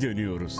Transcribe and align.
geri 0.00 0.10
dönüyoruz. 0.10 0.56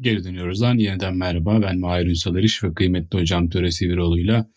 Geri 0.00 0.24
dönüyoruz 0.24 0.62
lan. 0.62 0.78
Yeniden 0.78 1.16
merhaba. 1.16 1.62
Ben 1.62 1.78
Mahir 1.78 2.06
Ünsal 2.06 2.36
Eriş 2.36 2.64
ve 2.64 2.74
kıymetli 2.74 3.20
hocam 3.20 3.48
Töre 3.48 3.70
Siviroğlu'yla 3.70 4.50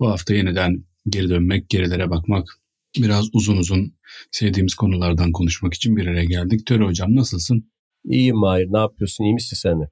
bu 0.00 0.10
hafta 0.10 0.34
yeniden 0.34 0.84
geri 1.08 1.28
dönmek, 1.28 1.68
gerilere 1.68 2.10
bakmak, 2.10 2.48
biraz 2.98 3.28
uzun 3.32 3.56
uzun 3.56 3.94
sevdiğimiz 4.30 4.74
konulardan 4.74 5.32
konuşmak 5.32 5.74
için 5.74 5.96
bir 5.96 6.06
araya 6.06 6.24
geldik. 6.24 6.66
Töre 6.66 6.84
hocam 6.84 7.14
nasılsın? 7.14 7.70
İyiyim 8.04 8.36
Mahir. 8.36 8.66
Ne 8.70 8.78
yapıyorsun? 8.78 9.24
İyi 9.24 9.34
misin 9.34 9.56
sen 9.56 9.80
de? 9.80 9.84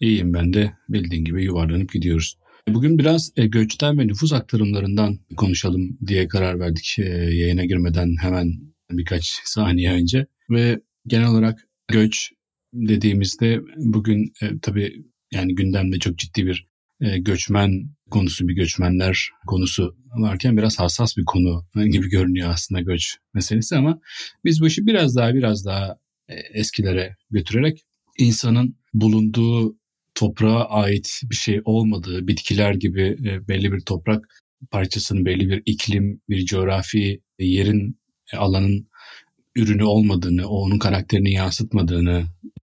İyiyim 0.00 0.34
ben 0.34 0.52
de. 0.52 0.72
Bildiğin 0.88 1.24
gibi 1.24 1.44
yuvarlanıp 1.44 1.92
gidiyoruz. 1.92 2.38
Bugün 2.68 2.98
biraz 2.98 3.32
e, 3.36 3.46
göçten 3.46 3.98
ve 3.98 4.06
nüfus 4.06 4.32
aktarımlarından 4.32 5.18
konuşalım 5.36 5.98
diye 6.06 6.28
karar 6.28 6.60
verdik 6.60 6.96
e, 6.98 7.02
yayına 7.12 7.64
girmeden 7.64 8.14
hemen 8.20 8.74
birkaç 8.90 9.40
saniye 9.44 9.92
önce. 9.92 10.26
Ve 10.50 10.80
genel 11.06 11.28
olarak 11.28 11.68
göç 11.88 12.32
dediğimizde 12.74 13.60
bugün 13.76 14.32
e, 14.42 14.58
tabii 14.62 15.04
yani 15.32 15.54
gündemde 15.54 15.98
çok 15.98 16.18
ciddi 16.18 16.46
bir 16.46 16.66
e, 17.00 17.18
göçmen 17.18 17.90
konusu, 18.10 18.48
bir 18.48 18.54
göçmenler 18.54 19.30
konusu 19.46 19.96
varken 20.16 20.56
biraz 20.56 20.78
hassas 20.78 21.16
bir 21.16 21.24
konu 21.24 21.66
gibi 21.92 22.08
görünüyor 22.08 22.50
aslında 22.50 22.80
göç 22.80 23.16
meselesi 23.34 23.76
ama 23.76 24.00
biz 24.44 24.60
bu 24.60 24.66
işi 24.66 24.86
biraz 24.86 25.16
daha 25.16 25.34
biraz 25.34 25.64
daha 25.64 25.96
e, 26.28 26.34
eskilere 26.34 27.16
götürerek 27.30 27.82
insanın 28.18 28.76
bulunduğu 28.94 29.76
toprağa 30.14 30.64
ait 30.64 31.20
bir 31.30 31.36
şey 31.36 31.60
olmadığı, 31.64 32.28
bitkiler 32.28 32.74
gibi 32.74 33.02
e, 33.02 33.48
belli 33.48 33.72
bir 33.72 33.80
toprak 33.80 34.28
parçasının, 34.70 35.24
belli 35.24 35.48
bir 35.48 35.62
iklim, 35.66 36.20
bir 36.28 36.44
coğrafi 36.44 37.20
yerin, 37.38 37.98
e, 38.32 38.36
alanın 38.36 38.88
ürünü 39.56 39.84
olmadığını, 39.84 40.48
o 40.48 40.56
onun 40.56 40.78
karakterini 40.78 41.32
yansıtmadığını, 41.32 42.24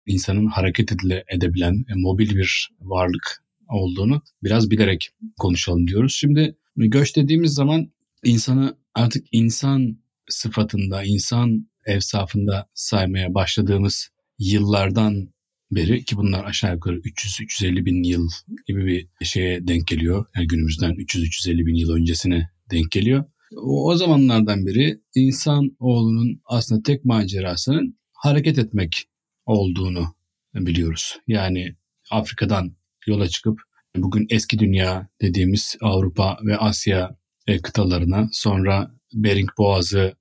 insanın 0.06 0.46
hareket 0.46 0.92
edile, 0.92 1.24
edebilen 1.34 1.74
e, 1.74 1.94
mobil 1.94 2.36
bir 2.36 2.70
varlık 2.80 3.42
olduğunu 3.68 4.22
biraz 4.42 4.70
bilerek 4.70 5.10
konuşalım 5.38 5.86
diyoruz. 5.86 6.14
Şimdi 6.14 6.56
göç 6.76 7.16
dediğimiz 7.16 7.54
zaman 7.54 7.92
insanı 8.24 8.76
artık 8.94 9.26
insan 9.32 9.98
sıfatında, 10.28 11.04
insan 11.04 11.68
evsafında 11.86 12.68
saymaya 12.74 13.34
başladığımız 13.34 14.08
yıllardan 14.38 15.28
beri 15.70 16.04
ki 16.04 16.16
bunlar 16.16 16.44
aşağı 16.44 16.74
yukarı 16.74 16.96
300-350 16.96 17.84
bin 17.84 18.02
yıl 18.02 18.28
gibi 18.66 18.86
bir 19.20 19.26
şeye 19.26 19.68
denk 19.68 19.86
geliyor. 19.86 20.26
Yani 20.36 20.46
günümüzden 20.46 20.90
300-350 20.90 21.66
bin 21.66 21.74
yıl 21.74 21.90
öncesine 21.90 22.50
denk 22.70 22.90
geliyor. 22.90 23.24
O, 23.56 23.90
o 23.90 23.94
zamanlardan 23.94 24.66
beri 24.66 25.00
insan 25.14 25.76
oğlunun 25.78 26.40
aslında 26.44 26.82
tek 26.82 27.04
macerasının 27.04 27.98
hareket 28.12 28.58
etmek 28.58 29.04
olduğunu 29.46 30.14
biliyoruz. 30.54 31.18
Yani 31.26 31.76
Afrika'dan 32.10 32.76
yola 33.06 33.28
çıkıp 33.28 33.60
bugün 33.96 34.26
eski 34.30 34.58
dünya 34.58 35.08
dediğimiz 35.22 35.76
Avrupa 35.80 36.38
ve 36.42 36.56
Asya 36.56 37.16
e, 37.46 37.62
kıtalarına 37.62 38.28
sonra 38.32 38.90
Bering 39.14 39.50
Boğazı 39.58 40.16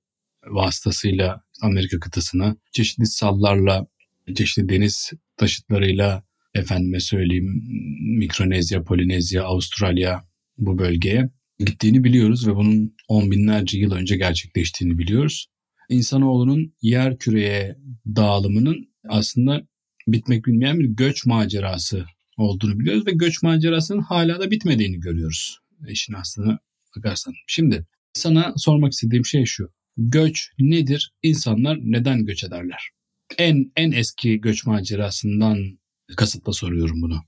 vasıtasıyla 0.46 1.44
Amerika 1.62 1.98
kıtasına 1.98 2.56
çeşitli 2.72 3.06
sallarla 3.06 3.86
çeşitli 4.36 4.68
deniz 4.68 5.12
taşıtlarıyla 5.36 6.24
efendime 6.54 7.00
söyleyeyim 7.00 7.62
Mikronezya, 8.18 8.82
Polinezya, 8.82 9.44
Avustralya 9.44 10.24
bu 10.58 10.78
bölgeye 10.78 11.30
gittiğini 11.58 12.04
biliyoruz 12.04 12.48
ve 12.48 12.56
bunun 12.56 12.94
on 13.08 13.30
binlerce 13.30 13.78
yıl 13.78 13.92
önce 13.92 14.16
gerçekleştiğini 14.16 14.98
biliyoruz. 14.98 15.46
İnsanoğlunun 15.88 16.74
yer 16.82 17.18
küreye 17.18 17.76
dağılımının 18.16 18.88
aslında 19.08 19.66
bitmek 20.08 20.46
bilmeyen 20.46 20.80
bir 20.80 20.84
göç 20.84 21.26
macerası 21.26 22.04
olduğunu 22.36 22.78
biliyoruz 22.78 23.06
ve 23.06 23.12
göç 23.12 23.42
macerasının 23.42 24.02
hala 24.02 24.40
da 24.40 24.50
bitmediğini 24.50 25.00
görüyoruz. 25.00 25.58
İşin 25.88 26.12
aslına 26.12 26.58
bakarsan. 26.96 27.34
Şimdi 27.46 27.86
sana 28.12 28.54
sormak 28.56 28.92
istediğim 28.92 29.26
şey 29.26 29.44
şu. 29.44 29.70
Göç 29.96 30.50
nedir? 30.58 31.12
İnsanlar 31.22 31.78
neden 31.80 32.26
göç 32.26 32.44
ederler? 32.44 32.90
En 33.38 33.72
en 33.76 33.92
eski 33.92 34.40
göç 34.40 34.66
macerasından 34.66 35.78
kasıtla 36.16 36.52
soruyorum 36.52 37.02
bunu. 37.02 37.20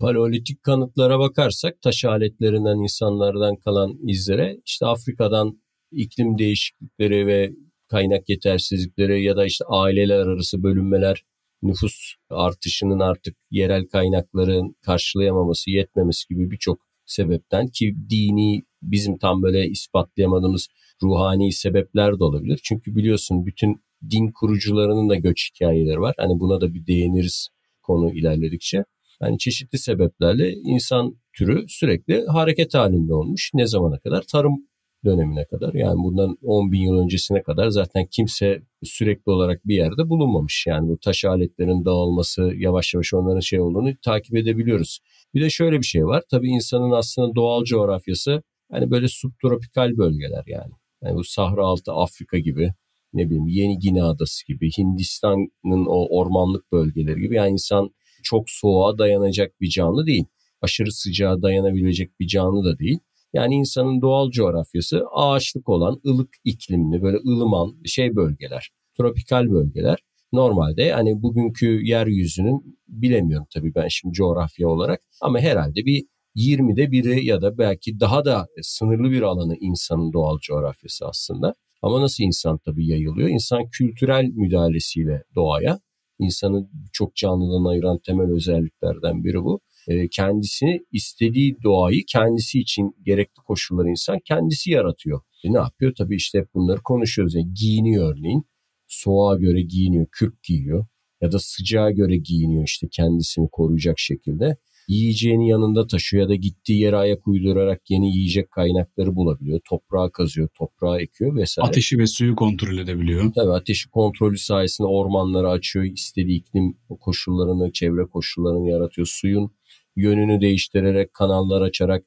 Paleolitik 0.00 0.62
kanıtlara 0.62 1.18
bakarsak 1.18 1.82
taş 1.82 2.04
aletlerinden 2.04 2.82
insanlardan 2.82 3.56
kalan 3.56 3.98
izlere 4.08 4.60
işte 4.66 4.86
Afrika'dan 4.86 5.62
iklim 5.92 6.38
değişiklikleri 6.38 7.26
ve 7.26 7.50
kaynak 7.88 8.28
yetersizlikleri 8.28 9.22
ya 9.22 9.36
da 9.36 9.46
işte 9.46 9.64
aileler 9.68 10.26
arası 10.26 10.62
bölünmeler 10.62 11.24
nüfus 11.62 12.14
artışının 12.30 13.00
artık 13.00 13.36
yerel 13.50 13.86
kaynakların 13.86 14.76
karşılayamaması, 14.82 15.70
yetmemesi 15.70 16.28
gibi 16.28 16.50
birçok 16.50 16.80
sebepten 17.06 17.68
ki 17.68 17.94
dini 18.10 18.62
bizim 18.82 19.18
tam 19.18 19.42
böyle 19.42 19.68
ispatlayamadığımız 19.68 20.68
ruhani 21.02 21.52
sebepler 21.52 22.18
de 22.18 22.24
olabilir. 22.24 22.60
Çünkü 22.62 22.96
biliyorsun 22.96 23.46
bütün 23.46 23.82
din 24.10 24.32
kurucularının 24.32 25.08
da 25.08 25.14
göç 25.14 25.50
hikayeleri 25.54 26.00
var. 26.00 26.14
Hani 26.18 26.40
buna 26.40 26.60
da 26.60 26.74
bir 26.74 26.86
değiniriz 26.86 27.48
konu 27.82 28.12
ilerledikçe. 28.12 28.84
Yani 29.22 29.38
çeşitli 29.38 29.78
sebeplerle 29.78 30.52
insan 30.52 31.16
türü 31.32 31.64
sürekli 31.68 32.26
hareket 32.26 32.74
halinde 32.74 33.14
olmuş. 33.14 33.50
Ne 33.54 33.66
zamana 33.66 33.98
kadar? 33.98 34.22
Tarım 34.22 34.66
dönemine 35.04 35.44
kadar 35.44 35.74
yani 35.74 36.02
bundan 36.04 36.38
10 36.42 36.72
bin 36.72 36.80
yıl 36.80 36.98
öncesine 36.98 37.42
kadar 37.42 37.68
zaten 37.68 38.06
kimse 38.10 38.62
sürekli 38.82 39.32
olarak 39.32 39.66
bir 39.66 39.74
yerde 39.74 40.08
bulunmamış. 40.08 40.66
Yani 40.66 40.88
bu 40.88 40.98
taş 40.98 41.24
aletlerin 41.24 41.84
dağılması 41.84 42.52
yavaş 42.56 42.94
yavaş 42.94 43.14
onların 43.14 43.40
şey 43.40 43.60
olduğunu 43.60 43.96
takip 44.04 44.36
edebiliyoruz. 44.36 44.98
Bir 45.34 45.40
de 45.40 45.50
şöyle 45.50 45.78
bir 45.78 45.86
şey 45.86 46.06
var. 46.06 46.22
Tabii 46.30 46.48
insanın 46.48 46.90
aslında 46.90 47.34
doğal 47.34 47.64
coğrafyası 47.64 48.42
hani 48.72 48.90
böyle 48.90 49.08
subtropikal 49.08 49.96
bölgeler 49.96 50.44
yani. 50.46 50.72
Yani 51.02 51.14
bu 51.14 51.24
Sahra 51.24 51.66
altı 51.66 51.92
Afrika 51.92 52.38
gibi 52.38 52.72
ne 53.12 53.26
bileyim 53.26 53.46
Yeni 53.46 53.78
Gine 53.78 54.02
Adası 54.02 54.46
gibi 54.46 54.70
Hindistan'ın 54.78 55.86
o 55.86 56.18
ormanlık 56.18 56.72
bölgeleri 56.72 57.20
gibi 57.20 57.34
yani 57.34 57.50
insan 57.50 57.90
çok 58.22 58.50
soğuğa 58.50 58.98
dayanacak 58.98 59.60
bir 59.60 59.68
canlı 59.70 60.06
değil. 60.06 60.24
Aşırı 60.62 60.92
sıcağa 60.92 61.42
dayanabilecek 61.42 62.20
bir 62.20 62.26
canlı 62.26 62.64
da 62.64 62.78
değil. 62.78 62.98
Yani 63.32 63.54
insanın 63.54 64.00
doğal 64.00 64.30
coğrafyası 64.30 65.04
ağaçlık 65.12 65.68
olan 65.68 66.00
ılık 66.06 66.34
iklimli 66.44 67.02
böyle 67.02 67.16
ılıman 67.16 67.76
şey 67.84 68.16
bölgeler, 68.16 68.70
tropikal 68.96 69.50
bölgeler. 69.50 69.98
Normalde 70.32 70.92
hani 70.92 71.22
bugünkü 71.22 71.66
yeryüzünün 71.84 72.78
bilemiyorum 72.88 73.46
tabii 73.54 73.74
ben 73.74 73.88
şimdi 73.88 74.14
coğrafya 74.14 74.68
olarak 74.68 75.00
ama 75.20 75.40
herhalde 75.40 75.86
bir 75.86 76.04
20'de 76.36 76.90
biri 76.90 77.24
ya 77.24 77.42
da 77.42 77.58
belki 77.58 78.00
daha 78.00 78.24
da 78.24 78.46
sınırlı 78.62 79.10
bir 79.10 79.22
alanı 79.22 79.56
insanın 79.60 80.12
doğal 80.12 80.38
coğrafyası 80.38 81.06
aslında. 81.08 81.54
Ama 81.82 82.00
nasıl 82.00 82.24
insan 82.24 82.58
tabii 82.58 82.86
yayılıyor? 82.86 83.28
İnsan 83.28 83.68
kültürel 83.70 84.24
müdahalesiyle 84.24 85.22
doğaya, 85.34 85.80
insanı 86.20 86.68
çok 86.92 87.16
canlıdan 87.16 87.70
ayıran 87.70 87.98
temel 87.98 88.32
özelliklerden 88.32 89.24
biri 89.24 89.44
bu. 89.44 89.60
Ee, 89.88 90.08
kendisini 90.08 90.80
istediği 90.92 91.56
doğayı 91.62 92.02
kendisi 92.08 92.60
için 92.60 92.96
gerekli 93.02 93.42
koşulları 93.46 93.88
insan 93.88 94.18
kendisi 94.24 94.70
yaratıyor. 94.70 95.20
E 95.44 95.52
ne 95.52 95.58
yapıyor? 95.58 95.94
Tabii 95.98 96.16
işte 96.16 96.38
hep 96.38 96.54
bunları 96.54 96.80
konuşuyoruz. 96.82 97.34
Yani 97.34 97.54
giyiniyor 97.54 98.14
örneğin. 98.14 98.44
Soğuğa 98.86 99.36
göre 99.36 99.62
giyiniyor, 99.62 100.06
kürk 100.12 100.42
giyiyor. 100.42 100.86
Ya 101.20 101.32
da 101.32 101.38
sıcağa 101.38 101.90
göre 101.90 102.16
giyiniyor 102.16 102.64
işte 102.64 102.88
kendisini 102.90 103.48
koruyacak 103.52 103.98
şekilde 103.98 104.56
yiyeceğini 104.90 105.48
yanında 105.48 105.86
taşıyor 105.86 106.22
ya 106.22 106.28
da 106.28 106.34
gittiği 106.34 106.80
yere 106.80 106.96
ayak 106.96 107.28
uydurarak 107.28 107.90
yeni 107.90 108.16
yiyecek 108.16 108.50
kaynakları 108.50 109.16
bulabiliyor. 109.16 109.60
Toprağa 109.68 110.10
kazıyor, 110.10 110.48
toprağa 110.58 111.00
ekiyor 111.00 111.36
vesaire. 111.36 111.68
Ateşi 111.68 111.98
ve 111.98 112.06
suyu 112.06 112.36
kontrol 112.36 112.78
edebiliyor. 112.78 113.32
Tabii 113.34 113.52
ateşi 113.52 113.90
kontrolü 113.90 114.38
sayesinde 114.38 114.88
ormanları 114.88 115.48
açıyor, 115.48 115.84
istediği 115.84 116.38
iklim 116.38 116.74
koşullarını, 117.00 117.72
çevre 117.72 118.06
koşullarını 118.06 118.68
yaratıyor. 118.68 119.06
Suyun 119.06 119.50
yönünü 119.96 120.40
değiştirerek, 120.40 121.14
kanallar 121.14 121.62
açarak 121.62 122.04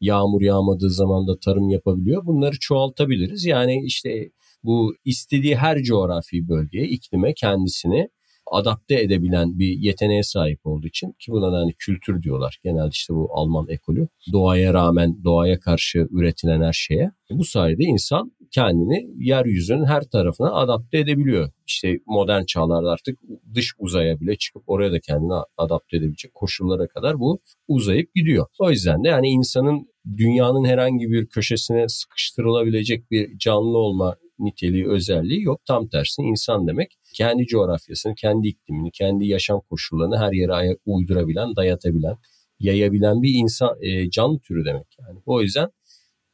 yağmur 0.00 0.42
yağmadığı 0.42 0.90
zaman 0.90 1.28
da 1.28 1.38
tarım 1.38 1.68
yapabiliyor. 1.68 2.26
Bunları 2.26 2.58
çoğaltabiliriz. 2.60 3.44
Yani 3.44 3.82
işte 3.84 4.30
bu 4.64 4.94
istediği 5.04 5.56
her 5.56 5.82
coğrafi 5.82 6.48
bölgeye, 6.48 6.88
iklime 6.88 7.34
kendisini 7.34 8.08
adapte 8.46 9.00
edebilen 9.00 9.58
bir 9.58 9.78
yeteneğe 9.78 10.22
sahip 10.22 10.66
olduğu 10.66 10.86
için 10.86 11.12
ki 11.18 11.32
buna 11.32 11.52
da 11.52 11.56
hani 11.56 11.72
kültür 11.72 12.22
diyorlar. 12.22 12.60
Genelde 12.64 12.90
işte 12.92 13.14
bu 13.14 13.28
Alman 13.32 13.66
ekolü. 13.68 14.08
Doğaya 14.32 14.74
rağmen 14.74 15.24
doğaya 15.24 15.60
karşı 15.60 16.08
üretilen 16.10 16.62
her 16.62 16.72
şeye. 16.72 17.10
Bu 17.30 17.44
sayede 17.44 17.84
insan 17.84 18.32
kendini 18.50 19.08
yeryüzünün 19.18 19.84
her 19.84 20.02
tarafına 20.02 20.52
adapte 20.52 20.98
edebiliyor. 20.98 21.50
İşte 21.66 21.98
modern 22.06 22.44
çağlarda 22.44 22.90
artık 22.90 23.18
dış 23.54 23.74
uzaya 23.78 24.20
bile 24.20 24.36
çıkıp 24.36 24.62
oraya 24.66 24.92
da 24.92 25.00
kendini 25.00 25.32
adapte 25.56 25.96
edebilecek 25.96 26.34
koşullara 26.34 26.86
kadar 26.86 27.20
bu 27.20 27.40
uzayıp 27.68 28.14
gidiyor. 28.14 28.46
O 28.58 28.70
yüzden 28.70 29.04
de 29.04 29.08
yani 29.08 29.28
insanın 29.28 29.88
dünyanın 30.16 30.64
herhangi 30.64 31.10
bir 31.10 31.26
köşesine 31.26 31.88
sıkıştırılabilecek 31.88 33.10
bir 33.10 33.38
canlı 33.38 33.78
olma 33.78 34.16
niteliği, 34.38 34.88
özelliği 34.88 35.42
yok. 35.42 35.60
Tam 35.64 35.88
tersine 35.88 36.26
insan 36.26 36.66
demek 36.66 36.98
kendi 37.14 37.46
coğrafyasını, 37.46 38.14
kendi 38.14 38.48
iklimini, 38.48 38.90
kendi 38.90 39.26
yaşam 39.26 39.60
koşullarını 39.70 40.18
her 40.18 40.32
yere 40.32 40.76
uydurabilen, 40.86 41.56
dayatabilen, 41.56 42.16
yayabilen 42.60 43.22
bir 43.22 43.34
insan 43.34 43.82
e, 43.82 44.10
canlı 44.10 44.38
türü 44.38 44.64
demek 44.64 44.86
yani. 44.98 45.20
O 45.26 45.42
yüzden 45.42 45.68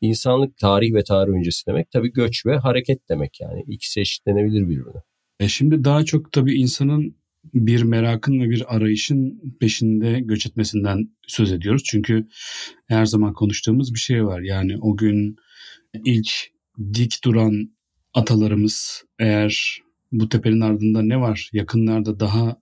insanlık 0.01 0.57
tarih 0.57 0.95
ve 0.95 1.05
tarih 1.05 1.33
öncesi 1.33 1.67
demek 1.67 1.91
tabii 1.91 2.13
göç 2.13 2.47
ve 2.47 2.57
hareket 2.57 3.09
demek 3.09 3.41
yani. 3.41 3.65
İkisi 3.67 4.01
eşitlenebilir 4.01 4.63
birbirine. 4.63 5.03
E 5.41 5.49
şimdi 5.49 5.85
daha 5.85 6.05
çok 6.05 6.33
tabii 6.33 6.55
insanın 6.55 7.17
bir 7.55 7.83
merakın 7.83 8.41
ve 8.41 8.51
bir 8.51 8.77
arayışın 8.77 9.43
peşinde 9.61 10.21
göç 10.21 10.47
etmesinden 10.47 11.09
söz 11.27 11.53
ediyoruz. 11.53 11.83
Çünkü 11.85 12.29
her 12.87 13.07
zaman 13.07 13.33
konuştuğumuz 13.33 13.95
bir 13.95 13.99
şey 13.99 14.25
var. 14.27 14.41
Yani 14.41 14.77
o 14.81 14.97
gün 14.97 15.37
ilk 16.05 16.29
dik 16.95 17.25
duran 17.25 17.71
atalarımız 18.15 19.05
eğer 19.19 19.83
bu 20.13 20.29
tepenin 20.29 20.61
ardında 20.61 21.03
ne 21.03 21.21
var? 21.21 21.51
Yakınlarda 21.53 22.21
daha 22.21 22.57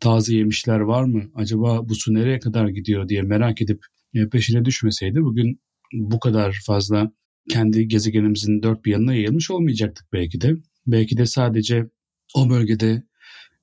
taze 0.00 0.36
yemişler 0.36 0.80
var 0.80 1.04
mı? 1.04 1.22
Acaba 1.34 1.88
bu 1.88 1.94
su 1.94 2.14
nereye 2.14 2.38
kadar 2.38 2.68
gidiyor 2.68 3.08
diye 3.08 3.22
merak 3.22 3.62
edip 3.62 3.84
e, 4.14 4.28
peşine 4.28 4.64
düşmeseydi 4.64 5.22
bugün 5.22 5.60
bu 5.92 6.20
kadar 6.20 6.62
fazla 6.66 7.12
kendi 7.50 7.88
gezegenimizin 7.88 8.62
dört 8.62 8.84
bir 8.84 8.92
yanına 8.92 9.14
yayılmış 9.14 9.50
olmayacaktık 9.50 10.06
belki 10.12 10.40
de. 10.40 10.56
Belki 10.86 11.16
de 11.16 11.26
sadece 11.26 11.86
o 12.34 12.50
bölgede 12.50 13.02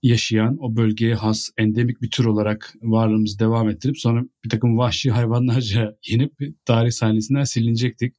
yaşayan, 0.03 0.57
o 0.59 0.75
bölgeye 0.75 1.15
has 1.15 1.49
endemik 1.57 2.01
bir 2.01 2.09
tür 2.09 2.25
olarak 2.25 2.73
varlığımızı 2.81 3.39
devam 3.39 3.69
ettirip 3.69 3.99
sonra 3.99 4.23
bir 4.45 4.49
takım 4.49 4.77
vahşi 4.77 5.11
hayvanlarca 5.11 5.97
yenip 6.07 6.33
tarih 6.65 6.91
sahnesinden 6.91 7.43
silinecektik. 7.43 8.15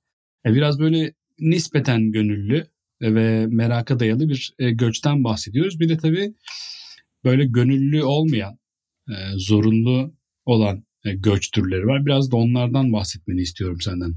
E 0.47 0.55
biraz 0.55 0.79
böyle 0.79 1.15
nispeten 1.41 2.13
gönüllü 2.13 2.67
ve 3.03 3.47
meraka 3.47 4.01
dayalı 4.01 4.29
bir 4.29 4.55
e, 4.59 4.71
göçten 4.71 5.25
bahsediyoruz. 5.25 5.81
Bir 5.81 5.89
de 5.89 5.97
tabii 5.97 6.35
böyle 7.25 7.45
gönüllü 7.45 8.05
olmayan, 8.05 8.59
e, 9.09 9.15
zorunlu 9.37 10.15
olan 10.45 10.85
e, 11.05 11.13
göç 11.15 11.51
türleri 11.51 11.87
var. 11.87 12.07
Biraz 12.07 12.33
da 12.33 12.37
onlardan 12.37 12.93
bahsetmeni 12.93 13.41
istiyorum 13.41 13.81
senden. 13.81 14.15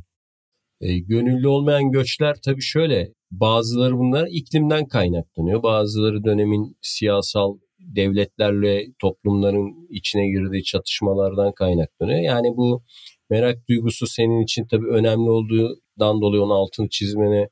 E, 0.81 0.99
gönüllü 0.99 1.47
olmayan 1.47 1.91
göçler 1.91 2.35
tabii 2.45 2.61
şöyle 2.61 3.13
bazıları 3.31 3.97
bunlar 3.97 4.27
iklimden 4.31 4.87
kaynaklanıyor. 4.87 5.63
Bazıları 5.63 6.23
dönemin 6.23 6.77
siyasal 6.81 7.57
devletlerle 7.79 8.85
toplumların 8.99 9.87
içine 9.89 10.29
girdiği 10.29 10.63
çatışmalardan 10.63 11.53
kaynaklanıyor. 11.53 12.19
Yani 12.19 12.47
bu 12.57 12.83
merak 13.29 13.67
duygusu 13.69 14.07
senin 14.07 14.43
için 14.43 14.67
tabii 14.67 14.87
önemli 14.87 15.29
olduğundan 15.29 16.21
dolayı 16.21 16.41
onun 16.41 16.55
altını 16.55 16.89
çizmene 16.89 17.49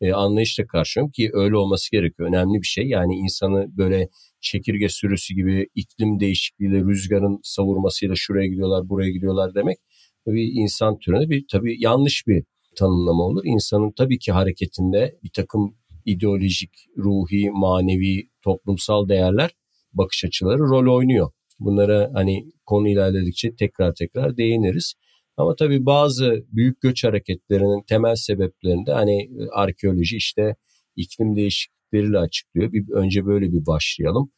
e, 0.00 0.12
anlayışla 0.12 0.66
karşılıyorum 0.66 1.10
ki 1.10 1.30
öyle 1.32 1.56
olması 1.56 1.90
gerekiyor. 1.90 2.28
Önemli 2.28 2.62
bir 2.62 2.66
şey. 2.66 2.88
Yani 2.88 3.14
insanı 3.14 3.76
böyle 3.76 4.08
çekirge 4.40 4.88
sürüsü 4.88 5.34
gibi 5.34 5.68
iklim 5.74 6.20
değişikliğiyle 6.20 6.80
rüzgarın 6.80 7.40
savurmasıyla 7.42 8.14
şuraya 8.16 8.46
gidiyorlar 8.46 8.88
buraya 8.88 9.10
gidiyorlar 9.10 9.54
demek 9.54 9.78
bir 10.26 10.52
insan 10.54 10.98
türüne 10.98 11.30
bir 11.30 11.44
tabii 11.50 11.76
yanlış 11.78 12.26
bir 12.26 12.44
tanımlama 12.76 13.22
olur. 13.22 13.42
İnsanın 13.44 13.92
tabii 13.92 14.18
ki 14.18 14.32
hareketinde 14.32 15.18
bir 15.24 15.30
takım 15.30 15.76
ideolojik, 16.04 16.70
ruhi, 16.98 17.50
manevi, 17.50 18.28
toplumsal 18.42 19.08
değerler, 19.08 19.50
bakış 19.92 20.24
açıları 20.24 20.58
rol 20.58 20.96
oynuyor. 20.96 21.30
Bunlara 21.58 22.10
hani 22.14 22.52
konu 22.66 22.88
ilerledikçe 22.88 23.56
tekrar 23.56 23.94
tekrar 23.94 24.36
değiniriz. 24.36 24.94
Ama 25.36 25.54
tabii 25.56 25.86
bazı 25.86 26.44
büyük 26.52 26.80
göç 26.80 27.04
hareketlerinin 27.04 27.82
temel 27.82 28.14
sebeplerinde 28.14 28.92
hani 28.92 29.30
arkeoloji 29.52 30.16
işte 30.16 30.56
iklim 30.96 31.36
değişiklikleriyle 31.36 32.18
açıklıyor. 32.18 32.72
Bir, 32.72 32.88
önce 32.92 33.26
böyle 33.26 33.52
bir 33.52 33.66
başlayalım. 33.66 34.30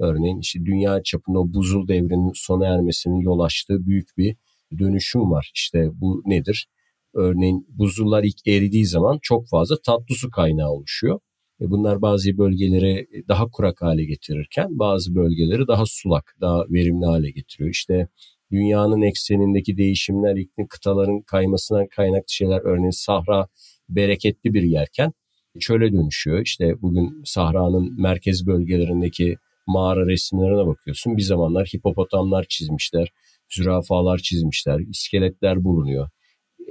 Örneğin 0.00 0.40
işte 0.40 0.64
dünya 0.64 1.02
çapında 1.02 1.38
o 1.38 1.52
buzul 1.52 1.88
devrinin 1.88 2.32
sona 2.34 2.66
ermesinin 2.66 3.20
yol 3.20 3.40
açtığı 3.40 3.86
büyük 3.86 4.08
bir 4.18 4.36
dönüşüm 4.78 5.30
var. 5.30 5.50
İşte 5.54 5.90
bu 5.94 6.22
nedir? 6.26 6.68
Örneğin 7.14 7.66
buzullar 7.68 8.24
ilk 8.24 8.46
eridiği 8.46 8.86
zaman 8.86 9.18
çok 9.22 9.48
fazla 9.48 9.76
tatlı 9.86 10.14
su 10.14 10.30
kaynağı 10.30 10.70
oluşuyor. 10.70 11.20
E 11.60 11.70
bunlar 11.70 12.02
bazı 12.02 12.38
bölgeleri 12.38 13.06
daha 13.28 13.50
kurak 13.50 13.82
hale 13.82 14.04
getirirken 14.04 14.78
bazı 14.78 15.14
bölgeleri 15.14 15.68
daha 15.68 15.84
sulak, 15.86 16.36
daha 16.40 16.64
verimli 16.70 17.06
hale 17.06 17.30
getiriyor. 17.30 17.70
İşte 17.70 18.08
dünyanın 18.54 19.02
eksenindeki 19.02 19.76
değişimler, 19.76 20.36
iklim 20.36 20.66
kıtaların 20.66 21.20
kaymasından 21.20 21.86
kaynaklı 21.86 22.28
şeyler 22.28 22.60
örneğin 22.60 22.90
Sahra 22.90 23.48
bereketli 23.88 24.54
bir 24.54 24.62
yerken 24.62 25.12
çöle 25.60 25.92
dönüşüyor. 25.92 26.42
İşte 26.42 26.82
bugün 26.82 27.22
Sahra'nın 27.24 28.00
merkez 28.00 28.46
bölgelerindeki 28.46 29.36
mağara 29.66 30.06
resimlerine 30.06 30.66
bakıyorsun. 30.66 31.16
Bir 31.16 31.22
zamanlar 31.22 31.66
hipopotamlar 31.66 32.46
çizmişler, 32.48 33.08
zürafalar 33.50 34.18
çizmişler, 34.18 34.80
iskeletler 34.80 35.64
bulunuyor. 35.64 36.08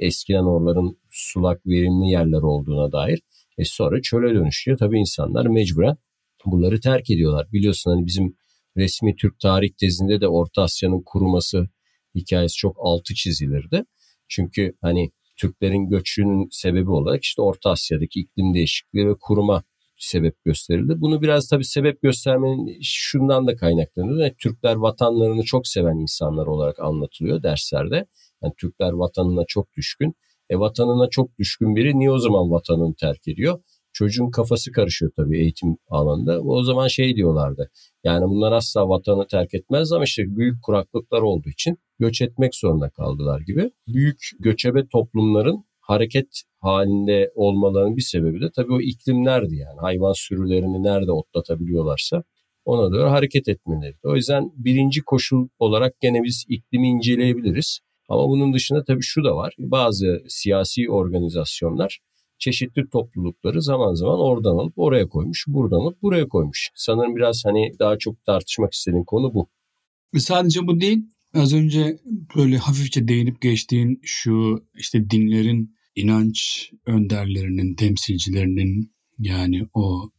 Eskiden 0.01 0.43
oraların 0.43 0.97
sulak 1.09 1.65
verimli 1.65 2.07
yerler 2.07 2.41
olduğuna 2.41 2.91
dair. 2.91 3.21
E 3.57 3.65
sonra 3.65 4.01
çöle 4.01 4.35
dönüşüyor. 4.35 4.77
Tabii 4.77 4.99
insanlar 4.99 5.45
mecburen 5.45 5.97
bunları 6.45 6.79
terk 6.79 7.09
ediyorlar. 7.09 7.47
Biliyorsun 7.51 7.91
hani 7.91 8.05
bizim 8.05 8.35
resmi 8.77 9.15
Türk 9.15 9.39
tarih 9.39 9.69
tezinde 9.79 10.21
de 10.21 10.27
Orta 10.27 10.61
Asya'nın 10.61 11.01
kuruması 11.05 11.69
hikayesi 12.15 12.55
çok 12.55 12.77
altı 12.79 13.13
çizilirdi. 13.13 13.83
Çünkü 14.29 14.73
hani 14.81 15.11
Türklerin 15.37 15.89
göçünün 15.89 16.47
sebebi 16.51 16.91
olarak 16.91 17.23
işte 17.23 17.41
Orta 17.41 17.69
Asya'daki 17.69 18.19
iklim 18.19 18.53
değişikliği 18.53 19.07
ve 19.07 19.13
kuruma 19.21 19.63
sebep 19.97 20.43
gösterildi. 20.45 20.93
Bunu 20.97 21.21
biraz 21.21 21.47
tabii 21.47 21.65
sebep 21.65 22.01
göstermenin 22.01 22.79
şundan 22.81 23.47
da 23.47 23.55
kaynaklanıyor. 23.55 24.17
Yani 24.17 24.35
Türkler 24.39 24.75
vatanlarını 24.75 25.43
çok 25.43 25.67
seven 25.67 25.95
insanlar 25.95 26.47
olarak 26.47 26.79
anlatılıyor 26.79 27.43
derslerde. 27.43 28.05
Yani 28.43 28.53
Türkler 28.57 28.91
vatanına 28.91 29.43
çok 29.47 29.73
düşkün. 29.73 30.15
E 30.49 30.59
vatanına 30.59 31.09
çok 31.09 31.37
düşkün 31.39 31.75
biri 31.75 31.99
niye 31.99 32.11
o 32.11 32.19
zaman 32.19 32.51
vatanını 32.51 32.95
terk 32.95 33.27
ediyor? 33.27 33.59
Çocuğun 33.93 34.31
kafası 34.31 34.71
karışıyor 34.71 35.11
tabii 35.15 35.39
eğitim 35.39 35.77
alanında. 35.89 36.41
O 36.41 36.63
zaman 36.63 36.87
şey 36.87 37.15
diyorlardı. 37.15 37.71
Yani 38.03 38.25
bunlar 38.25 38.51
asla 38.51 38.89
vatanı 38.89 39.27
terk 39.27 39.53
etmez 39.53 39.91
ama 39.91 40.03
işte 40.03 40.23
büyük 40.37 40.63
kuraklıklar 40.63 41.21
olduğu 41.21 41.49
için 41.49 41.77
göç 41.99 42.21
etmek 42.21 42.55
zorunda 42.55 42.89
kaldılar 42.89 43.41
gibi. 43.41 43.71
Büyük 43.87 44.31
göçebe 44.39 44.87
toplumların 44.87 45.65
hareket 45.79 46.43
halinde 46.59 47.31
olmalarının 47.35 47.97
bir 47.97 48.01
sebebi 48.01 48.41
de 48.41 48.51
tabii 48.55 48.73
o 48.73 48.81
iklimlerdi 48.81 49.55
yani. 49.55 49.79
Hayvan 49.79 50.13
sürülerini 50.13 50.83
nerede 50.83 51.11
otlatabiliyorlarsa 51.11 52.23
ona 52.65 52.91
doğru 52.91 53.11
hareket 53.11 53.47
etmeleri. 53.47 53.95
O 54.03 54.15
yüzden 54.15 54.51
birinci 54.55 55.01
koşul 55.01 55.47
olarak 55.59 55.99
gene 56.01 56.23
biz 56.23 56.45
iklimi 56.49 56.87
inceleyebiliriz. 56.87 57.79
Ama 58.09 58.29
bunun 58.29 58.53
dışında 58.53 58.83
tabii 58.83 59.01
şu 59.01 59.23
da 59.23 59.35
var. 59.35 59.55
Bazı 59.59 60.23
siyasi 60.27 60.89
organizasyonlar 60.89 61.99
çeşitli 62.43 62.89
toplulukları 62.91 63.61
zaman 63.61 63.93
zaman 63.93 64.19
oradan 64.19 64.57
alıp 64.57 64.73
oraya 64.75 65.07
koymuş, 65.09 65.45
buradan 65.47 65.79
alıp 65.79 66.01
buraya 66.01 66.27
koymuş. 66.27 66.69
Sanırım 66.75 67.15
biraz 67.15 67.41
hani 67.45 67.71
daha 67.79 67.97
çok 67.97 68.23
tartışmak 68.23 68.73
istediğim 68.73 69.05
konu 69.05 69.33
bu. 69.33 69.49
Sadece 70.17 70.67
bu 70.67 70.81
değil. 70.81 70.99
Az 71.33 71.53
önce 71.53 71.97
böyle 72.35 72.57
hafifçe 72.57 73.07
değinip 73.07 73.41
geçtiğin 73.41 73.99
şu 74.03 74.65
işte 74.77 75.09
dinlerin 75.09 75.75
inanç 75.95 76.69
önderlerinin, 76.85 77.75
temsilcilerinin 77.75 78.93
yani 79.19 79.67
o 79.73 80.09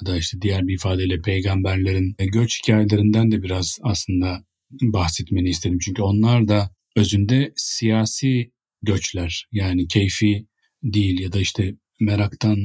ya 0.00 0.06
da 0.06 0.16
işte 0.16 0.38
diğer 0.42 0.66
bir 0.66 0.74
ifadeyle 0.74 1.20
peygamberlerin 1.20 2.14
göç 2.32 2.62
hikayelerinden 2.62 3.30
de 3.32 3.42
biraz 3.42 3.78
aslında 3.82 4.44
bahsetmeni 4.82 5.48
istedim. 5.48 5.78
Çünkü 5.84 6.02
onlar 6.02 6.48
da 6.48 6.70
özünde 6.96 7.52
siyasi 7.56 8.52
göçler 8.82 9.46
yani 9.52 9.88
keyfi 9.88 10.46
değil 10.82 11.20
ya 11.20 11.32
da 11.32 11.40
işte 11.40 11.74
meraktan 12.00 12.56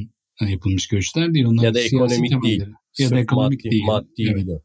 yapılmış 0.48 0.88
göçler 0.88 1.34
değil. 1.34 1.46
Onlar 1.46 1.64
ya 1.64 1.74
da 1.74 1.80
ekonomik 1.80 2.42
değil. 2.42 2.64
Ya 2.98 3.10
da 3.10 3.18
ekonomik 3.18 3.64
maddi, 3.64 3.70
değil. 3.70 3.84
Maddi 3.84 4.08
evet. 4.18 4.36
Bile. 4.36 4.62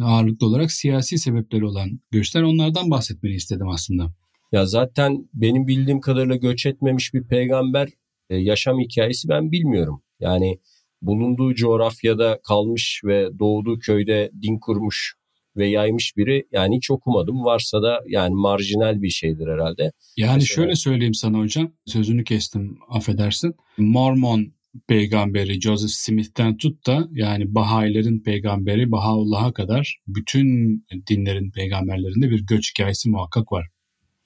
Ağırlıklı 0.00 0.46
olarak 0.46 0.72
siyasi 0.72 1.18
sebepleri 1.18 1.64
olan 1.64 2.00
göçler 2.10 2.42
onlardan 2.42 2.90
bahsetmeni 2.90 3.34
istedim 3.34 3.68
aslında. 3.68 4.14
Ya 4.52 4.66
zaten 4.66 5.28
benim 5.34 5.66
bildiğim 5.66 6.00
kadarıyla 6.00 6.36
göç 6.36 6.66
etmemiş 6.66 7.14
bir 7.14 7.22
peygamber 7.28 7.88
e, 8.30 8.36
yaşam 8.36 8.80
hikayesi 8.80 9.28
ben 9.28 9.52
bilmiyorum. 9.52 10.02
Yani 10.20 10.58
bulunduğu 11.02 11.54
coğrafyada 11.54 12.40
kalmış 12.48 13.00
ve 13.04 13.28
doğduğu 13.38 13.78
köyde 13.78 14.30
din 14.42 14.58
kurmuş 14.58 15.14
ve 15.56 15.66
yaymış 15.66 16.16
biri 16.16 16.46
yani 16.52 16.76
hiç 16.76 16.90
okumadım. 16.90 17.44
Varsa 17.44 17.82
da 17.82 18.00
yani 18.08 18.34
marjinal 18.34 19.02
bir 19.02 19.10
şeydir 19.10 19.46
herhalde. 19.46 19.92
Yani 20.16 20.34
Mesela... 20.34 20.54
şöyle 20.54 20.76
söyleyeyim 20.76 21.14
sana 21.14 21.38
hocam. 21.38 21.72
Sözünü 21.86 22.24
kestim 22.24 22.78
affedersin. 22.88 23.54
Mormon 23.78 24.56
peygamberi 24.88 25.60
Joseph 25.60 25.90
Smith'ten 25.90 26.56
tut 26.56 26.86
da 26.86 27.08
yani 27.12 27.54
Bahayilerin 27.54 28.22
peygamberi 28.22 28.92
Bahaullah'a 28.92 29.52
kadar 29.52 30.00
bütün 30.06 30.78
dinlerin 31.10 31.50
peygamberlerinde 31.50 32.30
bir 32.30 32.46
göç 32.46 32.70
hikayesi 32.70 33.10
muhakkak 33.10 33.52
var. 33.52 33.66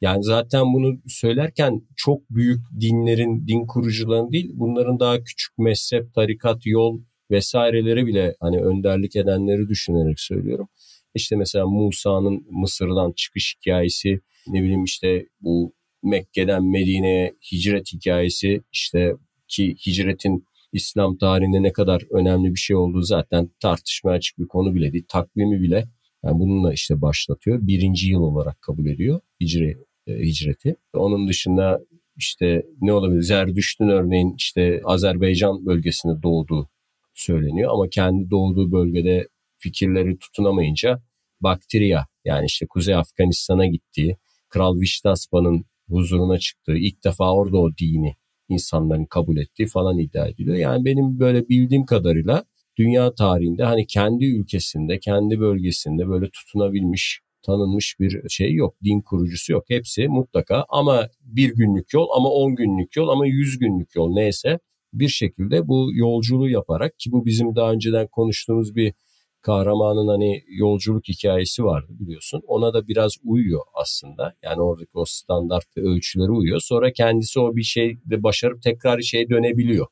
Yani 0.01 0.25
zaten 0.25 0.63
bunu 0.73 1.01
söylerken 1.07 1.81
çok 1.97 2.31
büyük 2.31 2.61
dinlerin, 2.81 3.47
din 3.47 3.67
kurucuların 3.67 4.33
değil, 4.33 4.51
bunların 4.55 5.01
daha 5.01 5.23
küçük 5.25 5.59
mezhep, 5.59 6.15
tarikat, 6.15 6.67
yol 6.67 7.01
vesaireleri 7.31 8.07
bile 8.07 8.35
hani 8.41 8.59
önderlik 8.59 9.17
edenleri 9.17 9.69
düşünerek 9.69 10.21
söylüyorum. 10.21 10.69
İşte 11.14 11.37
mesela 11.37 11.67
Musa'nın 11.67 12.47
Mısır'dan 12.50 13.12
çıkış 13.12 13.57
hikayesi, 13.57 14.21
ne 14.47 14.62
bileyim 14.62 14.85
işte 14.85 15.26
bu 15.40 15.73
Mekke'den 16.02 16.64
Medine'ye 16.64 17.35
hicret 17.52 17.93
hikayesi, 17.93 18.62
işte 18.73 19.17
ki 19.49 19.76
hicretin 19.87 20.45
İslam 20.73 21.19
tarihinde 21.19 21.62
ne 21.62 21.73
kadar 21.73 22.02
önemli 22.11 22.55
bir 22.55 22.61
şey 22.61 22.76
olduğu 22.76 23.02
zaten 23.02 23.50
tartışmaya 23.61 24.12
açık 24.12 24.38
bir 24.38 24.49
konu 24.49 24.75
bile 24.75 24.93
değil. 24.93 25.05
Takvimi 25.09 25.61
bile 25.61 25.88
yani 26.25 26.38
bununla 26.38 26.73
işte 26.73 27.00
başlatıyor. 27.02 27.59
Birinci 27.62 28.09
yıl 28.09 28.21
olarak 28.21 28.62
kabul 28.62 28.87
ediyor 28.87 29.21
hicri, 29.40 29.79
e, 30.07 30.12
hicreti. 30.12 30.76
Onun 30.95 31.29
dışında 31.29 31.81
işte 32.17 32.67
ne 32.81 32.93
olabilir? 32.93 33.23
Zerdüşt'ün 33.23 33.88
örneğin 33.88 34.35
işte 34.38 34.81
Azerbaycan 34.85 35.67
bölgesinde 35.67 36.23
doğduğu 36.23 36.69
söyleniyor 37.14 37.71
ama 37.73 37.88
kendi 37.88 38.31
doğduğu 38.31 38.73
bölgede 38.73 39.29
fikirleri 39.61 40.19
tutunamayınca 40.19 41.02
Baktriya 41.40 42.07
yani 42.25 42.47
işte 42.47 42.67
Kuzey 42.67 42.95
Afganistan'a 42.95 43.67
gittiği, 43.67 44.17
Kral 44.49 44.81
Viştaspa'nın 44.81 45.64
huzuruna 45.88 46.38
çıktığı, 46.38 46.76
ilk 46.76 47.05
defa 47.05 47.35
orada 47.35 47.59
o 47.59 47.71
dini 47.81 48.17
insanların 48.49 49.05
kabul 49.05 49.37
ettiği 49.37 49.67
falan 49.67 49.99
iddia 49.99 50.29
ediliyor. 50.29 50.57
Yani 50.57 50.85
benim 50.85 51.21
böyle 51.21 51.49
bildiğim 51.49 51.85
kadarıyla 51.85 52.45
dünya 52.79 53.14
tarihinde 53.14 53.64
hani 53.64 53.87
kendi 53.87 54.25
ülkesinde, 54.25 54.99
kendi 54.99 55.40
bölgesinde 55.40 56.09
böyle 56.09 56.31
tutunabilmiş, 56.31 57.21
tanınmış 57.43 58.00
bir 58.00 58.29
şey 58.29 58.55
yok. 58.55 58.76
Din 58.85 59.00
kurucusu 59.00 59.52
yok. 59.52 59.64
Hepsi 59.69 60.09
mutlaka 60.09 60.64
ama 60.69 61.09
bir 61.21 61.55
günlük 61.55 61.95
yol 61.95 62.09
ama 62.17 62.29
on 62.29 62.55
günlük 62.55 62.97
yol 62.97 63.09
ama 63.09 63.26
yüz 63.26 63.59
günlük 63.59 63.95
yol 63.97 64.12
neyse 64.12 64.59
bir 64.93 65.09
şekilde 65.09 65.69
bu 65.69 65.90
yolculuğu 65.95 66.49
yaparak 66.49 66.99
ki 66.99 67.12
bu 67.12 67.26
bizim 67.26 67.57
daha 67.57 67.73
önceden 67.73 68.07
konuştuğumuz 68.07 68.76
bir 68.76 68.95
kahramanın 69.43 70.09
hani 70.09 70.43
yolculuk 70.49 71.09
hikayesi 71.09 71.65
vardı 71.65 71.87
biliyorsun. 71.91 72.43
Ona 72.47 72.75
da 72.75 72.89
biraz 72.89 73.13
uyuyor 73.25 73.61
aslında. 73.75 74.35
Yani 74.43 74.61
oradaki 74.63 74.91
o 74.95 75.05
standart 75.05 75.77
ölçülere 75.77 76.31
uyuyor. 76.31 76.61
Sonra 76.61 76.93
kendisi 76.93 77.41
o 77.41 77.57
bir 77.57 77.63
şeyde 77.63 78.23
başarıp 78.23 78.63
tekrar 78.63 79.01
şeye 79.01 79.29
dönebiliyor. 79.29 79.87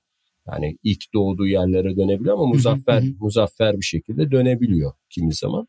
Yani 0.48 0.76
ilk 0.82 1.14
doğduğu 1.14 1.46
yerlere 1.46 1.96
dönebiliyor 1.96 2.34
ama 2.34 2.46
muzaffer 2.46 3.02
muzaffer 3.20 3.76
bir 3.76 3.84
şekilde 3.84 4.30
dönebiliyor 4.30 4.92
kimi 5.10 5.34
zaman. 5.34 5.68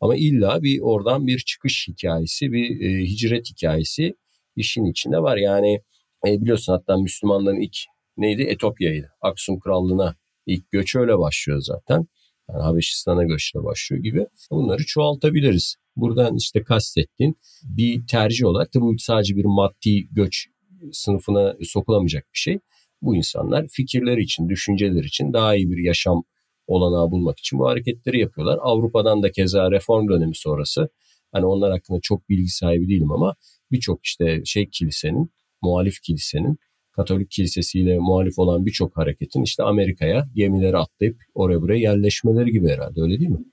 Ama 0.00 0.16
illa 0.16 0.62
bir 0.62 0.80
oradan 0.80 1.26
bir 1.26 1.38
çıkış 1.38 1.88
hikayesi, 1.88 2.52
bir 2.52 2.80
e, 2.80 3.04
hicret 3.04 3.50
hikayesi 3.50 4.14
işin 4.56 4.84
içinde 4.84 5.18
var. 5.22 5.36
Yani 5.36 5.80
e, 6.26 6.40
biliyorsun 6.40 6.72
hatta 6.72 6.96
Müslümanların 6.96 7.60
ilk 7.60 7.76
neydi? 8.16 8.42
Etopya'ydı. 8.42 9.10
Aksum 9.20 9.60
Krallığı'na 9.60 10.16
ilk 10.46 10.70
göç 10.70 10.96
öyle 10.96 11.18
başlıyor 11.18 11.60
zaten. 11.60 12.06
Yani 12.52 12.62
Habeşistan'a 12.62 13.24
göçle 13.24 13.64
başlıyor 13.64 14.02
gibi. 14.02 14.26
Bunları 14.50 14.84
çoğaltabiliriz. 14.86 15.76
Buradan 15.96 16.36
işte 16.36 16.62
kastettiğin 16.62 17.38
bir 17.62 18.06
tercih 18.06 18.46
olarak 18.46 18.74
da 18.74 18.80
bu 18.80 18.98
sadece 18.98 19.36
bir 19.36 19.44
maddi 19.44 20.08
göç 20.10 20.46
sınıfına 20.92 21.56
sokulamayacak 21.62 22.24
bir 22.34 22.38
şey. 22.38 22.58
Bu 23.02 23.16
insanlar 23.16 23.66
fikirleri 23.68 24.22
için, 24.22 24.48
düşünceleri 24.48 25.06
için 25.06 25.32
daha 25.32 25.56
iyi 25.56 25.70
bir 25.70 25.84
yaşam 25.84 26.24
olanağı 26.66 27.10
bulmak 27.10 27.38
için 27.38 27.58
bu 27.58 27.68
hareketleri 27.68 28.20
yapıyorlar. 28.20 28.58
Avrupa'dan 28.62 29.22
da 29.22 29.32
keza 29.32 29.70
reform 29.70 30.08
dönemi 30.08 30.36
sonrası 30.36 30.88
hani 31.32 31.46
onlar 31.46 31.70
hakkında 31.72 31.98
çok 32.02 32.28
bilgi 32.28 32.48
sahibi 32.48 32.88
değilim 32.88 33.12
ama 33.12 33.34
birçok 33.70 34.04
işte 34.04 34.42
şey 34.44 34.68
kilisenin, 34.70 35.30
muhalif 35.62 36.00
kilisenin 36.02 36.58
Katolik 36.92 37.30
kilisesiyle 37.30 37.98
muhalif 37.98 38.38
olan 38.38 38.66
birçok 38.66 38.96
hareketin 38.96 39.42
işte 39.42 39.62
Amerika'ya 39.62 40.28
gemileri 40.34 40.76
atlayıp 40.76 41.22
oraya 41.34 41.62
buraya 41.62 41.78
yerleşmeleri 41.78 42.50
gibi 42.50 42.68
herhalde 42.68 43.00
öyle 43.00 43.18
değil 43.20 43.30
mi? 43.30 43.44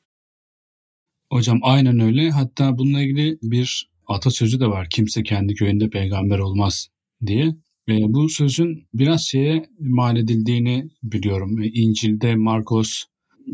Hocam 1.32 1.60
aynen 1.62 2.00
öyle. 2.00 2.30
Hatta 2.30 2.78
bununla 2.78 3.02
ilgili 3.02 3.38
bir 3.42 3.90
atasözü 4.08 4.60
de 4.60 4.68
var. 4.68 4.88
Kimse 4.90 5.24
kendi 5.24 5.54
köyünde 5.54 5.90
peygamber 5.90 6.40
olmaz 6.40 6.88
diye. 7.26 7.56
Ve 7.88 7.98
bu 8.08 8.30
sözün 8.30 8.88
biraz 8.94 9.22
şeye 9.22 9.66
mal 9.80 10.18
edildiğini 10.18 10.90
biliyorum. 11.04 11.58
İncil'de 11.74 12.36
Markos 12.36 13.04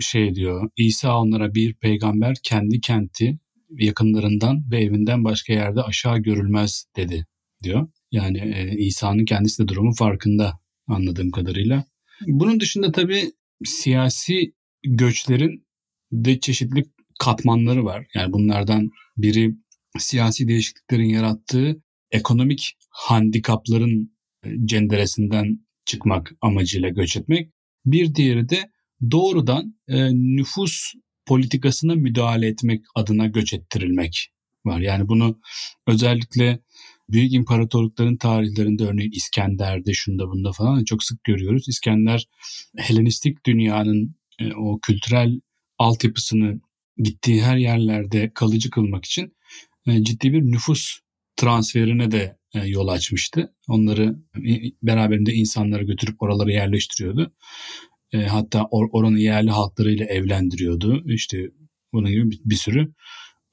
şey 0.02 0.36
diyor. 0.36 0.70
İsa 0.78 1.20
onlara 1.20 1.56
bir 1.56 1.74
peygamber 1.74 2.36
kendi 2.44 2.82
kenti 2.82 3.40
yakınlarından 3.70 4.72
ve 4.72 4.84
evinden 4.84 5.24
başka 5.24 5.54
yerde 5.54 5.82
aşağı 5.82 6.18
görülmez 6.18 6.86
dedi 6.96 7.26
diyor. 7.64 7.88
Yani 8.14 8.38
e, 8.38 8.78
İsa'nın 8.78 9.26
kendisi 9.26 9.64
de 9.64 9.68
durumun 9.68 9.94
farkında 9.94 10.60
anladığım 10.88 11.32
kadarıyla. 11.32 11.86
Bunun 12.28 12.60
dışında 12.60 12.92
tabii 12.92 13.32
siyasi 13.66 14.54
göçlerin 14.84 15.68
de 16.12 16.40
çeşitli 16.40 16.86
katmanları 17.20 17.86
var. 17.86 18.08
Yani 18.14 18.34
bunlardan 18.34 18.90
biri 19.18 19.56
siyasi 19.98 20.48
değişikliklerin 20.48 21.10
yarattığı 21.10 21.82
ekonomik 22.12 22.78
handikapların 22.90 24.16
e, 24.46 24.50
cenderesinden 24.66 25.60
çıkmak 25.86 26.32
amacıyla 26.42 26.90
göç 26.90 27.18
etmek. 27.18 27.52
Bir 27.86 28.16
diğeri 28.16 28.50
de 28.50 28.72
doğrudan 29.12 29.76
e, 29.88 30.14
nüfus 30.14 30.94
politikasına 31.26 31.96
müdahale 31.96 32.48
etmek 32.48 32.82
adına 32.96 33.28
göç 33.28 33.54
ettirilmek 33.54 34.30
var. 34.66 34.80
Yani 34.80 35.08
bunu 35.08 35.40
özellikle 35.88 36.60
büyük 37.14 37.34
imparatorlukların 37.34 38.18
tarihlerinde 38.18 38.84
örneğin 38.84 39.12
İskender'de 39.12 39.94
şunda 39.94 40.28
bunda 40.28 40.52
falan 40.52 40.84
çok 40.84 41.04
sık 41.04 41.24
görüyoruz. 41.24 41.70
İskender 41.70 42.28
Helenistik 42.78 43.46
dünyanın 43.46 44.16
e, 44.40 44.54
o 44.54 44.80
kültürel 44.80 45.40
altyapısını 45.78 46.62
gittiği 46.98 47.44
her 47.44 47.58
yerlerde 47.58 48.32
kalıcı 48.34 48.70
kılmak 48.70 49.06
için 49.06 49.36
e, 49.88 50.04
ciddi 50.04 50.34
bir 50.34 50.42
nüfus 50.42 51.00
transferine 51.36 52.12
de 52.12 52.38
e, 52.54 52.68
yol 52.68 52.88
açmıştı. 52.88 53.54
Onları 53.68 54.16
beraberinde 54.84 55.34
insanları 55.34 55.84
götürüp 55.84 56.22
oralara 56.22 56.52
yerleştiriyordu. 56.52 57.34
Hatta 58.28 58.68
oranın 58.72 59.18
yerli 59.18 59.50
halklarıyla 59.50 60.06
evlendiriyordu. 60.06 61.04
İşte 61.14 61.38
bunun 61.94 62.12
gibi 62.12 62.30
bir 62.46 62.56
sürü 62.56 62.94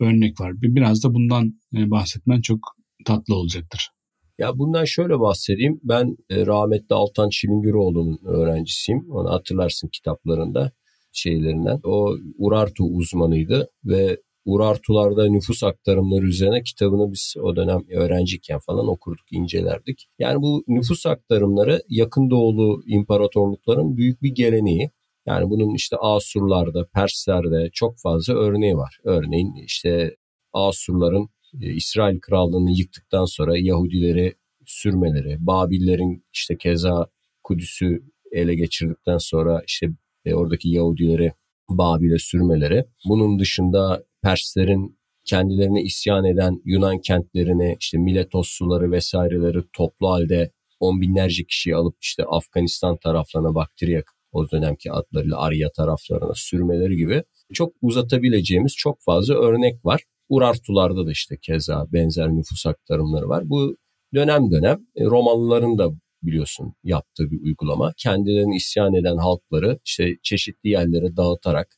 örnek 0.01 0.41
var. 0.41 0.53
Biraz 0.63 1.05
da 1.05 1.15
bundan 1.15 1.61
bahsetmen 1.73 2.41
çok 2.41 2.61
tatlı 3.07 3.35
olacaktır. 3.35 3.91
Ya 4.39 4.59
bundan 4.59 4.85
şöyle 4.85 5.21
bahsedeyim. 5.21 5.81
Ben 5.85 6.17
e, 6.31 6.47
rahmetli 6.47 6.95
Altan 6.95 7.29
Çilingiroğlu'nun 7.29 8.21
öğrencisiyim. 8.25 9.11
Onu 9.11 9.31
hatırlarsın 9.31 9.89
kitaplarında 9.89 10.73
şeylerinden. 11.13 11.81
O 11.85 12.17
Urartu 12.39 12.85
uzmanıydı 12.85 13.69
ve 13.85 14.19
Urartularda 14.45 15.29
nüfus 15.29 15.65
aktarımları 15.65 16.27
üzerine 16.27 16.63
kitabını 16.63 17.13
biz 17.13 17.35
o 17.43 17.57
dönem 17.57 17.81
öğrenciyken 17.91 18.59
falan 18.59 18.89
okurduk, 18.89 19.33
incelerdik. 19.33 20.09
Yani 20.19 20.43
bu 20.43 20.65
nüfus 20.69 21.07
aktarımları 21.07 21.83
yakın 21.89 22.31
doğulu 22.31 22.83
imparatorlukların 22.87 23.97
büyük 23.97 24.23
bir 24.23 24.35
geleneği. 24.35 24.91
Yani 25.27 25.51
bunun 25.51 25.75
işte 25.75 25.97
Asurlarda, 25.97 26.87
Perslerde 26.95 27.71
çok 27.73 27.99
fazla 27.99 28.35
örneği 28.35 28.77
var. 28.77 28.99
Örneğin 29.05 29.55
işte 29.55 30.17
Asurların 30.53 31.29
e, 31.61 31.73
İsrail 31.73 32.21
krallığını 32.21 32.71
yıktıktan 32.71 33.25
sonra 33.25 33.59
Yahudileri 33.59 34.35
sürmeleri, 34.67 35.37
Babillerin 35.41 36.25
işte 36.33 36.57
keza 36.59 37.07
Kudüs'ü 37.43 38.03
ele 38.33 38.55
geçirdikten 38.55 39.19
sonra 39.19 39.63
işte 39.67 39.87
e, 40.25 40.35
oradaki 40.35 40.69
Yahudileri 40.69 41.33
Babil'e 41.71 42.19
sürmeleri. 42.19 42.85
Bunun 43.09 43.39
dışında 43.39 44.05
Perslerin 44.23 44.99
kendilerine 45.25 45.83
isyan 45.83 46.25
eden 46.25 46.63
Yunan 46.65 47.01
kentlerine 47.01 47.77
işte 47.81 47.99
Miletos 47.99 48.49
suları 48.49 48.93
vesaireleri 48.93 49.63
toplu 49.73 50.11
halde 50.11 50.51
on 50.81 51.01
binlerce 51.01 51.45
kişiyi 51.45 51.77
alıp 51.77 51.97
işte 52.01 52.25
Afganistan 52.25 52.97
taraflarına 52.97 53.55
Baktriyak 53.55 54.13
o 54.33 54.51
dönemki 54.51 54.93
adlarıyla 54.93 55.39
Arya 55.39 55.71
taraflarına 55.73 56.33
sürmeleri 56.35 56.97
gibi 56.97 57.23
çok 57.53 57.73
uzatabileceğimiz 57.83 58.75
çok 58.77 59.03
fazla 59.03 59.35
örnek 59.35 59.85
var. 59.85 60.05
Urartularda 60.31 61.07
da 61.07 61.11
işte 61.11 61.37
keza 61.43 61.87
benzer 61.93 62.29
nüfus 62.29 62.67
aktarımları 62.67 63.29
var. 63.29 63.51
Bu 63.51 63.77
dönem 64.15 64.51
dönem 64.51 64.87
e, 64.97 65.05
Romalıların 65.05 65.79
da 65.79 65.91
biliyorsun 66.23 66.75
yaptığı 66.85 67.31
bir 67.31 67.41
uygulama. 67.41 67.93
Kendilerini 67.97 68.57
isyan 68.57 68.95
eden 68.95 69.17
halkları 69.17 69.79
işte 69.85 70.17
çeşitli 70.23 70.69
yerlere 70.69 71.17
dağıtarak 71.17 71.77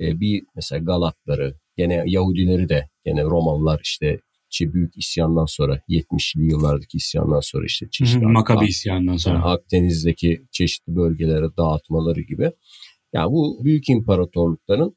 e, 0.00 0.20
bir 0.20 0.42
mesela 0.56 0.84
Galatları, 0.84 1.54
gene 1.76 2.04
Yahudileri 2.06 2.68
de 2.68 2.88
gene 3.04 3.22
Romalılar 3.22 3.80
işte 3.84 4.20
işte 4.50 4.72
büyük 4.72 4.96
isyandan 4.96 5.46
sonra 5.46 5.82
70'li 5.88 6.44
yıllardaki 6.50 6.96
isyandan 6.96 7.40
sonra 7.40 7.66
işte 7.66 7.86
çeşitli 7.90 8.26
Makabi 8.26 8.66
isyandan 8.66 9.16
sonra 9.16 9.34
yani 9.34 9.44
Akdeniz'deki 9.44 10.42
çeşitli 10.50 10.96
bölgelere 10.96 11.56
dağıtmaları 11.56 12.20
gibi. 12.20 12.50
Yani 13.12 13.32
bu 13.32 13.64
büyük 13.64 13.88
imparatorlukların 13.88 14.96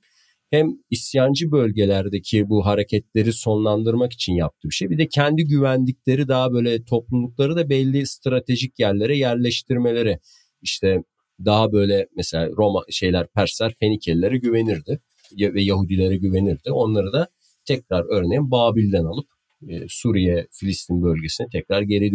hem 0.51 0.67
isyancı 0.89 1.51
bölgelerdeki 1.51 2.49
bu 2.49 2.65
hareketleri 2.65 3.33
sonlandırmak 3.33 4.13
için 4.13 4.33
yaptığı 4.33 4.67
bir 4.69 4.73
şey. 4.73 4.89
Bir 4.89 4.97
de 4.97 5.07
kendi 5.07 5.43
güvendikleri 5.43 6.27
daha 6.27 6.53
böyle 6.53 6.83
toplulukları 6.83 7.55
da 7.55 7.69
belli 7.69 8.07
stratejik 8.07 8.79
yerlere 8.79 9.17
yerleştirmeleri. 9.17 10.19
İşte 10.61 11.03
daha 11.45 11.71
böyle 11.71 12.07
mesela 12.15 12.49
Roma 12.57 12.83
şeyler 12.89 13.27
Persler 13.27 13.73
Fenikelilere 13.79 14.37
güvenirdi 14.37 14.99
ve 15.39 15.61
Yahudilere 15.61 16.17
güvenirdi. 16.17 16.71
Onları 16.71 17.13
da 17.13 17.27
tekrar 17.65 18.05
örneğin 18.09 18.51
Babil'den 18.51 19.05
alıp 19.05 19.27
e, 19.69 19.85
Suriye, 19.89 20.47
Filistin 20.51 21.03
bölgesine 21.03 21.47
tekrar 21.51 21.81
geri 21.81 22.11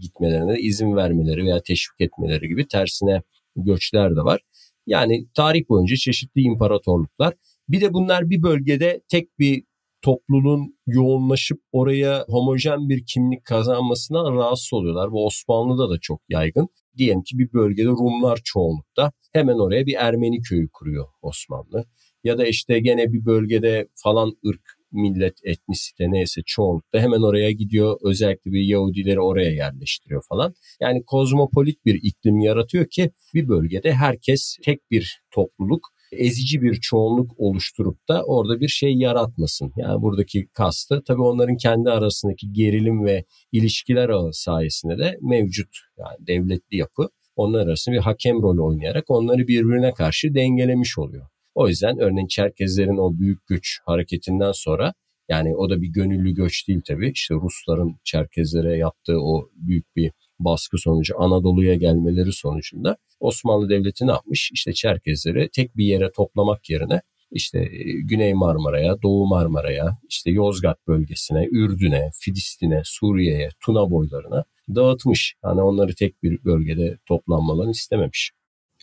gitmelerine 0.00 0.60
izin 0.60 0.96
vermeleri 0.96 1.44
veya 1.44 1.62
teşvik 1.62 2.00
etmeleri 2.00 2.48
gibi 2.48 2.68
tersine 2.68 3.22
göçler 3.56 4.16
de 4.16 4.20
var. 4.20 4.40
Yani 4.86 5.26
tarih 5.34 5.68
boyunca 5.68 5.96
çeşitli 5.96 6.40
imparatorluklar. 6.40 7.34
Bir 7.68 7.80
de 7.80 7.92
bunlar 7.92 8.30
bir 8.30 8.42
bölgede 8.42 9.00
tek 9.08 9.38
bir 9.38 9.64
topluluğun 10.02 10.78
yoğunlaşıp 10.86 11.60
oraya 11.72 12.24
homojen 12.28 12.88
bir 12.88 13.06
kimlik 13.06 13.44
kazanmasına 13.44 14.32
rahatsız 14.32 14.72
oluyorlar. 14.72 15.12
Bu 15.12 15.26
Osmanlı'da 15.26 15.90
da 15.90 15.98
çok 16.00 16.20
yaygın. 16.28 16.68
Diyelim 16.96 17.22
ki 17.22 17.38
bir 17.38 17.52
bölgede 17.52 17.88
Rumlar 17.88 18.40
çoğunlukta. 18.44 19.12
Hemen 19.32 19.58
oraya 19.58 19.86
bir 19.86 19.94
Ermeni 19.98 20.40
köyü 20.40 20.68
kuruyor 20.72 21.06
Osmanlı. 21.22 21.84
Ya 22.24 22.38
da 22.38 22.46
işte 22.46 22.78
gene 22.80 23.12
bir 23.12 23.26
bölgede 23.26 23.88
falan 23.94 24.32
ırk, 24.46 24.76
millet, 24.92 25.38
etnisite 25.44 26.10
neyse 26.10 26.40
çoğunlukta 26.46 26.98
hemen 26.98 27.22
oraya 27.22 27.50
gidiyor. 27.50 27.98
Özellikle 28.02 28.52
bir 28.52 28.60
Yahudileri 28.60 29.20
oraya 29.20 29.50
yerleştiriyor 29.50 30.22
falan. 30.28 30.54
Yani 30.80 31.04
kozmopolit 31.04 31.84
bir 31.84 32.00
iklim 32.02 32.40
yaratıyor 32.40 32.86
ki 32.86 33.10
bir 33.34 33.48
bölgede 33.48 33.92
herkes 33.92 34.56
tek 34.64 34.90
bir 34.90 35.22
topluluk 35.30 35.95
ezici 36.12 36.62
bir 36.62 36.74
çoğunluk 36.74 37.40
oluşturup 37.40 38.08
da 38.08 38.24
orada 38.24 38.60
bir 38.60 38.68
şey 38.68 38.92
yaratmasın. 38.92 39.72
Yani 39.76 40.02
buradaki 40.02 40.48
kastı 40.52 41.02
tabii 41.06 41.22
onların 41.22 41.56
kendi 41.56 41.90
arasındaki 41.90 42.52
gerilim 42.52 43.04
ve 43.04 43.24
ilişkiler 43.52 44.10
sayesinde 44.32 44.98
de 44.98 45.18
mevcut 45.22 45.68
yani 45.98 46.26
devletli 46.26 46.76
yapı 46.76 47.08
onlar 47.36 47.66
arasında 47.66 47.96
bir 47.96 48.00
hakem 48.00 48.42
rolü 48.42 48.60
oynayarak 48.60 49.04
onları 49.08 49.48
birbirine 49.48 49.94
karşı 49.94 50.34
dengelemiş 50.34 50.98
oluyor. 50.98 51.26
O 51.54 51.68
yüzden 51.68 51.98
örneğin 51.98 52.26
Çerkezlerin 52.26 52.96
o 52.96 53.18
büyük 53.18 53.46
güç 53.46 53.80
hareketinden 53.86 54.52
sonra 54.52 54.94
yani 55.28 55.56
o 55.56 55.70
da 55.70 55.82
bir 55.82 55.88
gönüllü 55.88 56.34
göç 56.34 56.68
değil 56.68 56.80
tabii. 56.88 57.10
İşte 57.10 57.34
Rusların 57.34 57.96
Çerkezlere 58.04 58.76
yaptığı 58.76 59.20
o 59.20 59.48
büyük 59.54 59.96
bir 59.96 60.12
baskı 60.38 60.78
sonucu 60.78 61.14
Anadolu'ya 61.22 61.74
gelmeleri 61.74 62.32
sonucunda 62.32 62.96
Osmanlı 63.20 63.68
Devleti 63.68 64.06
ne 64.06 64.10
yapmış? 64.10 64.50
İşte 64.52 64.72
Çerkezleri 64.72 65.48
tek 65.52 65.76
bir 65.76 65.84
yere 65.84 66.12
toplamak 66.12 66.70
yerine 66.70 67.00
işte 67.30 67.58
e, 67.58 68.00
Güney 68.00 68.34
Marmara'ya, 68.34 69.02
Doğu 69.02 69.26
Marmara'ya, 69.26 69.98
işte 70.08 70.30
Yozgat 70.30 70.86
bölgesine, 70.86 71.48
Ürdün'e, 71.50 72.10
Filistin'e, 72.14 72.82
Suriye'ye, 72.84 73.48
Tuna 73.60 73.90
boylarına 73.90 74.44
dağıtmış. 74.74 75.34
Hani 75.42 75.62
onları 75.62 75.94
tek 75.94 76.22
bir 76.22 76.44
bölgede 76.44 76.98
toplanmalarını 77.06 77.70
istememiş. 77.70 78.32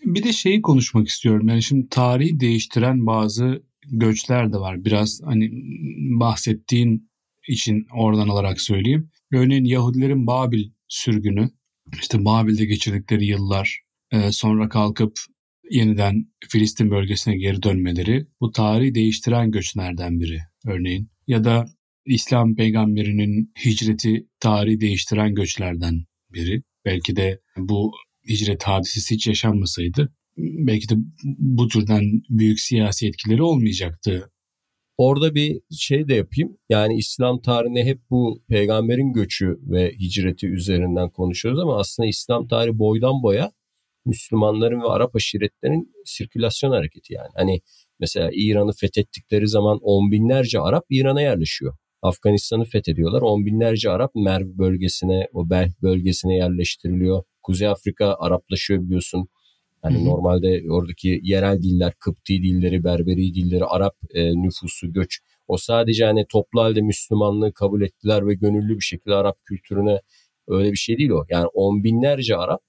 Bir 0.05 0.23
de 0.23 0.33
şeyi 0.33 0.61
konuşmak 0.61 1.07
istiyorum. 1.07 1.47
Yani 1.47 1.63
şimdi 1.63 1.89
tarihi 1.89 2.39
değiştiren 2.39 3.05
bazı 3.05 3.63
göçler 3.91 4.53
de 4.53 4.57
var. 4.57 4.85
Biraz 4.85 5.21
hani 5.23 5.51
bahsettiğin 6.19 7.09
için 7.47 7.87
oradan 7.97 8.27
alarak 8.27 8.61
söyleyeyim. 8.61 9.09
Örneğin 9.33 9.65
Yahudilerin 9.65 10.27
Babil 10.27 10.69
sürgünü, 10.93 11.49
işte 12.01 12.25
Babil'de 12.25 12.65
geçirdikleri 12.65 13.25
yıllar, 13.25 13.81
e, 14.11 14.31
sonra 14.31 14.69
kalkıp 14.69 15.17
yeniden 15.71 16.25
Filistin 16.49 16.91
bölgesine 16.91 17.37
geri 17.37 17.63
dönmeleri 17.63 18.27
bu 18.41 18.51
tarihi 18.51 18.95
değiştiren 18.95 19.51
göçlerden 19.51 20.19
biri 20.19 20.39
örneğin. 20.67 21.09
Ya 21.27 21.43
da 21.43 21.65
İslam 22.05 22.55
peygamberinin 22.55 23.53
hicreti 23.65 24.27
tarihi 24.39 24.79
değiştiren 24.79 25.35
göçlerden 25.35 26.05
biri. 26.29 26.63
Belki 26.85 27.15
de 27.15 27.39
bu 27.57 27.91
hicret 28.29 28.63
hadisesi 28.63 29.15
hiç 29.15 29.27
yaşanmasaydı 29.27 30.13
belki 30.37 30.89
de 30.89 30.95
bu 31.37 31.67
türden 31.67 32.03
büyük 32.29 32.59
siyasi 32.59 33.07
etkileri 33.07 33.43
olmayacaktı. 33.43 34.31
Orada 34.97 35.35
bir 35.35 35.61
şey 35.71 36.07
de 36.07 36.15
yapayım. 36.15 36.57
Yani 36.69 36.97
İslam 36.97 37.41
tarihinde 37.41 37.83
hep 37.83 37.99
bu 38.09 38.41
peygamberin 38.49 39.13
göçü 39.13 39.59
ve 39.61 39.91
hicreti 39.91 40.47
üzerinden 40.47 41.09
konuşuyoruz 41.09 41.59
ama 41.61 41.79
aslında 41.79 42.09
İslam 42.09 42.47
tarihi 42.47 42.79
boydan 42.79 43.23
boya 43.23 43.51
Müslümanların 44.05 44.81
ve 44.81 44.87
Arap 44.87 45.15
aşiretlerin 45.15 45.93
sirkülasyon 46.05 46.71
hareketi 46.71 47.13
yani. 47.13 47.29
Hani 47.35 47.61
mesela 47.99 48.29
İran'ı 48.33 48.71
fethettikleri 48.71 49.47
zaman 49.47 49.79
on 49.81 50.11
binlerce 50.11 50.59
Arap 50.59 50.85
İran'a 50.89 51.21
yerleşiyor. 51.21 51.73
Afganistan'ı 52.01 52.65
fethediyorlar. 52.65 53.21
On 53.21 53.45
binlerce 53.45 53.89
Arap 53.89 54.15
Merv 54.15 54.57
bölgesine, 54.57 55.27
o 55.33 55.49
Belh 55.49 55.71
bölgesine 55.81 56.35
yerleştiriliyor. 56.35 57.23
Kuzey 57.43 57.67
Afrika 57.67 58.15
Araplaşıyor 58.19 58.81
biliyorsun. 58.81 59.27
Hani 59.83 59.97
Hı-hı. 59.97 60.05
normalde 60.05 60.63
oradaki 60.69 61.19
yerel 61.23 61.61
diller, 61.61 61.93
Kıpti 61.99 62.43
dilleri, 62.43 62.83
Berberi 62.83 63.33
dilleri, 63.33 63.65
Arap 63.65 63.95
e, 64.13 64.33
nüfusu, 64.33 64.93
göç. 64.93 65.19
O 65.47 65.57
sadece 65.57 66.05
hani 66.05 66.25
toplu 66.29 66.61
halde 66.61 66.81
Müslümanlığı 66.81 67.53
kabul 67.53 67.81
ettiler 67.81 68.27
ve 68.27 68.33
gönüllü 68.33 68.75
bir 68.75 68.83
şekilde 68.83 69.15
Arap 69.15 69.45
kültürüne 69.45 70.01
öyle 70.47 70.71
bir 70.71 70.77
şey 70.77 70.97
değil 70.97 71.09
o. 71.09 71.25
Yani 71.29 71.47
on 71.47 71.83
binlerce 71.83 72.37
Arap, 72.37 72.61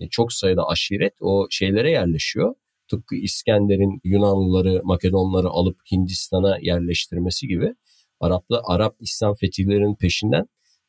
e, 0.00 0.08
çok 0.08 0.32
sayıda 0.32 0.68
aşiret 0.68 1.14
o 1.20 1.46
şeylere 1.50 1.90
yerleşiyor. 1.90 2.54
Tıpkı 2.90 3.16
İskender'in 3.16 4.00
Yunanlıları, 4.04 4.80
Makedonları 4.84 5.48
alıp 5.48 5.76
Hindistan'a 5.92 6.58
yerleştirmesi 6.62 7.48
gibi 7.48 7.74
Arapla 8.20 8.62
Arap 8.64 8.96
İslam 9.00 9.34
fetihlerinin 9.34 9.94
peşinden 9.94 10.46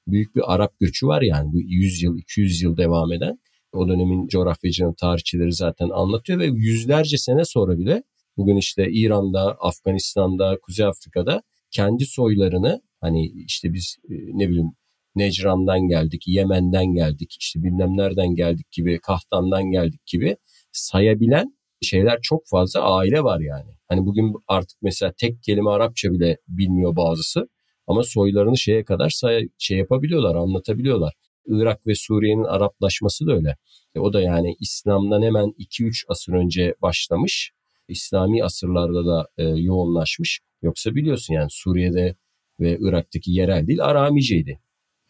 büyük 0.07 0.35
bir 0.35 0.53
Arap 0.53 0.79
göçü 0.79 1.07
var 1.07 1.21
yani 1.21 1.53
bu 1.53 1.61
100 1.61 2.03
yıl 2.03 2.17
200 2.17 2.61
yıl 2.61 2.77
devam 2.77 3.11
eden. 3.13 3.39
O 3.77 3.87
dönemin 3.87 4.27
coğrafyacının 4.27 4.93
tarihçileri 4.93 5.53
zaten 5.53 5.89
anlatıyor 5.89 6.39
ve 6.39 6.45
yüzlerce 6.45 7.17
sene 7.17 7.45
sonra 7.45 7.77
bile 7.77 8.03
bugün 8.37 8.55
işte 8.55 8.91
İran'da, 8.91 9.57
Afganistan'da, 9.59 10.57
Kuzey 10.61 10.85
Afrika'da 10.85 11.41
kendi 11.71 12.05
soylarını 12.05 12.81
hani 13.01 13.25
işte 13.27 13.73
biz 13.73 13.97
e, 14.09 14.13
ne 14.13 14.49
bileyim 14.49 14.71
Necran'dan 15.15 15.87
geldik, 15.87 16.27
Yemen'den 16.27 16.85
geldik, 16.85 17.37
işte 17.39 17.63
bilmem 17.63 17.97
nereden 17.97 18.35
geldik 18.35 18.71
gibi, 18.71 18.99
Kahtan'dan 18.99 19.71
geldik 19.71 20.05
gibi 20.05 20.37
sayabilen 20.71 21.57
şeyler 21.81 22.19
çok 22.21 22.47
fazla 22.47 22.81
aile 22.81 23.23
var 23.23 23.39
yani. 23.39 23.71
Hani 23.87 24.05
bugün 24.05 24.33
artık 24.47 24.77
mesela 24.81 25.13
tek 25.17 25.43
kelime 25.43 25.69
Arapça 25.69 26.11
bile 26.11 26.37
bilmiyor 26.47 26.95
bazısı 26.95 27.49
ama 27.87 28.03
soylarını 28.03 28.57
şeye 28.57 28.83
kadar 28.85 29.09
say 29.09 29.49
şey 29.57 29.77
yapabiliyorlar, 29.77 30.35
anlatabiliyorlar. 30.35 31.13
Irak 31.47 31.87
ve 31.87 31.95
Suriye'nin 31.95 32.43
Araplaşması 32.43 33.27
da 33.27 33.33
öyle. 33.33 33.55
E 33.95 33.99
o 33.99 34.13
da 34.13 34.21
yani 34.21 34.55
İslam'dan 34.59 35.21
hemen 35.21 35.53
2-3 35.59 36.05
asır 36.07 36.33
önce 36.33 36.75
başlamış. 36.81 37.51
İslami 37.87 38.43
asırlarda 38.43 39.05
da 39.05 39.27
e, 39.37 39.43
yoğunlaşmış. 39.43 40.39
Yoksa 40.61 40.95
biliyorsun 40.95 41.33
yani 41.33 41.47
Suriye'de 41.49 42.15
ve 42.59 42.77
Irak'taki 42.81 43.31
yerel 43.31 43.67
dil 43.67 43.83
Aramiceydi. 43.85 44.59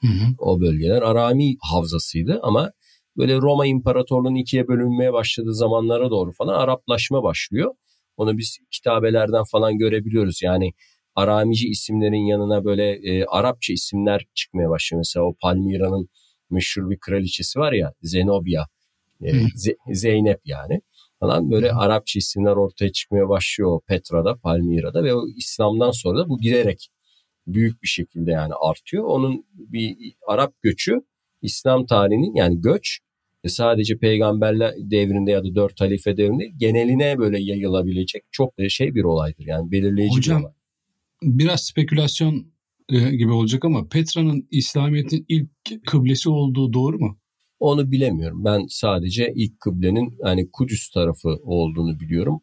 Hı 0.01 0.07
hı. 0.07 0.35
O 0.37 0.61
bölgeler 0.61 1.01
Arami 1.01 1.55
havzasıydı 1.61 2.39
ama 2.43 2.71
böyle 3.17 3.37
Roma 3.37 3.65
İmparatorluğu'nun 3.65 4.35
ikiye 4.35 4.67
bölünmeye 4.67 5.13
başladığı 5.13 5.53
zamanlara 5.53 6.09
doğru 6.09 6.31
falan 6.31 6.53
Araplaşma 6.53 7.23
başlıyor. 7.23 7.73
Onu 8.17 8.37
biz 8.37 8.57
kitabelerden 8.71 9.43
falan 9.51 9.77
görebiliyoruz. 9.77 10.41
Yani 10.43 10.73
Aramici 11.15 11.67
isimlerin 11.67 12.25
yanına 12.25 12.65
böyle 12.65 12.91
e, 12.91 13.25
Arapça 13.25 13.73
isimler 13.73 14.25
çıkmaya 14.35 14.69
başlıyor. 14.69 14.99
Mesela 14.99 15.25
o 15.25 15.33
Palmira'nın 15.41 16.09
meşhur 16.49 16.89
bir 16.89 16.97
kraliçesi 16.99 17.59
var 17.59 17.73
ya 17.73 17.93
Zenobia. 18.01 18.65
E, 19.21 19.31
Z- 19.31 19.75
Zeynep 19.93 20.39
yani 20.45 20.81
falan 21.19 21.51
böyle 21.51 21.71
Arapça 21.71 22.19
isimler 22.19 22.51
ortaya 22.51 22.91
çıkmaya 22.91 23.29
başlıyor 23.29 23.79
Petra'da, 23.87 24.35
Palmira'da 24.35 25.03
ve 25.03 25.13
o 25.13 25.27
İslam'dan 25.37 25.91
sonra 25.91 26.19
da 26.19 26.29
bu 26.29 26.39
giderek 26.39 26.89
büyük 27.47 27.83
bir 27.83 27.87
şekilde 27.87 28.31
yani 28.31 28.53
artıyor. 28.61 29.03
Onun 29.03 29.45
bir 29.53 29.97
Arap 30.27 30.53
göçü 30.61 31.01
İslam 31.41 31.85
tarihinin 31.85 32.35
yani 32.35 32.61
göç 32.61 32.99
e, 33.43 33.49
sadece 33.49 33.97
peygamberler 33.97 34.73
devrinde 34.77 35.31
ya 35.31 35.43
da 35.43 35.55
dört 35.55 35.81
halife 35.81 36.17
devrinde 36.17 36.45
geneline 36.57 37.17
böyle 37.17 37.39
yayılabilecek 37.39 38.23
çok 38.31 38.53
şey 38.69 38.95
bir 38.95 39.03
olaydır. 39.03 39.45
Yani 39.47 39.71
belirleyici 39.71 40.17
Hocam, 40.17 40.39
bir 40.39 40.43
olay. 40.43 40.53
Biraz 41.23 41.65
spekülasyon 41.65 42.47
gibi 42.89 43.31
olacak 43.31 43.65
ama 43.65 43.87
Petra'nın 43.87 44.47
İslamiyet'in 44.51 45.25
ilk 45.27 45.49
kıblesi 45.85 46.29
olduğu 46.29 46.73
doğru 46.73 46.99
mu? 46.99 47.19
Onu 47.59 47.91
bilemiyorum. 47.91 48.45
Ben 48.45 48.65
sadece 48.69 49.33
ilk 49.35 49.59
kıblenin 49.59 50.17
yani 50.25 50.49
Kudüs 50.53 50.89
tarafı 50.89 51.29
olduğunu 51.43 51.99
biliyorum. 51.99 52.41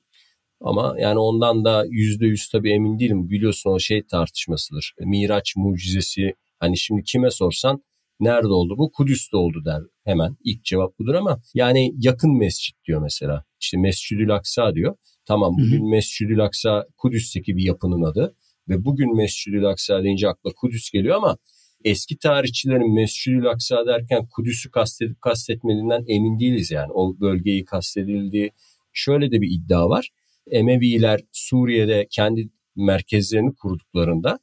Ama 0.61 0.97
yani 1.01 1.19
ondan 1.19 1.65
da 1.65 1.85
yüzde 1.89 2.27
yüz 2.27 2.49
tabii 2.49 2.73
emin 2.73 2.99
değilim. 2.99 3.31
Biliyorsun 3.31 3.71
o 3.71 3.79
şey 3.79 4.03
tartışmasıdır. 4.07 4.95
Miraç 5.01 5.57
mucizesi 5.57 6.35
hani 6.59 6.79
şimdi 6.79 7.03
kime 7.03 7.31
sorsan 7.31 7.83
nerede 8.21 8.49
oldu 8.49 8.75
bu? 8.79 8.93
Kudüs'te 8.93 9.37
oldu 9.37 9.65
der 9.65 9.83
hemen. 10.05 10.37
İlk 10.45 10.65
cevap 10.65 10.99
budur 10.99 11.15
ama 11.15 11.43
yani 11.55 11.93
yakın 11.99 12.39
mescit 12.39 12.77
diyor 12.87 13.03
mesela. 13.03 13.45
İşte 13.61 13.77
Mescid-ül 13.77 14.35
Aksa 14.35 14.75
diyor. 14.75 14.97
Tamam 15.27 15.53
bugün 15.59 15.89
Mescid-ül 15.91 16.45
Aksa 16.45 16.87
Kudüs'teki 16.97 17.57
bir 17.57 17.63
yapının 17.63 18.03
adı 18.03 18.37
ve 18.69 18.85
bugün 18.85 19.17
Mescid-ül 19.17 19.65
Aksa 19.65 20.03
deyince 20.03 20.29
akla 20.29 20.51
Kudüs 20.53 20.91
geliyor 20.91 21.17
ama 21.17 21.37
eski 21.85 22.19
tarihçilerin 22.19 22.95
Mescid-ül 22.95 23.51
Aksa 23.51 23.87
derken 23.87 24.27
Kudüs'ü 24.27 24.71
kastedip 24.71 25.21
kastetmediğinden 25.23 26.05
emin 26.09 26.39
değiliz 26.39 26.71
yani. 26.71 26.93
O 26.93 27.21
bölgeyi 27.21 27.65
kastedildiği 27.65 28.53
şöyle 28.93 29.31
de 29.31 29.41
bir 29.41 29.51
iddia 29.51 29.89
var. 29.89 30.11
Emeviler 30.51 31.21
Suriye'de 31.33 32.07
kendi 32.11 32.49
merkezlerini 32.77 33.55
kurduklarında 33.55 34.39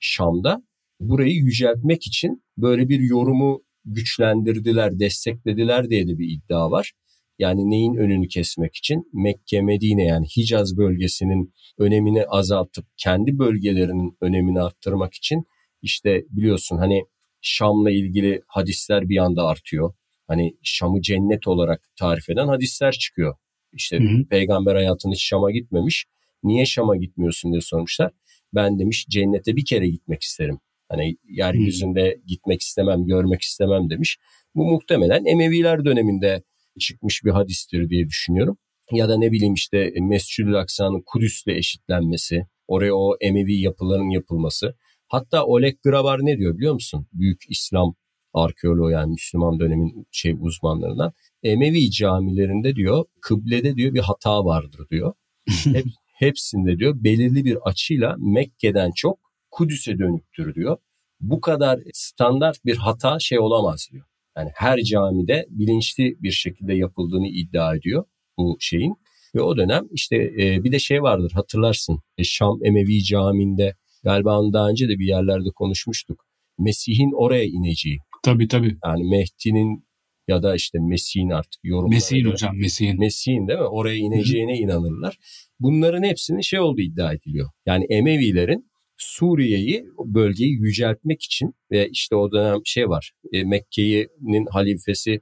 Şam'da 0.00 0.62
burayı 1.00 1.34
yüceltmek 1.34 2.06
için 2.06 2.42
böyle 2.58 2.88
bir 2.88 3.00
yorumu 3.00 3.62
güçlendirdiler, 3.84 4.98
desteklediler 4.98 5.90
diye 5.90 6.08
de 6.08 6.18
bir 6.18 6.28
iddia 6.28 6.70
var. 6.70 6.92
Yani 7.38 7.70
neyin 7.70 7.94
önünü 7.94 8.28
kesmek 8.28 8.76
için 8.76 9.10
Mekke, 9.12 9.62
Medine 9.62 10.04
yani 10.04 10.26
Hicaz 10.36 10.76
bölgesinin 10.76 11.54
önemini 11.78 12.24
azaltıp 12.24 12.86
kendi 12.96 13.38
bölgelerinin 13.38 14.16
önemini 14.20 14.60
arttırmak 14.60 15.14
için 15.14 15.44
işte 15.82 16.24
biliyorsun 16.30 16.78
hani 16.78 17.04
Şam'la 17.40 17.90
ilgili 17.90 18.42
hadisler 18.46 19.08
bir 19.08 19.16
anda 19.16 19.46
artıyor. 19.46 19.94
Hani 20.28 20.56
Şam'ı 20.62 21.02
cennet 21.02 21.48
olarak 21.48 21.82
tarif 21.96 22.30
eden 22.30 22.48
hadisler 22.48 22.92
çıkıyor. 22.92 23.36
İşte 23.72 23.98
hı 23.98 24.02
hı. 24.02 24.28
peygamber 24.28 24.74
hayatını 24.74 25.12
hiç 25.12 25.24
Şam'a 25.24 25.50
gitmemiş. 25.50 26.06
Niye 26.42 26.66
Şam'a 26.66 26.96
gitmiyorsun 26.96 27.52
diye 27.52 27.60
sormuşlar. 27.60 28.12
Ben 28.54 28.78
demiş 28.78 29.06
cennete 29.08 29.56
bir 29.56 29.64
kere 29.64 29.88
gitmek 29.88 30.22
isterim. 30.22 30.58
Hani 30.88 31.16
yeryüzünde 31.28 32.14
hmm. 32.14 32.26
gitmek 32.26 32.60
istemem, 32.60 33.06
görmek 33.06 33.42
istemem 33.42 33.90
demiş. 33.90 34.18
Bu 34.54 34.64
muhtemelen 34.64 35.24
Emeviler 35.24 35.84
döneminde 35.84 36.42
çıkmış 36.80 37.24
bir 37.24 37.30
hadistir 37.30 37.88
diye 37.90 38.06
düşünüyorum. 38.06 38.58
Ya 38.92 39.08
da 39.08 39.18
ne 39.18 39.32
bileyim 39.32 39.54
işte 39.54 39.92
Mescid-ül 40.00 40.60
Aksa'nın 40.60 41.02
Kudüs'le 41.06 41.48
eşitlenmesi, 41.48 42.46
oraya 42.66 42.94
o 42.94 43.16
Emevi 43.20 43.60
yapıların 43.60 44.10
yapılması. 44.10 44.76
Hatta 45.08 45.44
Oleg 45.44 45.76
Grabar 45.84 46.18
ne 46.22 46.38
diyor 46.38 46.56
biliyor 46.56 46.74
musun? 46.74 47.06
Büyük 47.12 47.40
İslam 47.48 47.94
arkeoloğu 48.34 48.90
yani 48.90 49.10
Müslüman 49.10 49.60
dönemin 49.60 50.06
şey 50.10 50.34
uzmanlarından. 50.40 51.12
Emevi 51.42 51.90
camilerinde 51.90 52.76
diyor 52.76 53.04
kıblede 53.20 53.76
diyor 53.76 53.94
bir 53.94 54.00
hata 54.00 54.44
vardır 54.44 54.86
diyor. 54.90 55.14
Hep, 55.64 55.86
hepsinde 56.18 56.78
diyor 56.78 56.94
belirli 57.04 57.44
bir 57.44 57.58
açıyla 57.64 58.16
Mekke'den 58.18 58.90
çok 58.96 59.18
Kudüs'e 59.50 59.98
dönüktür 59.98 60.54
diyor. 60.54 60.76
Bu 61.20 61.40
kadar 61.40 61.80
standart 61.92 62.64
bir 62.64 62.76
hata 62.76 63.18
şey 63.18 63.38
olamaz 63.38 63.88
diyor. 63.92 64.04
Yani 64.36 64.50
her 64.54 64.82
camide 64.82 65.46
bilinçli 65.50 66.16
bir 66.22 66.30
şekilde 66.30 66.74
yapıldığını 66.74 67.28
iddia 67.28 67.76
ediyor 67.76 68.04
bu 68.38 68.56
şeyin. 68.60 68.94
Ve 69.34 69.40
o 69.40 69.56
dönem 69.56 69.84
işte 69.92 70.16
e, 70.16 70.64
bir 70.64 70.72
de 70.72 70.78
şey 70.78 71.02
vardır 71.02 71.32
hatırlarsın. 71.34 71.98
E, 72.18 72.24
Şam 72.24 72.58
Emevi 72.64 73.04
Camii'nde 73.04 73.74
galiba 74.04 74.40
onu 74.40 74.52
daha 74.52 74.68
önce 74.68 74.88
de 74.88 74.98
bir 74.98 75.06
yerlerde 75.06 75.48
konuşmuştuk. 75.56 76.26
Mesih'in 76.58 77.12
oraya 77.12 77.44
ineceği. 77.44 77.98
Tabii 78.22 78.48
tabii. 78.48 78.78
Yani 78.84 79.04
Mehdi'nin 79.10 79.86
ya 80.28 80.42
da 80.42 80.54
işte 80.54 80.78
Mesih'in 80.78 81.30
artık 81.30 81.60
yorumları. 81.64 81.94
Mesih'in 81.94 82.24
hocam 82.24 82.56
Mesih'in. 82.56 82.98
Mesih'in 83.00 83.48
değil 83.48 83.58
mi? 83.58 83.64
Oraya 83.64 83.96
ineceğine 83.96 84.52
Hı-hı. 84.52 84.62
inanırlar. 84.62 85.18
Bunların 85.60 86.02
hepsinin 86.02 86.40
şey 86.40 86.60
olduğu 86.60 86.80
iddia 86.80 87.12
ediliyor. 87.12 87.50
Yani 87.66 87.84
Emevilerin 87.88 88.70
Suriye'yi 88.96 89.86
bölgeyi 90.04 90.52
yüceltmek 90.52 91.22
için 91.22 91.54
ve 91.70 91.88
işte 91.88 92.16
o 92.16 92.32
dönem 92.32 92.60
şey 92.64 92.88
var 92.88 93.12
e, 93.32 93.44
Mekke'nin 93.44 94.46
halifesi 94.46 95.20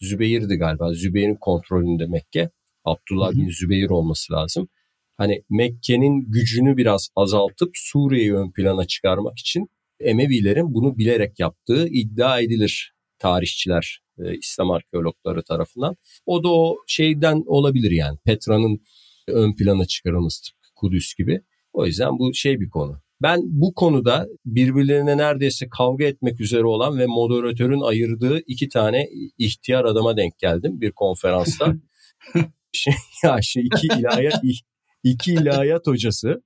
Zübeyir'di 0.00 0.54
galiba. 0.56 0.92
Zübeyir'in 0.92 1.36
kontrolünde 1.40 2.06
Mekke. 2.06 2.50
Abdullah 2.84 3.32
bin 3.32 3.50
Zübeyir 3.50 3.90
olması 3.90 4.32
lazım. 4.32 4.68
Hani 5.16 5.42
Mekke'nin 5.50 6.30
gücünü 6.30 6.76
biraz 6.76 7.08
azaltıp 7.16 7.70
Suriye'yi 7.74 8.34
ön 8.34 8.52
plana 8.52 8.84
çıkarmak 8.84 9.38
için 9.38 9.68
Emevilerin 10.00 10.74
bunu 10.74 10.98
bilerek 10.98 11.40
yaptığı 11.40 11.88
iddia 11.88 12.40
edilir 12.40 12.94
tarihçiler, 13.18 14.00
e, 14.18 14.38
İslam 14.38 14.70
arkeologları 14.70 15.42
tarafından. 15.42 15.96
O 16.26 16.44
da 16.44 16.48
o 16.48 16.76
şeyden 16.86 17.42
olabilir 17.46 17.90
yani. 17.90 18.18
Petra'nın 18.24 18.82
ön 19.28 19.56
plana 19.56 19.86
çıkarılması 19.86 20.52
Kudüs 20.74 21.14
gibi. 21.14 21.40
O 21.72 21.86
yüzden 21.86 22.18
bu 22.18 22.34
şey 22.34 22.60
bir 22.60 22.70
konu. 22.70 23.03
Ben 23.22 23.40
bu 23.44 23.74
konuda 23.74 24.26
birbirlerine 24.44 25.16
neredeyse 25.16 25.68
kavga 25.68 26.04
etmek 26.04 26.40
üzere 26.40 26.64
olan 26.64 26.98
ve 26.98 27.06
moderatörün 27.06 27.80
ayırdığı 27.80 28.38
iki 28.46 28.68
tane 28.68 29.08
ihtiyar 29.38 29.84
adama 29.84 30.16
denk 30.16 30.38
geldim 30.38 30.80
bir 30.80 30.92
konferansta. 30.92 31.74
şey, 32.72 32.94
ya 33.24 33.38
şey 33.42 33.62
iki 33.62 33.86
ilahiyat 33.86 34.42
iki 35.02 35.32
ilahiyat 35.32 35.86
hocası. 35.86 36.42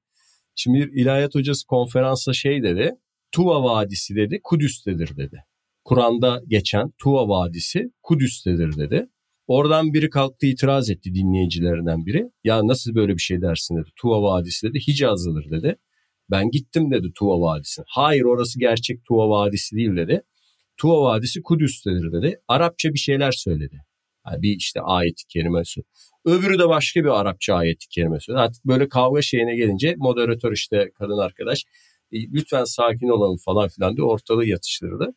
Şimdi 0.54 0.78
bir 0.78 1.02
ilahiyat 1.02 1.34
hocası 1.34 1.66
konferansta 1.66 2.32
şey 2.32 2.62
dedi. 2.62 2.94
Tuva 3.32 3.62
Vadisi 3.62 4.16
dedi, 4.16 4.40
Kudüs'tedir 4.44 5.16
dedi. 5.16 5.44
Kur'an'da 5.84 6.42
geçen 6.48 6.92
Tuva 6.98 7.28
Vadisi 7.28 7.90
Kudüs'tedir 8.02 8.76
dedi. 8.76 9.08
Oradan 9.46 9.92
biri 9.92 10.10
kalktı 10.10 10.46
itiraz 10.46 10.90
etti 10.90 11.14
dinleyicilerinden 11.14 12.06
biri. 12.06 12.30
Ya 12.44 12.66
nasıl 12.66 12.94
böyle 12.94 13.12
bir 13.12 13.22
şey 13.22 13.42
dersin 13.42 13.76
dedi. 13.76 13.90
Tuva 13.96 14.22
Vadisi 14.22 14.68
dedi, 14.68 14.78
Hicaz'lıdır 14.88 15.50
dedi. 15.50 15.76
Ben 16.30 16.50
gittim 16.50 16.90
dedi 16.90 17.12
Tuva 17.14 17.40
Vadisi'ne. 17.40 17.84
Hayır 17.88 18.22
orası 18.22 18.58
gerçek 18.58 19.04
Tuva 19.04 19.28
Vadisi 19.28 19.76
değil 19.76 19.96
dedi. 19.96 20.22
Tuva 20.76 21.02
Vadisi 21.02 21.42
Kudüs'tedir 21.42 22.12
dedi. 22.12 22.40
Arapça 22.48 22.94
bir 22.94 22.98
şeyler 22.98 23.32
söyledi. 23.32 23.84
Yani 24.26 24.42
bir 24.42 24.56
işte 24.56 24.80
ayet-i 24.80 25.26
kerime. 25.26 25.62
Öbürü 26.24 26.58
de 26.58 26.68
başka 26.68 27.00
bir 27.00 27.20
Arapça 27.20 27.54
ayet-i 27.54 27.88
kerime 27.88 28.20
söyledi. 28.20 28.40
Artık 28.40 28.64
böyle 28.64 28.88
kavga 28.88 29.22
şeyine 29.22 29.56
gelince 29.56 29.94
moderatör 29.98 30.52
işte 30.52 30.90
kadın 30.98 31.18
arkadaş 31.18 31.64
e, 32.12 32.32
lütfen 32.32 32.64
sakin 32.64 33.08
olalım 33.08 33.36
falan 33.44 33.68
filan 33.68 33.96
diye 33.96 34.06
ortalığı 34.06 34.46
yatıştırdı. 34.46 35.14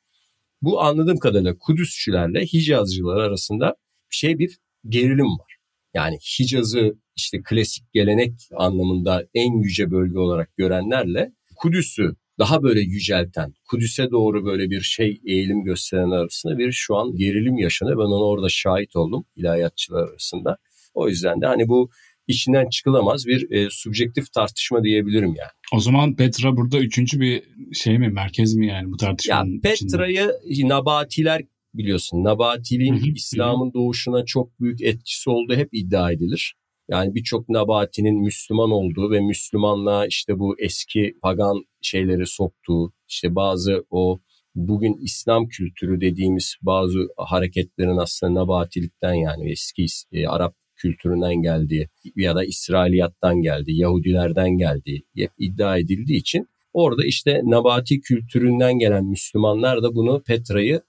Bu 0.61 0.81
anladığım 0.81 1.17
kadarıyla 1.17 1.57
Kudüsçülerle 1.57 2.45
Hicazcılar 2.45 3.17
arasında 3.17 3.75
şey 4.09 4.39
bir 4.39 4.57
gerilim 4.89 5.39
var. 5.39 5.50
Yani 5.93 6.17
Hicaz'ı 6.17 6.95
işte 7.15 7.41
klasik 7.43 7.93
gelenek 7.93 8.33
anlamında 8.57 9.23
en 9.33 9.63
yüce 9.63 9.91
bölge 9.91 10.19
olarak 10.19 10.57
görenlerle 10.57 11.31
Kudüs'ü 11.55 12.15
daha 12.39 12.63
böyle 12.63 12.81
yücelten, 12.81 13.53
Kudüs'e 13.69 14.11
doğru 14.11 14.45
böyle 14.45 14.69
bir 14.69 14.81
şey 14.81 15.21
eğilim 15.25 15.63
gösteren 15.63 16.11
arasında 16.11 16.57
bir 16.57 16.71
şu 16.71 16.95
an 16.95 17.15
gerilim 17.15 17.57
yaşanıyor. 17.57 17.97
Ben 17.97 18.03
ona 18.03 18.25
orada 18.25 18.49
şahit 18.49 18.95
oldum 18.95 19.25
ilahiyatçılar 19.35 20.09
arasında. 20.09 20.57
O 20.93 21.09
yüzden 21.09 21.41
de 21.41 21.45
hani 21.45 21.67
bu 21.67 21.89
içinden 22.27 22.69
çıkılamaz 22.69 23.27
bir 23.27 23.51
e, 23.51 23.67
subjektif 23.71 24.33
tartışma 24.33 24.83
diyebilirim 24.83 25.35
yani. 25.35 25.51
O 25.73 25.79
zaman 25.79 26.15
Petra 26.15 26.57
burada 26.57 26.79
üçüncü 26.79 27.19
bir 27.19 27.43
şey 27.73 27.97
mi, 27.99 28.09
merkez 28.09 28.55
mi 28.55 28.67
yani 28.67 28.91
bu 28.91 28.97
tartışmanın 28.97 29.53
Ya 29.53 29.59
Petra'yı 29.63 30.31
Nabatiler 30.63 31.41
biliyorsun. 31.73 32.23
Nabatiliğin 32.23 33.15
İslam'ın 33.15 33.73
doğuşuna 33.73 34.25
çok 34.25 34.59
büyük 34.59 34.81
etkisi 34.81 35.29
olduğu 35.29 35.55
hep 35.55 35.69
iddia 35.73 36.11
edilir. 36.11 36.55
Yani 36.89 37.15
birçok 37.15 37.49
Nabati'nin 37.49 38.21
Müslüman 38.21 38.71
olduğu 38.71 39.11
ve 39.11 39.19
Müslümanlığa 39.19 40.05
işte 40.05 40.39
bu 40.39 40.55
eski 40.59 41.13
pagan 41.21 41.65
şeyleri 41.81 42.27
soktuğu, 42.27 42.93
işte 43.07 43.35
bazı 43.35 43.85
o 43.89 44.19
bugün 44.55 44.97
İslam 45.01 45.47
kültürü 45.47 46.01
dediğimiz 46.01 46.55
bazı 46.61 46.99
hareketlerin 47.17 47.97
aslında 47.97 48.33
Nabatilikten 48.33 49.13
yani 49.13 49.51
eski 49.51 49.85
e, 50.11 50.27
Arap 50.27 50.55
kültüründen 50.75 51.35
geldiği 51.41 51.89
ya 52.15 52.35
da 52.35 52.45
İsrailiyattan 52.45 53.41
geldiği, 53.41 53.79
Yahudilerden 53.79 54.49
geldiği 54.57 55.03
hep 55.15 55.31
iddia 55.37 55.77
edildiği 55.77 56.19
için 56.19 56.47
orada 56.73 57.05
işte 57.05 57.41
Nabati 57.43 58.01
kültüründen 58.01 58.79
gelen 58.79 59.05
Müslümanlar 59.05 59.83
da 59.83 59.95
bunu 59.95 60.23
Petra'yı 60.23 60.81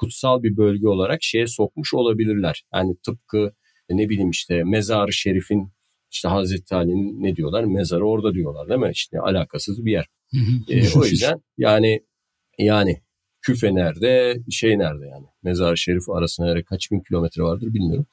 kutsal 0.00 0.42
bir 0.42 0.56
bölge 0.56 0.88
olarak 0.88 1.22
şeye 1.22 1.46
sokmuş 1.46 1.94
olabilirler. 1.94 2.64
Yani 2.74 2.96
tıpkı 3.06 3.52
ne 3.90 4.08
bileyim 4.08 4.30
işte 4.30 4.64
mezarı 4.64 5.12
şerifin 5.12 5.72
işte 6.10 6.28
Hazreti 6.28 6.74
Ali'nin 6.74 7.22
ne 7.22 7.36
diyorlar? 7.36 7.64
Mezarı 7.64 8.06
orada 8.06 8.34
diyorlar 8.34 8.68
değil 8.68 8.80
mi? 8.80 8.90
İşte 8.92 9.20
alakasız 9.20 9.84
bir 9.84 9.92
yer. 9.92 10.06
e, 10.68 10.98
o 10.98 11.04
yüzden 11.04 11.42
yani 11.58 12.00
yani 12.58 13.00
küfe 13.42 13.74
nerede, 13.74 14.40
şey 14.50 14.78
nerede 14.78 15.06
yani? 15.06 15.26
Mezar-ı 15.42 15.76
Şerif 15.76 16.10
arasında 16.10 16.62
kaç 16.64 16.90
bin 16.90 17.00
kilometre 17.00 17.42
vardır 17.42 17.74
bilmiyorum. 17.74 18.06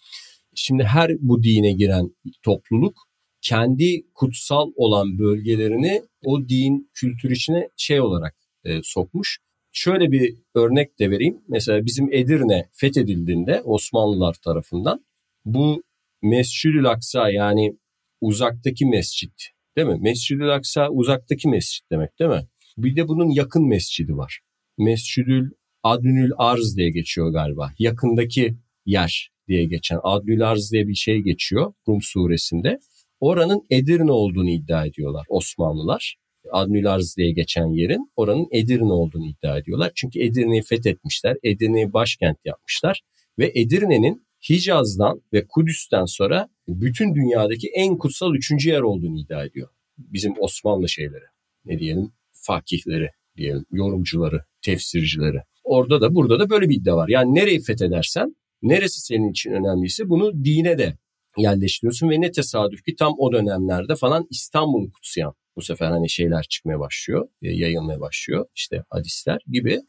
Şimdi 0.56 0.84
her 0.84 1.12
bu 1.20 1.44
dine 1.44 1.72
giren 1.72 2.16
topluluk 2.44 2.98
kendi 3.42 4.12
kutsal 4.14 4.72
olan 4.76 5.20
bölgelerini 5.20 6.04
o 6.26 6.50
din 6.50 6.90
kültür 6.94 7.32
içine 7.32 7.70
şey 7.78 8.02
olarak 8.02 8.36
e, 8.64 8.80
sokmuş. 8.84 9.40
Şöyle 9.72 10.12
bir 10.12 10.36
örnek 10.56 11.00
de 11.00 11.12
vereyim. 11.12 11.42
Mesela 11.48 11.86
bizim 11.86 12.14
Edirne 12.14 12.70
fethedildiğinde 12.74 13.62
Osmanlılar 13.62 14.34
tarafından 14.34 15.06
bu 15.46 15.84
Mescid-ül 16.22 16.90
Aksa 16.90 17.30
yani 17.30 17.78
uzaktaki 18.22 18.86
mescit 18.86 19.50
değil 19.78 19.88
mi? 19.88 19.98
Mescid-ül 20.02 20.56
Aksa 20.56 20.90
uzaktaki 20.90 21.50
mescit 21.50 21.92
demek 21.92 22.20
değil 22.20 22.32
mi? 22.32 22.48
Bir 22.78 22.96
de 22.96 23.08
bunun 23.08 23.30
yakın 23.30 23.68
mescidi 23.68 24.18
var. 24.18 24.40
Mescidül 24.78 25.52
Adnül 25.84 26.32
Arz 26.38 26.78
diye 26.78 26.90
geçiyor 26.90 27.32
galiba. 27.32 27.74
Yakındaki 27.80 28.58
yer 28.86 29.32
diye 29.48 29.66
geçen 29.66 30.00
Adnül 30.04 30.50
Arz 30.50 30.72
diye 30.72 30.88
bir 30.88 30.96
şey 30.96 31.20
geçiyor 31.20 31.74
Rum 31.88 32.02
suresinde. 32.02 32.80
oranın 33.20 33.66
Edirne 33.70 34.12
olduğunu 34.12 34.50
iddia 34.50 34.86
ediyorlar 34.86 35.26
Osmanlılar. 35.30 36.16
Adnülarz 36.52 37.18
diye 37.18 37.32
geçen 37.32 37.68
yerin 37.68 38.12
oranın 38.16 38.48
Edirne 38.52 38.94
olduğunu 38.94 39.28
iddia 39.28 39.58
ediyorlar. 39.58 39.92
Çünkü 39.96 40.20
Edirne'yi 40.20 40.62
fethetmişler. 40.62 41.38
Edirne'yi 41.44 41.94
başkent 41.94 42.38
yapmışlar. 42.46 43.02
Ve 43.40 43.52
Edirne'nin 43.56 44.28
Hicaz'dan 44.50 45.22
ve 45.34 45.48
Kudüs'ten 45.48 46.06
sonra 46.06 46.50
bütün 46.68 47.16
dünyadaki 47.16 47.68
en 47.76 47.98
kutsal 47.98 48.36
üçüncü 48.36 48.70
yer 48.70 48.82
olduğunu 48.82 49.20
iddia 49.20 49.46
ediyor. 49.46 49.70
Bizim 49.98 50.34
Osmanlı 50.40 50.90
şeyleri 50.90 51.26
ne 51.66 51.80
diyelim 51.80 52.12
fakihleri 52.32 53.10
diyelim 53.38 53.66
yorumcuları, 53.72 54.42
tefsircileri. 54.62 55.42
Orada 55.64 56.02
da 56.02 56.16
burada 56.16 56.40
da 56.40 56.50
böyle 56.50 56.70
bir 56.70 56.76
iddia 56.76 56.96
var. 56.96 57.10
Yani 57.10 57.36
nereyi 57.36 57.62
fethedersen 57.62 58.36
neresi 58.62 59.02
senin 59.02 59.32
için 59.32 59.52
önemliyse 59.52 60.10
bunu 60.10 60.46
dine 60.46 60.78
de 60.78 60.98
yerleştiriyorsun 61.38 62.10
ve 62.10 62.22
ne 62.22 62.32
tesadüf 62.32 62.84
ki 62.84 62.96
tam 62.96 63.16
o 63.18 63.32
dönemlerde 63.32 63.96
falan 63.96 64.28
İstanbul'u 64.30 64.92
kutsayan 64.92 65.34
bu 65.56 65.62
sefer 65.62 65.92
hani 65.92 66.10
şeyler 66.10 66.44
çıkmaya 66.50 66.80
başlıyor, 66.80 67.28
e, 67.42 67.52
yayılmaya 67.52 68.00
başlıyor 68.00 68.46
işte 68.56 68.84
hadisler 68.90 69.40
gibi. 69.48 69.80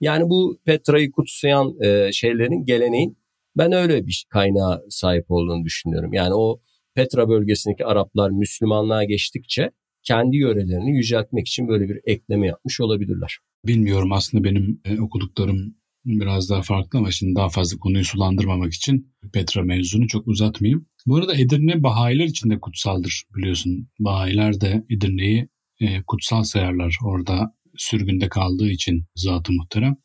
Yani 0.00 0.28
bu 0.28 0.58
Petra'yı 0.64 1.10
kutsayan 1.10 1.82
e, 1.82 2.12
şeylerin 2.12 2.64
geleneğin 2.64 3.18
ben 3.56 3.72
öyle 3.72 4.06
bir 4.06 4.26
kaynağa 4.30 4.82
sahip 4.88 5.30
olduğunu 5.30 5.64
düşünüyorum. 5.64 6.12
Yani 6.12 6.34
o 6.34 6.60
Petra 6.94 7.28
bölgesindeki 7.28 7.84
Araplar 7.84 8.30
Müslümanlığa 8.30 9.04
geçtikçe 9.04 9.70
kendi 10.02 10.36
yörelerini 10.36 10.96
yüceltmek 10.96 11.48
için 11.48 11.68
böyle 11.68 11.88
bir 11.88 12.00
ekleme 12.04 12.46
yapmış 12.46 12.80
olabilirler. 12.80 13.38
Bilmiyorum 13.66 14.12
aslında 14.12 14.44
benim 14.44 14.80
e, 14.84 15.00
okuduklarım 15.00 15.76
biraz 16.04 16.50
daha 16.50 16.62
farklı 16.62 16.98
ama 16.98 17.10
şimdi 17.10 17.34
daha 17.34 17.48
fazla 17.48 17.78
konuyu 17.78 18.04
sulandırmamak 18.04 18.74
için 18.74 19.14
Petra 19.32 19.62
mevzunu 19.62 20.08
çok 20.08 20.28
uzatmayayım. 20.28 20.86
Bu 21.06 21.16
arada 21.16 21.36
Edirne 21.36 21.82
Bahayiler 21.82 22.24
için 22.24 22.50
de 22.50 22.60
kutsaldır 22.60 23.24
biliyorsun. 23.36 23.88
Bahayiler 23.98 24.60
de 24.60 24.84
Edirne'yi 24.90 25.48
e, 25.80 26.02
kutsal 26.06 26.42
sayarlar 26.42 26.98
orada 27.04 27.54
sürgünde 27.76 28.28
kaldığı 28.28 28.68
için 28.70 29.04
zatı 29.14 29.52
muhterem. 29.52 29.96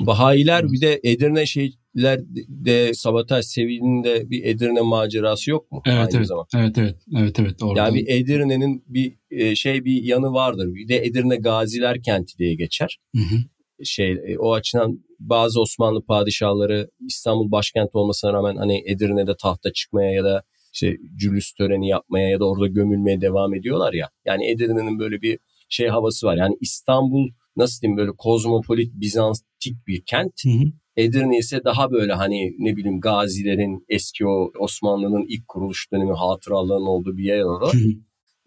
Bahayiler 0.00 0.72
bir 0.72 0.80
de 0.80 1.00
Edirne 1.02 1.46
şeylerde 1.46 2.94
Sabataj 2.94 3.44
Sevil'inde 3.44 4.30
bir 4.30 4.44
Edirne 4.44 4.80
macerası 4.80 5.50
yok 5.50 5.72
mu? 5.72 5.82
Evet 5.86 5.98
Aynı 5.98 6.16
evet, 6.16 6.26
zaman. 6.26 6.46
evet 6.56 6.78
evet 6.78 6.96
evet 7.16 7.40
evet 7.40 7.62
orada. 7.62 7.80
Yani 7.80 7.94
bir 7.94 8.08
Edirne'nin 8.08 8.84
bir 8.88 9.14
e, 9.30 9.54
şey 9.54 9.84
bir 9.84 10.02
yanı 10.02 10.32
vardır. 10.32 10.74
Bir 10.74 10.88
de 10.88 11.06
Edirne 11.06 11.36
Gaziler 11.36 12.02
kenti 12.02 12.38
diye 12.38 12.54
geçer. 12.54 12.98
Hı 13.16 13.22
hı. 13.22 13.36
Şey 13.84 14.12
e, 14.12 14.38
o 14.38 14.54
açıdan 14.54 15.05
bazı 15.20 15.60
Osmanlı 15.60 16.04
padişahları 16.04 16.88
İstanbul 17.06 17.50
başkent 17.50 17.94
olmasına 17.94 18.32
rağmen 18.32 18.56
hani 18.56 18.82
Edirne'de 18.86 19.36
tahta 19.36 19.72
çıkmaya 19.72 20.12
ya 20.12 20.24
da 20.24 20.42
işte 20.72 20.96
cülüs 21.16 21.52
töreni 21.52 21.88
yapmaya 21.88 22.28
ya 22.28 22.40
da 22.40 22.48
orada 22.48 22.66
gömülmeye 22.66 23.20
devam 23.20 23.54
ediyorlar 23.54 23.92
ya. 23.92 24.10
Yani 24.24 24.50
Edirne'nin 24.50 24.98
böyle 24.98 25.22
bir 25.22 25.38
şey 25.68 25.88
havası 25.88 26.26
var. 26.26 26.36
Yani 26.36 26.56
İstanbul 26.60 27.28
nasıl 27.56 27.80
diyeyim 27.80 27.96
böyle 27.96 28.12
kozmopolit 28.18 28.92
Bizantik 28.94 29.86
bir 29.86 30.02
kent. 30.06 30.32
Hı 30.44 30.50
hı. 30.50 30.72
Edirne 30.96 31.38
ise 31.38 31.64
daha 31.64 31.90
böyle 31.90 32.12
hani 32.12 32.54
ne 32.58 32.76
bileyim 32.76 33.00
gazilerin 33.00 33.84
eski 33.88 34.26
o 34.26 34.50
Osmanlı'nın 34.58 35.24
ilk 35.28 35.48
kuruluş 35.48 35.92
dönemi 35.92 36.12
hatıralarının 36.12 36.86
olduğu 36.86 37.16
bir 37.16 37.24
yer 37.24 37.42
orada. 37.42 37.70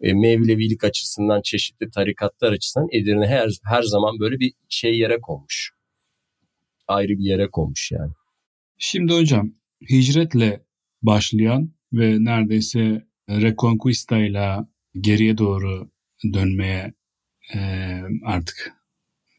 E, 0.00 0.12
Mevlevilik 0.12 0.84
açısından 0.84 1.42
çeşitli 1.42 1.90
tarikatlar 1.90 2.52
açısından 2.52 2.88
Edirne 2.92 3.26
her, 3.26 3.50
her 3.64 3.82
zaman 3.82 4.18
böyle 4.20 4.38
bir 4.38 4.52
şey 4.68 4.98
yere 4.98 5.20
konmuş. 5.20 5.72
Ayrı 6.90 7.18
bir 7.18 7.24
yere 7.24 7.50
konmuş 7.50 7.92
yani. 7.92 8.12
Şimdi 8.78 9.12
hocam 9.12 9.52
hicretle 9.90 10.64
başlayan 11.02 11.72
ve 11.92 12.24
neredeyse 12.24 13.06
Reconquista 13.30 14.18
ile 14.18 14.56
geriye 15.00 15.38
doğru 15.38 15.90
dönmeye 16.32 16.94
e, 17.54 17.58
artık 18.24 18.72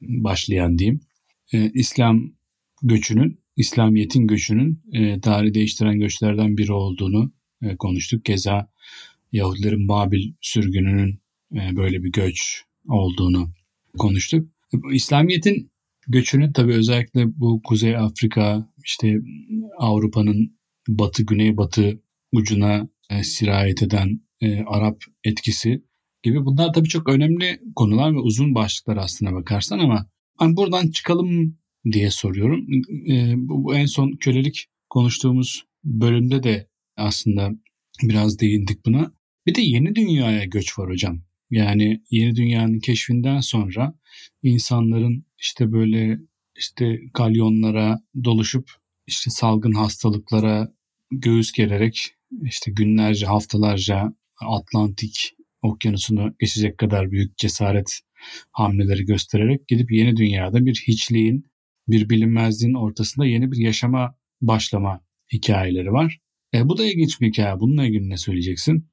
başlayan 0.02 0.78
diyeyim. 0.78 1.02
E, 1.54 1.72
İslam 1.74 2.32
göçünün, 2.82 3.40
İslamiyet'in 3.56 4.28
göçünün 4.28 4.84
e, 4.94 5.22
tarihi 5.22 5.54
değiştiren 5.54 6.00
göçlerden 6.00 6.58
biri 6.58 6.74
olduğunu 6.74 7.32
e, 7.62 7.76
konuştuk. 7.76 8.26
Keza 8.26 8.72
Yahudilerin 9.32 9.88
Babil 9.88 10.34
sürgününün 10.42 11.20
e, 11.56 11.76
böyle 11.76 12.04
bir 12.04 12.12
göç 12.12 12.64
olduğunu 12.88 13.50
konuştuk. 13.98 14.48
İslamiyet'in 14.94 15.72
göçünü 16.12 16.54
tabii 16.54 16.74
özellikle 16.74 17.40
bu 17.40 17.62
Kuzey 17.64 17.98
Afrika, 17.98 18.70
işte 18.86 19.18
Avrupa'nın 19.78 20.60
batı, 20.88 21.24
güney 21.24 21.58
batı 21.58 22.02
ucuna 22.32 22.88
e, 23.10 23.24
sirayet 23.24 23.84
eden 23.84 24.22
e, 24.42 24.64
Arap 24.64 25.04
etkisi 25.24 25.84
gibi 26.24 26.46
bunlar 26.46 26.74
tabii 26.74 26.90
çok 26.90 27.10
önemli 27.10 27.60
konular 27.76 28.14
ve 28.14 28.20
uzun 28.20 28.56
başlıklar 28.56 28.98
aslına 28.98 29.34
bakarsan 29.34 29.80
ama 29.80 30.10
hani 30.38 30.56
buradan 30.58 30.92
çıkalım 30.92 31.58
diye 31.92 32.12
soruyorum. 32.12 32.68
E, 33.12 33.34
bu, 33.38 33.64
bu 33.64 33.76
en 33.76 33.86
son 33.86 34.12
kölelik 34.20 34.68
konuştuğumuz 34.90 35.66
bölümde 35.84 36.44
de 36.44 36.68
aslında 36.98 37.52
biraz 38.04 38.40
değindik 38.40 38.86
buna. 38.86 39.12
Bir 39.46 39.56
de 39.56 39.62
yeni 39.62 39.96
dünyaya 39.96 40.46
göç 40.46 40.80
var 40.80 40.90
hocam. 40.90 41.22
Yani 41.52 42.02
yeni 42.12 42.36
dünyanın 42.36 42.80
keşfinden 42.80 43.40
sonra 43.40 43.94
insanların 44.44 45.26
işte 45.40 45.72
böyle 45.72 46.20
işte 46.56 47.00
kalyonlara 47.14 48.00
doluşup 48.24 48.72
işte 49.08 49.32
salgın 49.32 49.74
hastalıklara 49.74 50.74
göğüs 51.12 51.52
gererek 51.52 52.16
işte 52.44 52.72
günlerce 52.72 53.26
haftalarca 53.26 54.14
Atlantik 54.42 55.36
okyanusunu 55.62 56.36
geçecek 56.40 56.78
kadar 56.78 57.12
büyük 57.12 57.38
cesaret 57.38 58.00
hamleleri 58.52 59.06
göstererek 59.06 59.68
gidip 59.68 59.92
yeni 59.92 60.18
dünyada 60.18 60.66
bir 60.66 60.84
hiçliğin, 60.88 61.46
bir 61.88 62.10
bilinmezliğin 62.10 62.74
ortasında 62.74 63.26
yeni 63.26 63.52
bir 63.52 63.58
yaşama 63.58 64.16
başlama 64.42 65.02
hikayeleri 65.34 65.92
var. 65.92 66.20
E, 66.54 66.70
bu 66.70 66.78
da 66.78 66.86
ilginç 66.86 67.22
bir 67.22 67.28
hikaye. 67.28 67.60
Bununla 67.60 67.86
ilgili 67.86 68.10
ne 68.10 68.18
söyleyeceksin? 68.18 68.90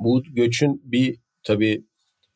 Bu 0.00 0.22
göçün 0.22 0.80
bir 0.84 1.16
tabii 1.48 1.84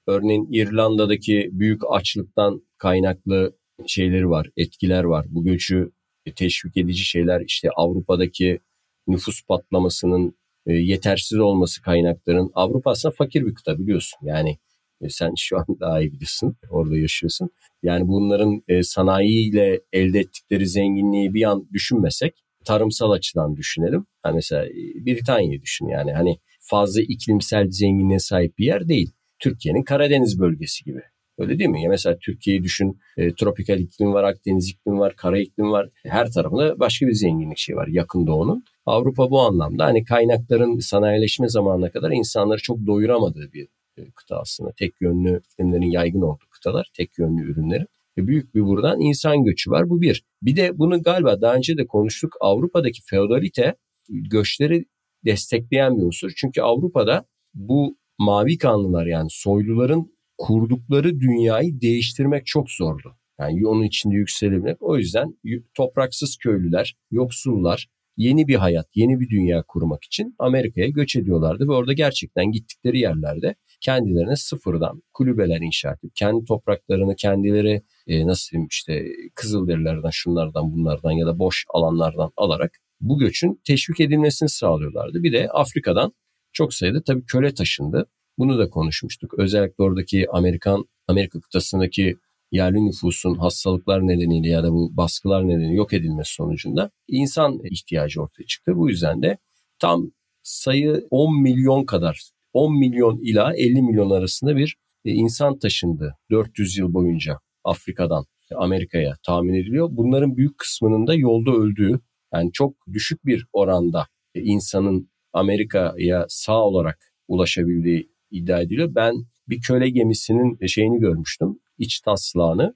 örneğin 0.07 0.49
İrlanda'daki 0.53 1.51
büyük 1.53 1.83
açlıktan 1.91 2.63
kaynaklı 2.79 3.57
şeyleri 3.87 4.31
var, 4.31 4.47
etkiler 4.57 5.05
var. 5.05 5.27
Bu 5.29 5.45
göçü 5.45 5.91
teşvik 6.37 6.77
edici 6.77 7.05
şeyler 7.05 7.41
işte 7.41 7.69
Avrupa'daki 7.77 8.61
nüfus 9.07 9.47
patlamasının 9.47 10.37
e, 10.67 10.73
yetersiz 10.73 11.39
olması 11.39 11.83
kaynakların 11.83 12.51
Avrupa 12.55 12.91
aslında 12.91 13.15
fakir 13.19 13.47
bir 13.47 13.55
kıta 13.55 13.79
biliyorsun. 13.79 14.19
Yani 14.23 14.59
e, 15.01 15.09
sen 15.09 15.33
şu 15.39 15.59
an 15.59 15.67
daha 15.81 16.01
iyi 16.01 16.13
bilirsin. 16.13 16.57
Orada 16.71 16.99
yaşıyorsun. 16.99 17.51
Yani 17.83 18.09
bunların 18.09 18.63
e, 18.69 18.83
sanayiyle 18.83 19.81
elde 19.93 20.21
ettikleri 20.21 20.67
zenginliği 20.67 21.35
bir 21.35 21.43
an 21.43 21.69
düşünmesek 21.73 22.35
tarımsal 22.65 23.11
açıdan 23.11 23.57
düşünelim. 23.57 24.07
Hani 24.23 24.35
mesela 24.35 24.65
Britanya'yı 25.07 25.63
düşün 25.63 25.89
yani 25.89 26.13
hani 26.13 26.39
fazla 26.63 27.01
iklimsel 27.01 27.71
zenginliğe 27.71 28.19
sahip 28.19 28.59
bir 28.59 28.67
yer 28.67 28.89
değil. 28.89 29.13
Türkiye'nin 29.39 29.83
Karadeniz 29.83 30.41
bölgesi 30.41 30.85
gibi. 30.85 31.01
Öyle 31.39 31.59
değil 31.59 31.71
mi? 31.71 31.83
Ya 31.83 31.89
mesela 31.89 32.19
Türkiye'yi 32.19 32.63
düşün. 32.63 32.99
E, 33.17 33.35
tropikal 33.35 33.79
iklim 33.79 34.13
var, 34.13 34.25
Akdeniz 34.25 34.71
iklim 34.71 34.99
var, 34.99 35.17
kara 35.17 35.39
iklim 35.39 35.73
var. 35.73 35.89
Her 36.07 36.31
tarafında 36.31 36.81
başka 36.81 37.07
bir 37.07 37.13
zenginlik 37.13 37.59
şey 37.59 37.77
var 37.77 37.87
yakın 37.87 38.27
doğunun. 38.27 38.65
Avrupa 38.87 39.31
bu 39.31 39.41
anlamda 39.41 39.85
hani 39.85 40.05
kaynakların 40.05 40.79
sanayileşme 40.79 41.49
zamanına 41.49 41.91
kadar 41.91 42.11
insanları 42.11 42.63
çok 42.63 42.87
doyuramadığı 42.87 43.53
bir 43.53 43.69
e, 43.97 44.11
kıta 44.11 44.41
aslında. 44.41 44.73
Tek 44.73 45.01
yönlü 45.01 45.41
iklimlerin 45.53 45.91
yaygın 45.91 46.21
olduğu 46.21 46.49
kıtalar, 46.51 46.91
tek 46.97 47.19
yönlü 47.19 47.53
ürünlerin. 47.53 47.87
E, 48.19 48.27
büyük 48.27 48.55
bir 48.55 48.63
buradan 48.63 49.01
insan 49.01 49.45
göçü 49.45 49.71
var. 49.71 49.91
Bu 49.91 50.01
bir. 50.01 50.25
Bir 50.43 50.57
de 50.57 50.79
bunu 50.79 51.03
galiba 51.03 51.41
daha 51.41 51.55
önce 51.55 51.77
de 51.77 51.87
konuştuk. 51.87 52.37
Avrupa'daki 52.41 53.03
feodalite 53.05 53.75
göçleri 54.09 54.85
destekleyen 55.25 55.99
bir 55.99 56.03
unsur. 56.03 56.33
Çünkü 56.37 56.61
Avrupa'da 56.61 57.25
bu 57.55 57.97
mavi 58.19 58.59
kanlılar 58.59 59.07
yani 59.07 59.29
soyluların 59.31 60.13
kurdukları 60.39 61.21
dünyayı 61.21 61.81
değiştirmek 61.81 62.47
çok 62.47 62.71
zordu. 62.71 63.17
Yani 63.41 63.67
onun 63.67 63.83
içinde 63.83 64.15
yükselebilmek. 64.15 64.83
O 64.83 64.97
yüzden 64.97 65.39
topraksız 65.75 66.37
köylüler, 66.37 66.97
yoksullar 67.11 67.89
yeni 68.17 68.49
bir 68.49 68.55
hayat, 68.55 68.87
yeni 68.95 69.21
bir 69.21 69.29
dünya 69.29 69.63
kurmak 69.69 70.05
için 70.05 70.35
Amerika'ya 70.39 70.89
göç 70.89 71.17
ediyorlardı 71.17 71.69
ve 71.69 71.73
orada 71.73 71.93
gerçekten 71.93 72.53
gittikleri 72.53 72.99
yerlerde 72.99 73.55
kendilerine 73.81 74.37
sıfırdan 74.37 75.03
kulübeler 75.13 75.61
inşa 75.61 75.93
edip 75.93 76.17
kendi 76.17 76.45
topraklarını 76.45 77.17
kendileri 77.17 77.83
e, 78.07 78.27
nasıl 78.27 78.51
diyeyim 78.51 78.69
işte 78.71 79.05
Kızılderililerden 79.35 80.11
şunlardan 80.11 80.73
bunlardan 80.73 81.13
ya 81.13 81.27
da 81.27 81.39
boş 81.39 81.65
alanlardan 81.69 82.31
alarak 82.37 82.79
bu 83.03 83.19
göçün 83.19 83.61
teşvik 83.65 84.01
edilmesini 84.01 84.49
sağlıyorlardı. 84.49 85.23
Bir 85.23 85.33
de 85.33 85.49
Afrika'dan 85.49 86.13
çok 86.53 86.75
sayıda 86.75 87.03
tabii 87.03 87.25
köle 87.27 87.55
taşındı. 87.55 88.07
Bunu 88.39 88.59
da 88.59 88.71
konuşmuştuk. 88.71 89.35
Özellikle 89.39 89.85
oradaki 89.85 90.31
Amerikan 90.31 90.85
Amerika 91.09 91.41
kıtasındaki 91.41 92.17
yerli 92.53 92.87
nüfusun 92.87 93.35
hastalıklar 93.35 94.07
nedeniyle 94.07 94.49
ya 94.49 94.63
da 94.63 94.73
bu 94.73 94.97
baskılar 94.97 95.49
nedeniyle 95.49 95.75
yok 95.75 95.93
edilmesi 95.93 96.35
sonucunda 96.35 96.91
insan 97.09 97.61
ihtiyacı 97.65 98.23
ortaya 98.23 98.47
çıktı. 98.47 98.77
Bu 98.77 98.89
yüzden 98.89 99.23
de 99.23 99.39
tam 99.79 100.11
sayı 100.43 101.07
10 101.11 101.43
milyon 101.43 101.85
kadar 101.85 102.21
10 102.53 102.79
milyon 102.79 103.19
ila 103.23 103.55
50 103.57 103.83
milyon 103.83 104.11
arasında 104.11 104.57
bir 104.57 104.77
e, 105.05 105.11
insan 105.11 105.59
taşındı 105.59 106.17
400 106.31 106.79
yıl 106.79 106.95
boyunca 106.95 107.39
Afrika'dan 107.65 108.25
Amerika'ya 108.57 109.17
tahmin 109.27 109.55
ediliyor. 109.55 109.89
Bunların 109.91 110.37
büyük 110.37 110.59
kısmının 110.59 111.07
da 111.07 111.15
yolda 111.15 111.51
öldüğü 111.51 112.01
yani 112.35 112.53
çok 112.53 112.77
düşük 112.93 113.27
bir 113.27 113.47
oranda 113.53 114.07
e, 114.35 114.41
insanın 114.41 115.11
Amerika'ya 115.33 116.27
sağ 116.29 116.65
olarak 116.65 117.13
ulaşabildiği 117.29 118.13
iddia 118.31 118.61
ediliyor. 118.61 118.95
Ben 118.95 119.15
bir 119.49 119.61
köle 119.61 119.89
gemisinin 119.91 120.67
şeyini 120.67 121.01
görmüştüm. 121.01 121.59
iç 121.79 122.01
taslağını. 122.01 122.75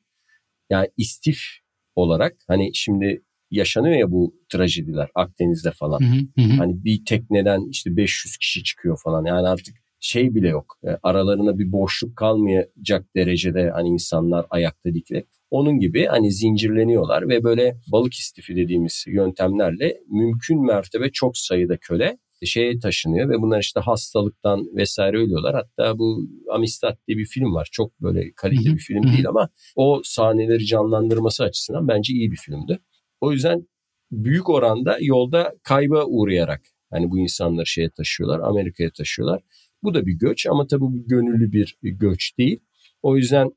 Yani 0.70 0.88
istif 0.96 1.38
olarak 1.94 2.36
hani 2.48 2.70
şimdi 2.74 3.22
yaşanıyor 3.50 3.96
ya 3.96 4.10
bu 4.10 4.34
trajediler 4.48 5.08
Akdeniz'de 5.14 5.70
falan. 5.70 6.00
Hı 6.00 6.42
hı 6.42 6.46
hı. 6.46 6.56
Hani 6.56 6.84
bir 6.84 7.04
tekneden 7.04 7.70
işte 7.70 7.96
500 7.96 8.36
kişi 8.36 8.62
çıkıyor 8.64 8.98
falan. 9.04 9.24
Yani 9.24 9.48
artık 9.48 9.76
şey 10.00 10.34
bile 10.34 10.48
yok. 10.48 10.78
E, 10.84 10.88
aralarına 11.02 11.58
bir 11.58 11.72
boşluk 11.72 12.16
kalmayacak 12.16 13.16
derecede 13.16 13.70
hani 13.70 13.88
insanlar 13.88 14.46
ayakta 14.50 14.94
dikilip 14.94 15.26
onun 15.50 15.78
gibi 15.78 16.06
hani 16.06 16.32
zincirleniyorlar 16.32 17.28
ve 17.28 17.44
böyle 17.44 17.76
balık 17.92 18.14
istifi 18.14 18.56
dediğimiz 18.56 19.04
yöntemlerle 19.06 20.00
mümkün 20.08 20.66
mertebe 20.66 21.10
çok 21.12 21.38
sayıda 21.38 21.76
köle 21.76 22.18
şeye 22.44 22.78
taşınıyor 22.78 23.28
ve 23.28 23.42
bunlar 23.42 23.60
işte 23.60 23.80
hastalıktan 23.80 24.76
vesaire 24.76 25.16
ölüyorlar. 25.16 25.54
Hatta 25.54 25.98
bu 25.98 26.28
Amistad 26.50 26.96
diye 27.08 27.18
bir 27.18 27.26
film 27.26 27.54
var. 27.54 27.68
Çok 27.72 28.00
böyle 28.00 28.32
kaliteli 28.32 28.74
bir 28.74 28.80
film 28.80 29.02
değil 29.02 29.28
ama 29.28 29.48
o 29.76 30.00
sahneleri 30.04 30.66
canlandırması 30.66 31.44
açısından 31.44 31.88
bence 31.88 32.12
iyi 32.12 32.30
bir 32.30 32.36
filmdi. 32.36 32.78
O 33.20 33.32
yüzden 33.32 33.66
büyük 34.10 34.48
oranda 34.48 34.98
yolda 35.00 35.54
kayba 35.62 36.04
uğrayarak 36.04 36.60
hani 36.90 37.10
bu 37.10 37.18
insanları 37.18 37.66
şeye 37.66 37.90
taşıyorlar, 37.90 38.40
Amerika'ya 38.40 38.90
taşıyorlar. 38.90 39.42
Bu 39.82 39.94
da 39.94 40.06
bir 40.06 40.12
göç 40.12 40.46
ama 40.46 40.66
tabii 40.66 40.80
bu 40.80 41.08
gönüllü 41.08 41.52
bir 41.52 41.76
göç 41.82 42.38
değil. 42.38 42.60
O 43.02 43.16
yüzden 43.16 43.50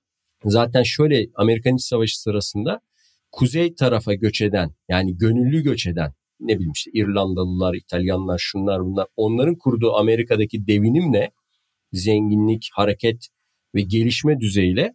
zaten 0.43 0.84
şöyle 0.84 1.27
Amerikan 1.36 1.75
İç 1.75 1.84
Savaşı 1.84 2.21
sırasında 2.21 2.82
kuzey 3.32 3.75
tarafa 3.75 4.13
göç 4.13 4.41
eden 4.41 4.71
yani 4.89 5.17
gönüllü 5.17 5.63
göç 5.63 5.88
eden 5.88 6.13
ne 6.39 6.55
bileyim 6.55 6.71
işte 6.71 6.91
İrlandalılar, 6.93 7.73
İtalyanlar, 7.73 8.38
şunlar 8.38 8.86
bunlar 8.86 9.08
onların 9.15 9.55
kurduğu 9.55 9.93
Amerika'daki 9.93 10.67
devinimle 10.67 11.32
zenginlik, 11.93 12.69
hareket 12.73 13.27
ve 13.75 13.82
gelişme 13.82 14.39
düzeyiyle 14.39 14.93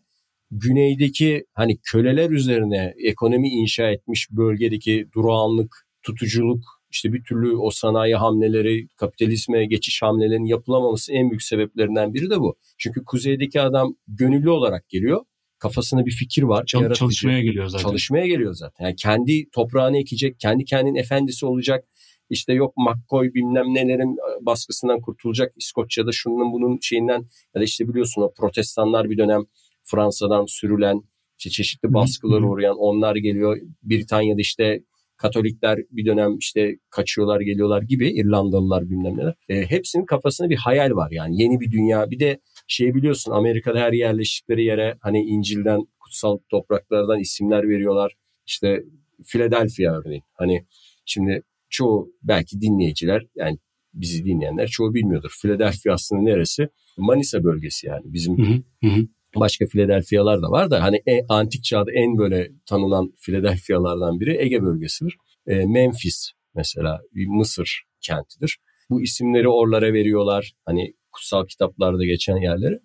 güneydeki 0.50 1.44
hani 1.52 1.78
köleler 1.82 2.30
üzerine 2.30 2.94
ekonomi 2.98 3.48
inşa 3.48 3.90
etmiş 3.90 4.28
bölgedeki 4.30 5.08
durağanlık, 5.14 5.86
tutuculuk, 6.02 6.64
işte 6.94 7.12
bir 7.12 7.24
türlü 7.24 7.56
o 7.56 7.70
sanayi 7.70 8.14
hamleleri, 8.14 8.88
kapitalizme 8.96 9.66
geçiş 9.66 10.02
hamlelerinin 10.02 10.46
yapılamaması 10.46 11.12
en 11.12 11.30
büyük 11.30 11.42
sebeplerinden 11.42 12.14
biri 12.14 12.30
de 12.30 12.40
bu. 12.40 12.56
Çünkü 12.78 13.04
kuzeydeki 13.04 13.60
adam 13.60 13.96
gönüllü 14.08 14.50
olarak 14.50 14.88
geliyor. 14.88 15.24
Kafasında 15.58 16.06
bir 16.06 16.10
fikir 16.10 16.42
var. 16.42 16.66
Çal- 16.66 16.82
yaratıcı. 16.82 16.98
çalışmaya 16.98 17.42
geliyor 17.42 17.66
zaten. 17.66 17.82
Çalışmaya 17.82 18.26
geliyor 18.26 18.54
zaten. 18.54 18.84
Yani 18.84 18.96
kendi 18.96 19.50
toprağını 19.50 19.98
ekecek, 19.98 20.40
kendi 20.40 20.64
kendinin 20.64 20.94
efendisi 20.94 21.46
olacak. 21.46 21.84
İşte 22.30 22.52
yok 22.52 22.74
McCoy 22.76 23.34
bilmem 23.34 23.74
nelerin 23.74 24.16
baskısından 24.40 25.00
kurtulacak. 25.00 25.52
İskoçya'da 25.56 26.12
şunun 26.12 26.52
bunun 26.52 26.78
şeyinden 26.82 27.28
ya 27.54 27.60
da 27.60 27.64
işte 27.64 27.88
biliyorsun 27.88 28.22
o 28.22 28.32
protestanlar 28.32 29.10
bir 29.10 29.18
dönem 29.18 29.42
Fransa'dan 29.82 30.44
sürülen 30.46 31.02
işte 31.38 31.50
çeşitli 31.50 31.94
baskılara 31.94 32.46
uğrayan 32.46 32.76
onlar 32.78 33.16
geliyor. 33.16 33.58
Britanya'da 33.82 34.40
işte 34.40 34.82
Katolikler 35.16 35.78
bir 35.90 36.06
dönem 36.06 36.38
işte 36.38 36.76
kaçıyorlar 36.90 37.40
geliyorlar 37.40 37.82
gibi 37.82 38.10
İrlandalılar 38.10 38.90
bilmem 38.90 39.16
neler. 39.16 39.34
E, 39.48 39.70
hepsinin 39.70 40.04
kafasında 40.04 40.50
bir 40.50 40.56
hayal 40.56 40.90
var 40.90 41.10
yani 41.10 41.42
yeni 41.42 41.60
bir 41.60 41.70
dünya. 41.70 42.10
Bir 42.10 42.20
de 42.20 42.40
şey 42.68 42.94
biliyorsun 42.94 43.32
Amerika'da 43.32 43.80
her 43.80 43.92
yerleştikleri 43.92 44.64
yere 44.64 44.96
hani 45.00 45.20
İncil'den 45.20 45.80
kutsal 46.00 46.38
topraklardan 46.50 47.20
isimler 47.20 47.68
veriyorlar. 47.68 48.14
İşte 48.46 48.82
Philadelphia 49.26 49.98
örneğin. 49.98 50.22
Hani 50.34 50.66
şimdi 51.06 51.42
çoğu 51.70 52.12
belki 52.22 52.60
dinleyiciler 52.60 53.26
yani 53.34 53.58
bizi 53.94 54.24
dinleyenler 54.24 54.66
çoğu 54.66 54.94
bilmiyordur. 54.94 55.38
Philadelphia 55.42 55.92
aslında 55.92 56.22
neresi? 56.22 56.68
Manisa 56.96 57.44
bölgesi 57.44 57.86
yani 57.86 58.02
bizim 58.04 58.38
hı 58.38 58.62
hı. 58.88 59.06
Başka 59.36 59.66
Philadelphia'lar 59.66 60.42
da 60.42 60.50
var 60.50 60.70
da 60.70 60.82
hani 60.82 61.02
en, 61.06 61.24
antik 61.28 61.64
çağda 61.64 61.92
en 61.92 62.18
böyle 62.18 62.50
tanınan 62.66 63.12
Philadelphia'lardan 63.20 64.20
biri 64.20 64.36
Ege 64.40 64.62
bölgesidir. 64.62 65.16
E, 65.46 65.66
Memphis 65.66 66.30
mesela 66.54 67.00
Mısır 67.12 67.84
kentidir. 68.00 68.58
Bu 68.90 69.02
isimleri 69.02 69.48
oralara 69.48 69.92
veriyorlar. 69.92 70.52
Hani 70.64 70.94
kutsal 71.12 71.46
kitaplarda 71.46 72.04
geçen 72.04 72.36
yerleri. 72.36 72.78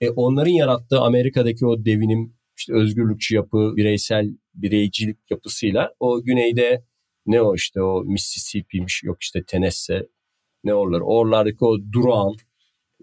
E, 0.00 0.10
onların 0.10 0.50
yarattığı 0.50 1.00
Amerika'daki 1.00 1.66
o 1.66 1.84
devinim, 1.84 2.36
işte 2.56 2.74
özgürlükçü 2.74 3.34
yapı, 3.34 3.72
bireysel 3.76 4.26
bireycilik 4.54 5.18
yapısıyla 5.30 5.94
o 6.00 6.22
güneyde 6.22 6.84
ne 7.26 7.42
o 7.42 7.54
işte 7.54 7.82
o 7.82 8.04
Mississippi'miş 8.04 9.02
yok 9.04 9.16
işte 9.20 9.42
Tennessee 9.46 10.08
ne 10.64 10.74
oralar. 10.74 11.00
Oralardaki 11.00 11.64
o 11.64 11.76
durağan 11.92 12.34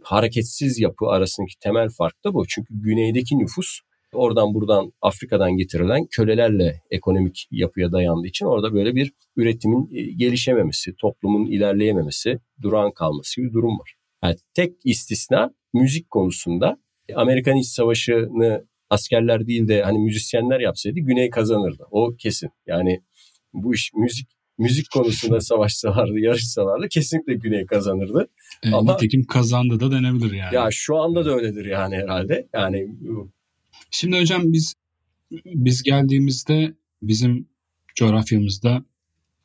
hareketsiz 0.04 0.80
yapı 0.80 1.06
arasındaki 1.06 1.60
temel 1.60 1.90
fark 1.90 2.24
da 2.26 2.34
bu. 2.34 2.48
Çünkü 2.48 2.74
güneydeki 2.82 3.40
nüfus 3.40 3.80
oradan 4.14 4.54
buradan 4.54 4.94
Afrika'dan 5.02 5.58
getirilen 5.58 6.06
kölelerle 6.06 6.82
ekonomik 6.92 7.48
yapıya 7.52 7.92
dayandığı 7.92 8.28
için 8.28 8.46
orada 8.46 8.74
böyle 8.74 8.96
bir 8.96 9.14
üretimin 9.36 9.90
e, 9.94 10.02
gelişememesi, 10.02 10.96
toplumun 10.96 11.46
ilerleyememesi, 11.46 12.40
duran 12.62 12.92
kalması 12.92 13.42
gibi 13.42 13.50
bir 13.50 13.54
durum 13.54 13.80
var. 13.80 13.96
Yani 14.24 14.36
tek 14.54 14.74
istisna 14.84 15.54
müzik 15.74 16.10
konusunda 16.10 16.78
Amerikan 17.16 17.58
İç 17.58 17.68
Savaşı'nı 17.68 18.66
askerler 18.90 19.48
değil 19.48 19.68
de 19.68 19.82
hani 19.82 20.00
müzisyenler 20.00 20.60
yapsaydı 20.60 21.00
Güney 21.00 21.30
kazanırdı. 21.30 21.84
O 21.92 22.16
kesin. 22.16 22.50
Yani 22.68 23.02
bu 23.54 23.74
iş 23.74 23.92
müzik 23.94 24.30
müzik 24.60 24.92
konusunda 24.92 25.42
savaşsalardı, 25.42 26.20
yarışsalardı 26.20 26.88
kesinlikle 26.90 27.34
Güney 27.34 27.66
kazanırdı. 27.66 28.28
E, 28.64 28.72
Ama 28.72 28.94
nitekim 28.94 29.24
kazandı 29.24 29.80
da 29.80 29.92
denebilir 29.92 30.32
yani. 30.32 30.56
Ya 30.56 30.68
şu 30.72 30.98
anda 30.98 31.26
da 31.26 31.36
öyledir 31.36 31.66
yani 31.66 31.96
herhalde. 31.96 32.48
Yani 32.54 32.88
Şimdi 33.92 34.20
hocam 34.20 34.42
biz 34.54 34.76
biz 35.46 35.84
geldiğimizde 35.84 36.74
bizim 37.02 37.48
coğrafyamızda 37.96 38.86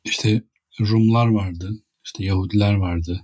işte 0.03 0.41
Rumlar 0.79 1.27
vardı, 1.27 1.71
işte 2.05 2.23
Yahudiler 2.23 2.73
vardı. 2.73 3.21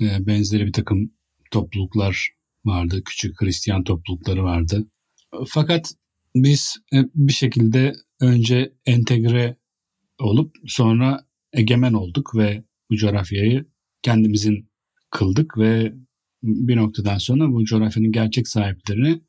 E, 0.00 0.26
benzeri 0.26 0.66
bir 0.66 0.72
takım 0.72 1.10
topluluklar 1.50 2.28
vardı, 2.64 3.02
küçük 3.04 3.40
Hristiyan 3.40 3.84
toplulukları 3.84 4.44
vardı. 4.44 4.86
Fakat 5.46 5.94
biz 6.34 6.76
e, 6.92 6.96
bir 7.14 7.32
şekilde 7.32 7.94
önce 8.20 8.72
entegre 8.86 9.56
olup 10.18 10.56
sonra 10.66 11.26
egemen 11.52 11.92
olduk 11.92 12.36
ve 12.36 12.64
bu 12.90 12.96
coğrafyayı 12.96 13.66
kendimizin 14.02 14.68
kıldık 15.10 15.58
ve 15.58 15.92
bir 16.42 16.76
noktadan 16.76 17.18
sonra 17.18 17.52
bu 17.52 17.64
coğrafyanın 17.64 18.12
gerçek 18.12 18.48
sahiplerini 18.48 19.20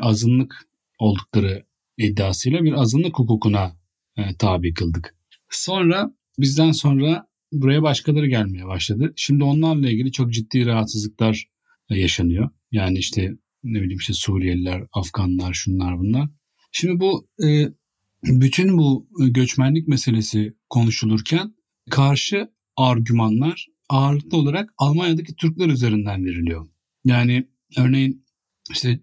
azınlık 0.00 0.68
oldukları 0.98 1.64
iddiasıyla 1.98 2.64
bir 2.64 2.72
azınlık 2.72 3.18
hukukuna 3.18 3.76
e, 4.16 4.36
tabi 4.38 4.74
kıldık. 4.74 5.14
Sonra 5.50 6.14
bizden 6.38 6.72
sonra 6.72 7.26
buraya 7.52 7.82
başkaları 7.82 8.26
gelmeye 8.26 8.66
başladı. 8.66 9.12
Şimdi 9.16 9.44
onlarla 9.44 9.90
ilgili 9.90 10.12
çok 10.12 10.32
ciddi 10.32 10.66
rahatsızlıklar 10.66 11.48
e, 11.90 11.98
yaşanıyor. 11.98 12.50
Yani 12.72 12.98
işte 12.98 13.30
ne 13.64 13.80
bileyim 13.80 13.98
işte 13.98 14.12
Suriyeliler, 14.12 14.82
Afganlar, 14.92 15.52
şunlar 15.52 15.98
bunlar. 15.98 16.28
Şimdi 16.72 17.00
bu 17.00 17.28
e, 17.44 17.68
bütün 18.22 18.78
bu 18.78 19.08
e, 19.22 19.28
göçmenlik 19.28 19.88
meselesi 19.88 20.54
konuşulurken 20.68 21.54
karşı 21.90 22.50
argümanlar 22.76 23.66
ağırlıklı 23.88 24.38
olarak 24.38 24.70
Almanya'daki 24.78 25.36
Türkler 25.36 25.68
üzerinden 25.68 26.24
veriliyor. 26.24 26.68
Yani 27.04 27.48
örneğin 27.76 28.26
işte 28.70 29.00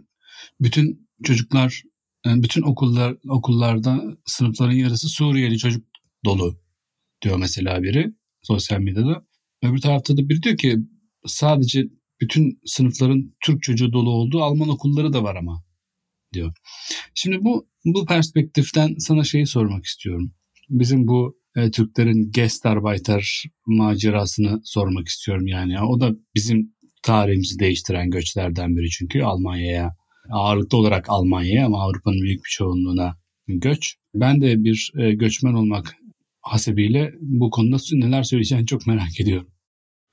bütün 0.60 1.10
çocuklar, 1.24 1.84
e, 2.26 2.44
bütün 2.44 2.62
okullar 2.62 3.16
okullarda 3.30 4.18
sınıfların 4.26 4.76
yarısı 4.76 5.10
Suriyeli 5.10 5.58
çocuk 5.58 5.86
dolu 6.26 6.60
diyor 7.22 7.38
mesela 7.38 7.84
biri 7.84 8.14
sosyal 8.42 8.80
medyada. 8.80 9.26
Öbür 9.64 9.82
tarafta 9.82 10.18
da 10.18 10.30
biri 10.30 10.44
diyor 10.44 10.58
ki 10.58 10.78
sadece 11.26 11.84
bütün 12.22 12.60
sınıfların 12.66 13.36
Türk 13.46 13.64
çocuğu 13.64 13.94
dolu 13.94 14.10
olduğu 14.10 14.44
Alman 14.44 14.70
okulları 14.70 15.14
da 15.14 15.24
var 15.24 15.36
ama 15.36 15.64
diyor. 16.34 16.54
Şimdi 17.16 17.38
bu 17.42 17.68
bu 17.86 18.06
perspektiften 18.06 18.96
sana 19.00 19.24
şeyi 19.24 19.48
sormak 19.48 19.86
istiyorum. 19.86 20.32
Bizim 20.70 21.08
bu 21.08 21.38
e, 21.56 21.72
Türklerin 21.72 22.32
Gastarbeiter 22.32 23.44
macerasını 23.66 24.62
sormak 24.64 25.08
istiyorum 25.08 25.48
yani. 25.48 25.82
O 25.82 26.00
da 26.00 26.12
bizim 26.36 26.74
tarihimizi 27.04 27.60
değiştiren 27.60 28.10
göçlerden 28.10 28.78
biri 28.78 28.90
çünkü 28.90 29.22
Almanya'ya 29.22 29.96
ağırlıklı 30.32 30.78
olarak 30.78 31.06
Almanya'ya 31.10 31.66
ama 31.66 31.84
Avrupa'nın 31.84 32.22
büyük 32.22 32.46
bir 32.46 32.50
çoğunluğuna 32.50 33.18
göç. 33.48 33.96
Ben 34.14 34.42
de 34.42 34.64
bir 34.64 34.92
e, 35.00 35.14
göçmen 35.14 35.54
olmak 35.54 35.96
hasebiyle 36.42 37.14
bu 37.22 37.50
konuda 37.50 37.78
neler 37.92 38.24
söyleyeceğini 38.24 38.66
çok 38.66 38.88
merak 38.88 39.20
ediyorum. 39.20 39.48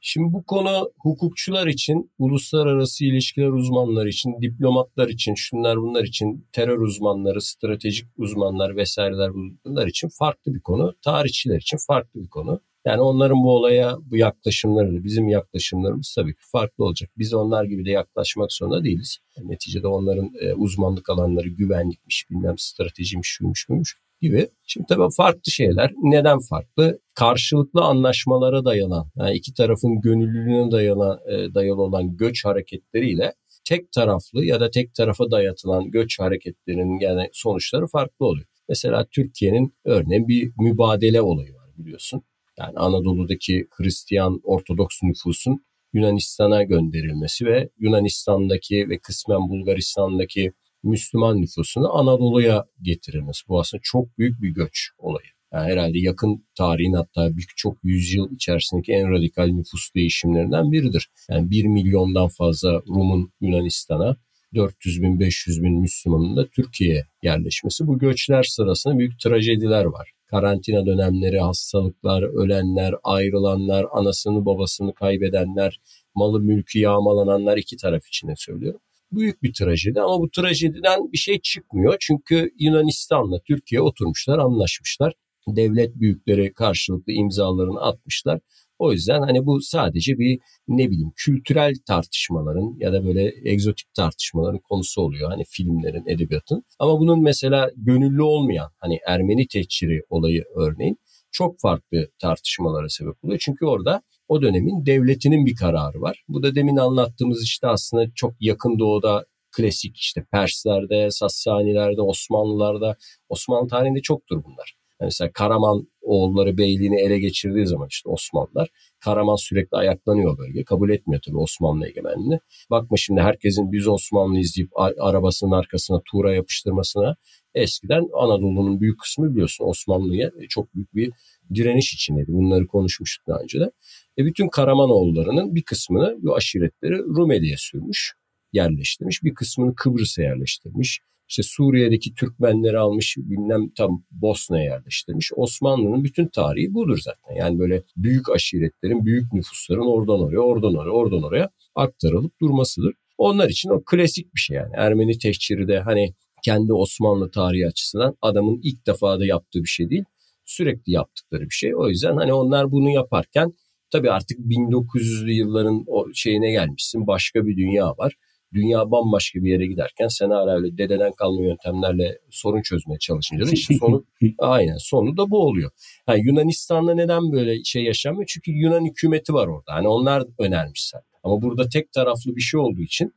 Şimdi 0.06 0.32
bu 0.32 0.44
konu 0.44 0.92
hukukçular 0.98 1.66
için, 1.66 2.12
uluslararası 2.18 3.04
ilişkiler 3.04 3.48
uzmanları 3.48 4.08
için, 4.08 4.42
diplomatlar 4.42 5.08
için, 5.08 5.34
şunlar 5.34 5.76
bunlar 5.76 6.04
için, 6.04 6.48
terör 6.52 6.78
uzmanları, 6.78 7.42
stratejik 7.42 8.06
uzmanlar 8.16 8.76
vesaireler 8.76 9.30
bunlar 9.34 9.86
için 9.86 10.08
farklı 10.08 10.54
bir 10.54 10.60
konu. 10.60 10.94
Tarihçiler 11.04 11.56
için 11.56 11.78
farklı 11.86 12.22
bir 12.22 12.28
konu. 12.28 12.60
Yani 12.84 13.00
onların 13.00 13.42
bu 13.42 13.50
olaya 13.56 13.96
bu 14.00 14.16
yaklaşımları 14.16 14.94
da 14.94 15.04
bizim 15.04 15.28
yaklaşımlarımız 15.28 16.14
tabii 16.16 16.34
ki 16.34 16.42
farklı 16.52 16.84
olacak. 16.84 17.10
Biz 17.18 17.34
onlar 17.34 17.64
gibi 17.64 17.84
de 17.84 17.90
yaklaşmak 17.90 18.52
zorunda 18.52 18.84
değiliz. 18.84 19.18
neticede 19.42 19.86
onların 19.86 20.30
e, 20.40 20.54
uzmanlık 20.54 21.10
alanları 21.10 21.48
güvenlikmiş, 21.48 22.30
bilmem 22.30 22.58
stratejiymiş, 22.58 23.28
şuymuş 23.28 23.68
buymuş 23.68 24.03
gibi. 24.20 24.48
Şimdi 24.66 24.86
tabii 24.88 25.14
farklı 25.16 25.52
şeyler. 25.52 25.92
Neden 26.02 26.38
farklı? 26.38 26.98
Karşılıklı 27.14 27.80
anlaşmalara 27.80 28.64
dayanan, 28.64 29.06
yani 29.16 29.36
iki 29.36 29.54
tarafın 29.54 30.00
gönüllülüğüne 30.00 30.70
dayalı, 30.70 31.20
e, 31.28 31.54
dayalı 31.54 31.82
olan 31.82 32.16
göç 32.16 32.44
hareketleriyle 32.44 33.32
tek 33.64 33.92
taraflı 33.92 34.44
ya 34.44 34.60
da 34.60 34.70
tek 34.70 34.94
tarafa 34.94 35.30
dayatılan 35.30 35.90
göç 35.90 36.20
hareketlerinin 36.20 37.00
yani 37.00 37.28
sonuçları 37.32 37.86
farklı 37.86 38.26
oluyor. 38.26 38.46
Mesela 38.68 39.06
Türkiye'nin 39.10 39.74
örneğin 39.84 40.28
bir 40.28 40.52
mübadele 40.58 41.22
olayı 41.22 41.54
var 41.54 41.68
biliyorsun. 41.78 42.22
Yani 42.58 42.76
Anadolu'daki 42.76 43.66
Hristiyan 43.70 44.40
Ortodoks 44.44 45.02
nüfusun 45.02 45.64
Yunanistan'a 45.92 46.62
gönderilmesi 46.62 47.46
ve 47.46 47.68
Yunanistan'daki 47.78 48.88
ve 48.88 48.98
kısmen 48.98 49.48
Bulgaristan'daki 49.48 50.52
Müslüman 50.84 51.40
nüfusunu 51.40 51.96
Anadolu'ya 51.96 52.64
getirilmesi. 52.82 53.48
Bu 53.48 53.60
aslında 53.60 53.80
çok 53.84 54.18
büyük 54.18 54.42
bir 54.42 54.48
göç 54.48 54.90
olayı. 54.98 55.26
Yani 55.52 55.70
herhalde 55.72 55.98
yakın 55.98 56.46
tarihin 56.58 56.92
hatta 56.92 57.36
birçok 57.36 57.78
yüzyıl 57.82 58.30
içerisindeki 58.30 58.92
en 58.92 59.10
radikal 59.10 59.46
nüfus 59.46 59.94
değişimlerinden 59.94 60.72
biridir. 60.72 61.08
Yani 61.30 61.50
1 61.50 61.64
milyondan 61.64 62.28
fazla 62.28 62.82
Rum'un 62.88 63.32
Yunanistan'a 63.40 64.16
400 64.54 65.02
bin 65.02 65.20
500 65.20 65.62
bin 65.62 65.80
Müslümanın 65.80 66.36
da 66.36 66.48
Türkiye'ye 66.48 67.06
yerleşmesi. 67.22 67.86
Bu 67.86 67.98
göçler 67.98 68.42
sırasında 68.42 68.98
büyük 68.98 69.20
trajediler 69.20 69.84
var. 69.84 70.10
Karantina 70.26 70.86
dönemleri, 70.86 71.40
hastalıklar, 71.40 72.22
ölenler, 72.22 72.94
ayrılanlar, 73.04 73.86
anasını 73.92 74.46
babasını 74.46 74.94
kaybedenler, 74.94 75.80
malı 76.14 76.40
mülkü 76.40 76.78
yağmalananlar 76.78 77.56
iki 77.56 77.76
taraf 77.76 78.06
için 78.06 78.34
söylüyorum 78.36 78.80
büyük 79.16 79.42
bir 79.42 79.52
trajedi 79.52 80.00
ama 80.00 80.20
bu 80.20 80.30
trajediden 80.30 81.12
bir 81.12 81.18
şey 81.18 81.40
çıkmıyor. 81.40 81.96
Çünkü 82.00 82.50
Yunanistan'la 82.58 83.40
Türkiye 83.46 83.80
oturmuşlar, 83.80 84.38
anlaşmışlar. 84.38 85.12
Devlet 85.48 85.94
büyükleri 85.96 86.52
karşılıklı 86.52 87.12
imzalarını 87.12 87.80
atmışlar. 87.80 88.40
O 88.78 88.92
yüzden 88.92 89.22
hani 89.22 89.46
bu 89.46 89.60
sadece 89.60 90.18
bir 90.18 90.38
ne 90.68 90.90
bileyim 90.90 91.12
kültürel 91.16 91.74
tartışmaların 91.86 92.76
ya 92.78 92.92
da 92.92 93.04
böyle 93.04 93.32
egzotik 93.44 93.94
tartışmaların 93.94 94.58
konusu 94.58 95.02
oluyor. 95.02 95.30
Hani 95.30 95.44
filmlerin, 95.48 96.06
edebiyatın. 96.06 96.64
Ama 96.78 96.98
bunun 97.00 97.22
mesela 97.22 97.70
gönüllü 97.76 98.22
olmayan 98.22 98.70
hani 98.78 98.98
Ermeni 99.06 99.46
tehciri 99.46 100.02
olayı 100.08 100.44
örneğin 100.56 100.98
çok 101.32 101.60
farklı 101.60 102.08
tartışmalara 102.18 102.88
sebep 102.88 103.24
oluyor. 103.24 103.40
Çünkü 103.44 103.66
orada 103.66 104.02
o 104.28 104.42
dönemin 104.42 104.86
devletinin 104.86 105.46
bir 105.46 105.56
kararı 105.56 106.00
var. 106.00 106.24
Bu 106.28 106.42
da 106.42 106.54
demin 106.54 106.76
anlattığımız 106.76 107.44
işte 107.44 107.66
aslında 107.66 108.06
çok 108.14 108.34
yakın 108.40 108.78
doğuda 108.78 109.24
klasik 109.56 109.96
işte 109.96 110.24
Perslerde, 110.32 111.10
Sassanilerde, 111.10 112.02
Osmanlılarda, 112.02 112.96
Osmanlı 113.28 113.68
tarihinde 113.68 114.00
çoktur 114.02 114.44
bunlar. 114.44 114.74
Yani 115.00 115.06
mesela 115.06 115.32
Karaman 115.32 115.88
oğulları 116.02 116.58
beyliğini 116.58 117.00
ele 117.00 117.18
geçirdiği 117.18 117.66
zaman 117.66 117.88
işte 117.90 118.08
Osmanlılar, 118.08 118.68
Karaman 119.00 119.36
sürekli 119.36 119.76
ayaklanıyor 119.76 120.38
bölge. 120.38 120.64
Kabul 120.64 120.90
etmiyor 120.90 121.22
tabii 121.26 121.36
Osmanlı 121.36 121.88
egemenliğini. 121.88 122.38
Bakma 122.70 122.96
şimdi 122.96 123.20
herkesin 123.20 123.72
biz 123.72 123.88
Osmanlı 123.88 124.38
izleyip 124.38 124.70
arabasının 125.00 125.50
arkasına 125.50 126.00
tuğra 126.10 126.34
yapıştırmasına 126.34 127.16
eskiden 127.54 128.08
Anadolu'nun 128.14 128.80
büyük 128.80 129.00
kısmı 129.00 129.30
biliyorsun 129.30 129.64
Osmanlı'ya 129.64 130.30
çok 130.48 130.74
büyük 130.74 130.94
bir 130.94 131.12
direniş 131.54 131.94
içindeydi. 131.94 132.32
Bunları 132.32 132.66
konuşmuştuk 132.66 133.26
daha 133.28 133.38
önce 133.38 133.60
de. 133.60 133.70
E 134.18 134.24
bütün 134.24 134.48
Karamanoğullarının 134.48 135.54
bir 135.54 135.62
kısmını 135.62 136.16
bu 136.22 136.36
aşiretleri 136.36 136.98
Rumeli'ye 136.98 137.56
sürmüş, 137.58 138.14
yerleştirmiş. 138.52 139.22
Bir 139.22 139.34
kısmını 139.34 139.74
Kıbrıs'a 139.74 140.22
yerleştirmiş. 140.22 141.00
İşte 141.28 141.42
Suriye'deki 141.42 142.14
Türkmenleri 142.14 142.78
almış 142.78 143.16
bilmem 143.16 143.70
tam 143.76 144.04
Bosna'ya 144.10 144.64
yerleştirmiş. 144.64 145.32
Osmanlı'nın 145.36 146.04
bütün 146.04 146.28
tarihi 146.28 146.74
budur 146.74 146.98
zaten. 146.98 147.34
Yani 147.34 147.58
böyle 147.58 147.82
büyük 147.96 148.30
aşiretlerin, 148.30 149.04
büyük 149.04 149.32
nüfusların 149.32 149.86
oradan 149.86 150.20
oraya, 150.20 150.38
oradan 150.38 150.74
oraya, 150.74 150.90
oradan 150.90 151.22
oraya 151.22 151.50
aktarılıp 151.74 152.40
durmasıdır. 152.40 152.94
Onlar 153.18 153.48
için 153.48 153.70
o 153.70 153.82
klasik 153.84 154.34
bir 154.34 154.40
şey 154.40 154.56
yani. 154.56 154.72
Ermeni 154.76 155.18
tehciri 155.18 155.68
de 155.68 155.80
hani 155.80 156.14
kendi 156.44 156.72
Osmanlı 156.72 157.30
tarihi 157.30 157.66
açısından 157.66 158.16
adamın 158.22 158.60
ilk 158.62 158.86
defa 158.86 159.20
da 159.20 159.26
yaptığı 159.26 159.62
bir 159.62 159.68
şey 159.68 159.90
değil. 159.90 160.04
Sürekli 160.44 160.92
yaptıkları 160.92 161.42
bir 161.42 161.54
şey. 161.54 161.76
O 161.76 161.88
yüzden 161.88 162.16
hani 162.16 162.32
onlar 162.32 162.72
bunu 162.72 162.90
yaparken 162.90 163.52
tabii 163.94 164.10
artık 164.10 164.38
1900'lü 164.38 165.30
yılların 165.32 165.84
o 165.86 166.06
şeyine 166.14 166.50
gelmişsin. 166.50 167.06
Başka 167.06 167.46
bir 167.46 167.56
dünya 167.56 167.86
var. 167.86 168.14
Dünya 168.52 168.90
bambaşka 168.90 169.42
bir 169.42 169.50
yere 169.50 169.66
giderken 169.66 170.08
sen 170.08 170.30
hala 170.30 170.56
öyle 170.56 170.78
dededen 170.78 171.12
kalma 171.12 171.42
yöntemlerle 171.42 172.18
sorun 172.30 172.62
çözmeye 172.62 172.98
çalışınca 172.98 173.46
da 173.46 173.50
işte 173.50 173.74
sonu 173.80 174.04
aynen 174.38 174.76
sonu 174.76 175.16
da 175.16 175.30
bu 175.30 175.38
oluyor. 175.38 175.70
Yani 176.08 176.26
Yunanistan'da 176.26 176.94
neden 176.94 177.32
böyle 177.32 177.64
şey 177.64 177.84
yaşanmıyor? 177.84 178.26
Çünkü 178.28 178.50
Yunan 178.50 178.84
hükümeti 178.84 179.34
var 179.34 179.46
orada. 179.46 179.74
Hani 179.74 179.88
onlar 179.88 180.22
önermişler. 180.38 181.02
Ama 181.22 181.42
burada 181.42 181.68
tek 181.68 181.92
taraflı 181.92 182.36
bir 182.36 182.40
şey 182.40 182.60
olduğu 182.60 182.82
için 182.82 183.14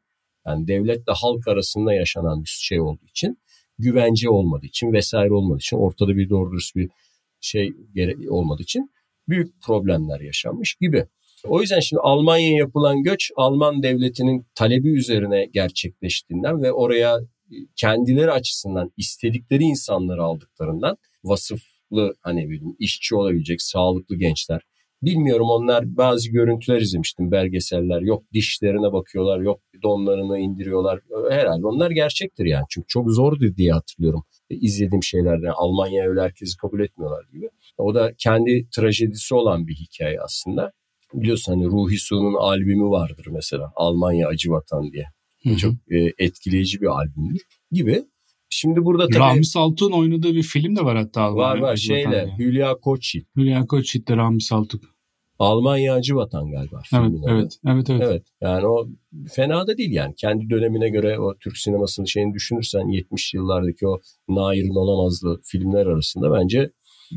yani 0.48 0.68
devletle 0.68 1.14
halk 1.16 1.48
arasında 1.48 1.94
yaşanan 1.94 2.44
bir 2.44 2.58
şey 2.62 2.80
olduğu 2.80 3.06
için 3.10 3.38
güvence 3.80 4.30
olmadığı 4.30 4.66
için 4.66 4.94
vesaire 4.94 5.34
olmadığı 5.34 5.60
için 5.60 5.78
ortada 5.78 6.18
bir 6.18 6.30
doğru 6.30 6.52
dürüst 6.52 6.76
bir 6.76 6.90
şey 7.42 7.74
olmadığı 8.30 8.64
için 8.64 8.92
büyük 9.30 9.62
problemler 9.62 10.20
yaşanmış 10.20 10.76
gibi. 10.76 11.06
O 11.44 11.62
yüzden 11.62 11.80
şimdi 11.80 12.00
Almanya'ya 12.00 12.58
yapılan 12.58 13.04
göç 13.04 13.32
Alman 13.36 13.84
devletinin 13.84 14.48
talebi 14.56 14.90
üzerine 14.90 15.46
gerçekleştiğinden 15.46 16.62
ve 16.62 16.72
oraya 16.72 17.20
kendileri 17.76 18.32
açısından 18.32 18.92
istedikleri 18.98 19.64
insanları 19.64 20.24
aldıklarından 20.24 20.98
vasıflı 21.24 22.16
hani 22.22 22.50
bileyim 22.50 22.76
işçi 22.80 23.16
olabilecek 23.16 23.62
sağlıklı 23.62 24.16
gençler 24.16 24.62
Bilmiyorum 25.02 25.48
onlar 25.50 25.98
bazı 25.98 26.32
görüntüler 26.32 26.82
izlemiştim 26.82 27.32
belgeseller. 27.32 28.02
Yok 28.02 28.24
dişlerine 28.34 28.94
bakıyorlar, 28.94 29.40
yok 29.40 29.62
donlarını 29.84 30.40
indiriyorlar. 30.40 31.00
Herhalde 31.30 31.68
onlar 31.68 31.92
gerçektir 31.92 32.46
yani. 32.46 32.66
Çünkü 32.70 32.88
çok 32.88 33.12
zordu 33.12 33.56
diye 33.58 33.72
hatırlıyorum. 33.72 34.24
E, 34.50 34.56
izlediğim 34.56 35.04
şeylerden 35.04 35.52
Almanya 35.56 36.08
öyle 36.08 36.22
herkesi 36.22 36.58
kabul 36.58 36.80
etmiyorlar 36.80 37.26
gibi. 37.34 37.50
O 37.78 37.96
da 37.96 38.14
kendi 38.18 38.68
trajedisi 38.76 39.36
olan 39.36 39.68
bir 39.68 39.76
hikaye 39.76 40.22
aslında. 40.22 40.72
Biliyorsun 41.14 41.54
hani 41.54 41.66
Ruhi 41.66 41.98
Su'nun 41.98 42.34
albümü 42.34 42.90
vardır 42.90 43.28
mesela. 43.32 43.72
Almanya 43.76 44.28
Acı 44.28 44.52
Vatan 44.52 44.92
diye. 44.92 45.06
Hı-hı. 45.44 45.58
Çok 45.58 45.74
e, 45.92 46.14
etkileyici 46.18 46.82
bir 46.82 46.88
albümdür 46.88 47.42
gibi. 47.72 48.04
Şimdi 48.50 48.86
burada 48.86 49.08
tabii... 49.08 49.20
Ramiz 49.20 49.56
Altun 49.56 49.92
oynadığı 49.92 50.36
bir 50.36 50.44
film 50.44 50.76
de 50.76 50.86
var 50.86 50.98
hatta. 50.98 51.36
Var 51.36 51.58
var 51.58 51.76
şeyle 51.76 52.36
Hülya 52.40 52.76
Koçyiğit. 52.76 53.28
Hülya 53.36 53.66
Koçyiğit 53.66 54.08
de 54.08 54.18
Ramiz 54.18 54.52
Altun. 54.52 54.82
Almanya 55.40 55.94
Acı 55.94 56.16
Vatan 56.16 56.52
galiba 56.52 56.82
evet, 56.94 57.12
evet, 57.30 57.60
evet, 57.66 57.90
evet. 57.90 58.02
Evet. 58.04 58.24
Yani 58.42 58.68
o 58.68 58.88
fena 59.32 59.68
da 59.68 59.78
değil 59.78 59.92
yani. 59.92 60.16
Kendi 60.16 60.50
dönemine 60.50 60.90
göre 60.90 61.20
o 61.20 61.38
Türk 61.38 61.58
sinemasının 61.58 62.06
şeyini 62.06 62.34
düşünürsen 62.34 62.88
70 62.88 63.34
yıllardaki 63.34 63.88
o 63.88 64.00
Nair'in 64.28 64.76
olamazdı 64.76 65.40
filmler 65.44 65.86
arasında 65.86 66.32
bence 66.32 66.70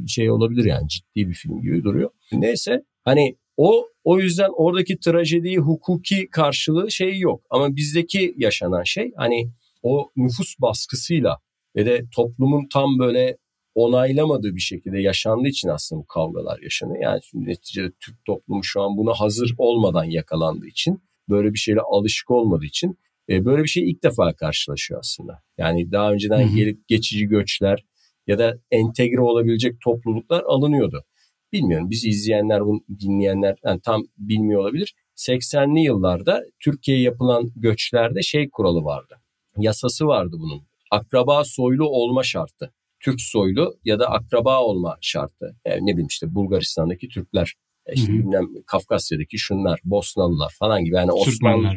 şey 0.07 0.31
olabilir 0.31 0.64
yani 0.64 0.89
ciddi 0.89 1.28
bir 1.28 1.35
film 1.35 1.62
gibi 1.62 1.85
duruyor. 1.85 2.11
Neyse 2.33 2.83
hani 3.05 3.37
o 3.57 3.87
o 4.05 4.20
yüzden 4.20 4.51
oradaki 4.57 4.99
trajediyi 4.99 5.59
hukuki 5.59 6.28
karşılığı 6.31 6.91
şey 6.91 7.18
yok. 7.18 7.43
Ama 7.51 7.76
bizdeki 7.76 8.35
yaşanan 8.37 8.83
şey 8.83 9.12
hani 9.16 9.51
o 9.83 10.11
nüfus 10.16 10.55
baskısıyla 10.61 11.39
ve 11.76 11.87
de 11.87 12.05
toplumun 12.14 12.68
tam 12.72 12.99
böyle 12.99 13.37
onaylamadığı 13.74 14.55
bir 14.55 14.61
şekilde 14.61 15.01
yaşandığı 15.01 15.49
için 15.49 15.68
aslında 15.68 16.03
bu 16.03 16.07
kavgalar 16.07 16.59
yaşanıyor. 16.62 17.03
Yani 17.03 17.20
şimdi 17.22 17.49
neticede 17.49 17.91
Türk 18.01 18.24
toplumu 18.24 18.64
şu 18.64 18.83
an 18.83 18.97
buna 18.97 19.12
hazır 19.12 19.55
olmadan 19.59 20.05
yakalandığı 20.05 20.66
için, 20.66 21.03
böyle 21.28 21.53
bir 21.53 21.59
şeyle 21.59 21.81
alışık 21.81 22.31
olmadığı 22.31 22.64
için 22.64 22.99
e, 23.28 23.45
böyle 23.45 23.62
bir 23.62 23.68
şey 23.68 23.91
ilk 23.91 24.03
defa 24.03 24.33
karşılaşıyor 24.33 25.01
aslında. 25.01 25.43
Yani 25.59 25.93
daha 25.93 26.12
önceden 26.12 26.41
hı 26.41 26.53
hı. 26.53 26.57
gelip 26.57 26.89
geçici 26.89 27.26
göçler 27.26 27.85
ya 28.26 28.39
da 28.39 28.59
entegre 28.70 29.20
olabilecek 29.20 29.81
topluluklar 29.81 30.43
alınıyordu. 30.43 31.05
Bilmiyorum 31.53 31.91
bizi 31.91 32.09
izleyenler, 32.09 32.66
bunu 32.66 32.81
dinleyenler 33.01 33.57
yani 33.64 33.81
tam 33.81 34.03
bilmiyor 34.18 34.61
olabilir. 34.61 34.95
80'li 35.16 35.81
yıllarda 35.81 36.45
Türkiye'ye 36.61 37.03
yapılan 37.03 37.51
göçlerde 37.57 38.22
şey 38.22 38.51
kuralı 38.51 38.85
vardı. 38.85 39.20
Yasası 39.57 40.07
vardı 40.07 40.36
bunun. 40.38 40.62
Akraba 40.90 41.44
soylu 41.44 41.88
olma 41.88 42.22
şartı. 42.22 42.72
Türk 43.01 43.20
soylu 43.20 43.78
ya 43.84 43.98
da 43.98 44.11
akraba 44.11 44.62
olma 44.62 44.98
şartı. 45.01 45.57
Yani 45.66 45.80
ne 45.86 45.92
bileyim 45.92 46.07
işte 46.07 46.34
Bulgaristan'daki 46.34 47.09
Türkler 47.09 47.55
İşte 47.92 48.12
bilmem 48.12 48.48
Kafkasya'daki 48.66 49.38
şunlar, 49.38 49.80
Bosnalılar 49.84 50.53
falan 50.59 50.84
gibi. 50.84 50.94
Yani 50.94 51.12
Osmanlı, 51.12 51.68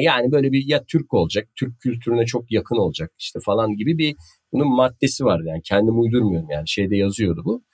yani 0.00 0.32
böyle 0.32 0.52
bir 0.52 0.64
ya 0.66 0.84
Türk 0.84 1.14
olacak, 1.14 1.48
Türk 1.54 1.80
kültürüne 1.80 2.26
çok 2.26 2.52
yakın 2.52 2.76
olacak 2.76 3.12
işte 3.18 3.38
falan 3.40 3.76
gibi 3.76 3.98
bir 3.98 4.16
bunun 4.52 4.76
maddesi 4.76 5.24
vardı 5.24 5.44
yani 5.46 5.62
kendim 5.64 6.00
uydurmuyorum 6.00 6.50
yani 6.50 6.68
şeyde 6.68 6.96
yazıyordu 6.96 7.42
bu. 7.44 7.64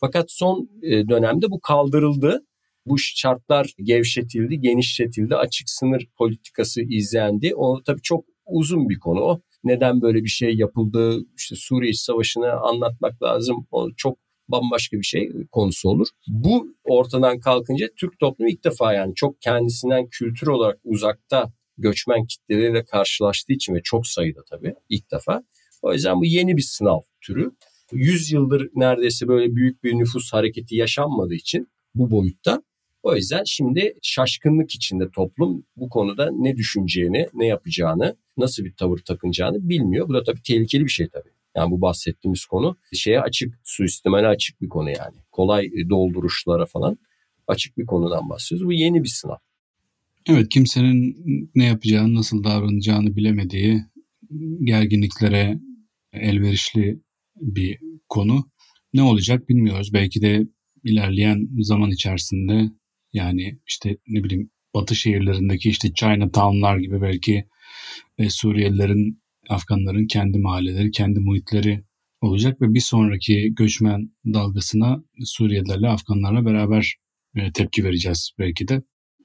Fakat 0.00 0.24
son 0.28 0.68
e, 0.82 1.08
dönemde 1.08 1.50
bu 1.50 1.60
kaldırıldı. 1.60 2.46
Bu 2.86 2.98
şartlar 2.98 3.70
gevşetildi, 3.82 4.60
genişletildi, 4.60 5.36
açık 5.36 5.70
sınır 5.70 6.08
politikası 6.18 6.82
izlendi. 6.82 7.54
O 7.56 7.82
tabii 7.82 8.02
çok 8.02 8.24
uzun 8.46 8.88
bir 8.88 8.98
konu. 8.98 9.42
Neden 9.64 10.02
böyle 10.02 10.24
bir 10.24 10.28
şey 10.28 10.54
yapıldı? 10.54 11.20
İşte 11.36 11.56
Suriye 11.58 11.92
Savaşı'nı 11.92 12.52
anlatmak 12.52 13.22
lazım. 13.22 13.66
O 13.70 13.88
çok 13.96 14.18
bambaşka 14.48 14.96
bir 14.96 15.02
şey 15.02 15.30
konusu 15.52 15.88
olur. 15.88 16.06
Bu 16.28 16.76
ortadan 16.84 17.40
kalkınca 17.40 17.88
Türk 17.96 18.18
toplumu 18.18 18.50
ilk 18.50 18.64
defa 18.64 18.94
yani 18.94 19.14
çok 19.14 19.40
kendisinden 19.40 20.06
kültür 20.06 20.46
olarak 20.46 20.78
uzakta 20.84 21.52
göçmen 21.78 22.26
kitleleriyle 22.26 22.84
karşılaştığı 22.84 23.52
için 23.52 23.74
ve 23.74 23.80
çok 23.84 24.06
sayıda 24.06 24.40
tabii 24.50 24.74
ilk 24.88 25.10
defa. 25.12 25.42
O 25.82 25.92
yüzden 25.92 26.20
bu 26.20 26.24
yeni 26.24 26.56
bir 26.56 26.62
sınav 26.62 27.00
türü. 27.20 27.50
100 27.92 28.32
yıldır 28.32 28.70
neredeyse 28.74 29.28
böyle 29.28 29.56
büyük 29.56 29.84
bir 29.84 29.94
nüfus 29.94 30.32
hareketi 30.32 30.76
yaşanmadığı 30.76 31.34
için 31.34 31.68
bu 31.94 32.10
boyutta 32.10 32.62
o 33.02 33.16
yüzden 33.16 33.42
şimdi 33.46 33.94
şaşkınlık 34.02 34.70
içinde 34.70 35.10
toplum 35.10 35.64
bu 35.76 35.88
konuda 35.88 36.30
ne 36.32 36.56
düşüneceğini, 36.56 37.26
ne 37.34 37.46
yapacağını, 37.46 38.16
nasıl 38.36 38.64
bir 38.64 38.72
tavır 38.72 38.98
takınacağını 38.98 39.68
bilmiyor. 39.68 40.08
Bu 40.08 40.14
da 40.14 40.22
tabii 40.22 40.42
tehlikeli 40.42 40.84
bir 40.84 40.90
şey 40.90 41.08
tabii. 41.08 41.30
Yani 41.56 41.70
bu 41.70 41.80
bahsettiğimiz 41.80 42.46
konu 42.46 42.76
şeye 42.92 43.20
açık, 43.20 43.54
suistimale 43.64 44.26
açık 44.26 44.60
bir 44.60 44.68
konu 44.68 44.90
yani. 44.90 45.16
Kolay 45.32 45.70
dolduruşlara 45.90 46.66
falan 46.66 46.98
açık 47.46 47.78
bir 47.78 47.86
konudan 47.86 48.30
bahsediyoruz. 48.30 48.66
Bu 48.66 48.72
yeni 48.72 49.02
bir 49.02 49.08
sınav. 49.08 49.36
Evet 50.28 50.48
kimsenin 50.48 51.16
ne 51.54 51.64
yapacağını, 51.64 52.14
nasıl 52.14 52.44
davranacağını 52.44 53.16
bilemediği 53.16 53.84
gerginliklere 54.64 55.58
elverişli 56.12 57.00
bir 57.36 57.78
konu. 58.08 58.50
Ne 58.94 59.02
olacak 59.02 59.48
bilmiyoruz. 59.48 59.92
Belki 59.92 60.22
de 60.22 60.46
ilerleyen 60.84 61.48
zaman 61.60 61.90
içerisinde 61.90 62.70
yani 63.12 63.58
işte 63.66 63.96
ne 64.08 64.24
bileyim 64.24 64.50
batı 64.74 64.94
şehirlerindeki 64.94 65.68
işte 65.68 65.92
Chinatown'lar 65.94 66.78
gibi 66.78 67.02
belki 67.02 67.44
e, 68.18 68.30
Suriyelilerin, 68.30 69.22
Afganların 69.48 70.06
kendi 70.06 70.38
mahalleleri, 70.38 70.90
kendi 70.90 71.20
muhitleri 71.20 71.84
olacak 72.20 72.60
ve 72.60 72.74
bir 72.74 72.80
sonraki 72.80 73.54
göçmen 73.54 74.10
dalgasına 74.26 75.04
Suriyelilerle, 75.24 75.88
Afganlarla 75.88 76.46
beraber 76.46 76.94
e, 77.36 77.52
tepki 77.52 77.84
vereceğiz 77.84 78.30
belki 78.38 78.68
de. 78.68 78.82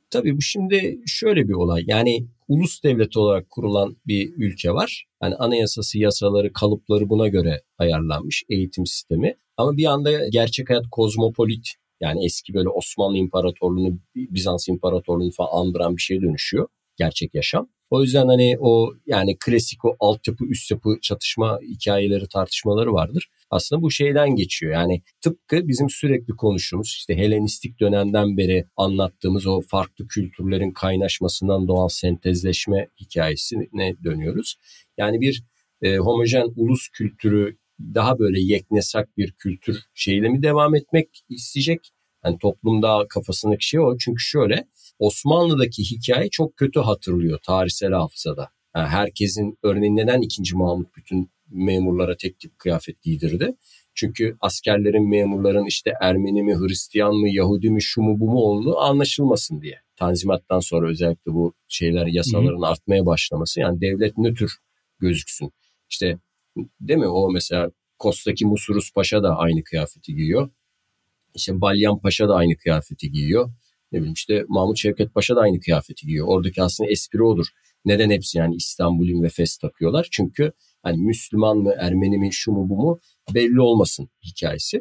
Tabii 0.10 0.38
bu 0.38 0.42
şimdi 0.42 1.00
şöyle 1.06 1.48
bir 1.48 1.54
olay. 1.54 1.84
Yani 1.88 2.28
ulus 2.48 2.84
devleti 2.84 3.20
olarak 3.20 3.50
kurulan 3.50 3.98
bir 4.08 4.34
ülke 4.38 4.72
var. 4.72 5.06
Yani 5.24 5.36
anayasası, 5.36 6.00
yasaları, 6.00 6.54
kalıpları 6.54 7.10
buna 7.10 7.28
göre 7.28 7.62
ayarlanmış 7.78 8.44
eğitim 8.50 8.86
sistemi. 8.86 9.36
Ama 9.58 9.78
bir 9.78 9.86
anda 9.86 10.28
gerçek 10.28 10.70
hayat 10.70 10.86
kozmopolit 10.92 11.68
yani 12.02 12.26
eski 12.26 12.54
böyle 12.54 12.70
Osmanlı 12.70 13.18
İmparatorluğunu, 13.18 14.00
Bizans 14.16 14.68
İmparatorluğunu 14.68 15.32
falan 15.32 15.50
andıran 15.52 15.98
bir 15.98 16.02
şeye 16.02 16.22
dönüşüyor 16.22 16.68
gerçek 16.98 17.36
yaşam. 17.36 17.70
O 17.90 18.04
yüzden 18.04 18.28
hani 18.28 18.58
o 18.60 18.94
yani 19.06 19.38
klasik 19.40 19.86
o 19.86 19.96
altyapı 20.00 20.46
üst 20.46 20.72
yapı 20.72 20.98
çatışma 21.02 21.60
hikayeleri 21.62 22.28
tartışmaları 22.28 22.94
vardır. 22.94 23.30
Aslında 23.50 23.82
bu 23.82 23.92
şeyden 23.92 24.36
geçiyor. 24.36 24.74
Yani 24.74 25.02
tıpkı 25.22 25.68
bizim 25.68 25.90
sürekli 25.90 26.36
konuştuğumuz 26.36 26.88
işte 26.88 27.18
Helenistik 27.18 27.80
dönemden 27.80 28.38
beri 28.38 28.66
anlattığımız 28.78 29.48
o 29.48 29.62
farklı 29.62 30.08
kültürlerin 30.08 30.72
kaynaşmasından 30.72 31.68
doğal 31.68 31.88
sentezleşme 31.88 32.90
hikayesine 33.02 33.96
dönüyoruz. 34.04 34.56
Yani 34.98 35.22
bir 35.22 35.44
e, 35.82 35.98
homojen 35.98 36.48
ulus 36.56 36.90
kültürü 36.90 37.58
daha 37.80 38.20
böyle 38.20 38.40
yeknesak 38.40 39.18
bir 39.18 39.32
kültür 39.32 39.84
şeyle 39.94 40.30
mi 40.30 40.44
devam 40.44 40.76
etmek 40.76 41.24
isteyecek? 41.30 41.92
Yani 42.26 42.38
toplumda 42.38 43.06
kafasındaki 43.10 43.68
şey 43.68 43.80
o. 43.80 43.98
Çünkü 43.98 44.20
şöyle 44.20 44.68
Osmanlı'daki 45.00 45.84
hikaye 45.84 46.30
çok 46.30 46.58
kötü 46.58 46.80
hatırlıyor 46.80 47.40
tarihsel 47.44 47.92
hafızada. 47.92 48.50
Yani 48.76 48.88
herkesin 48.88 49.58
örneğin 49.64 49.96
neden 49.96 50.22
2. 50.22 50.56
Mahmut 50.56 50.96
bütün 50.96 51.32
memurlara 51.50 52.18
tek 52.18 52.40
tip 52.40 52.60
kıyafet 52.60 53.02
giydirdi? 53.02 53.56
Çünkü 53.96 54.38
askerlerin, 54.42 55.10
memurların 55.10 55.66
işte 55.66 55.94
Ermeni 56.02 56.44
mi, 56.44 56.56
Hristiyan 56.56 57.16
mı, 57.16 57.30
Yahudi 57.30 57.70
mi, 57.70 57.82
şu 57.82 58.02
mu 58.02 58.20
bu 58.20 58.26
mu 58.32 58.40
olduğu 58.40 58.78
anlaşılmasın 58.78 59.62
diye. 59.62 59.82
Tanzimattan 59.96 60.60
sonra 60.60 60.90
özellikle 60.90 61.34
bu 61.34 61.54
şeyler 61.68 62.08
yasaların 62.08 62.58
Hı-hı. 62.58 62.68
artmaya 62.68 63.06
başlaması 63.06 63.60
yani 63.60 63.82
devlet 63.82 64.18
nötr 64.18 64.52
gözüksün. 65.00 65.52
İşte 65.90 66.18
değil 66.82 67.00
mi 67.00 67.08
o 67.08 67.32
mesela 67.32 67.72
Kostaki 68.00 68.46
Musurus 68.46 68.94
Paşa 68.94 69.24
da 69.24 69.38
aynı 69.38 69.64
kıyafeti 69.64 70.16
giyiyor. 70.16 70.50
İşte 71.36 71.62
Balyan 71.62 72.00
Paşa 72.00 72.30
da 72.30 72.36
aynı 72.36 72.58
kıyafeti 72.58 73.12
giyiyor. 73.12 73.50
Ne 73.92 74.00
bileyim 74.00 74.14
işte 74.14 74.46
Mahmut 74.48 74.78
Şevket 74.78 75.14
Paşa 75.14 75.36
da 75.36 75.42
aynı 75.42 75.60
kıyafeti 75.60 76.08
giyiyor. 76.08 76.28
Oradaki 76.28 76.64
aslında 76.64 76.90
espri 76.90 77.24
odur. 77.24 77.46
Neden 77.86 78.10
hepsi 78.10 78.38
yani 78.38 78.56
İstanbul'un 78.56 79.24
ve 79.24 79.30
Fes 79.30 79.58
takıyorlar? 79.58 80.08
Çünkü 80.12 80.52
hani 80.84 80.98
Müslüman 80.98 81.58
mı, 81.58 81.74
Ermeni 81.80 82.18
mi, 82.18 82.30
şu 82.32 82.52
mu 82.52 82.70
bu 82.70 82.76
mu 82.76 83.00
belli 83.34 83.62
olmasın 83.62 84.10
hikayesi. 84.26 84.78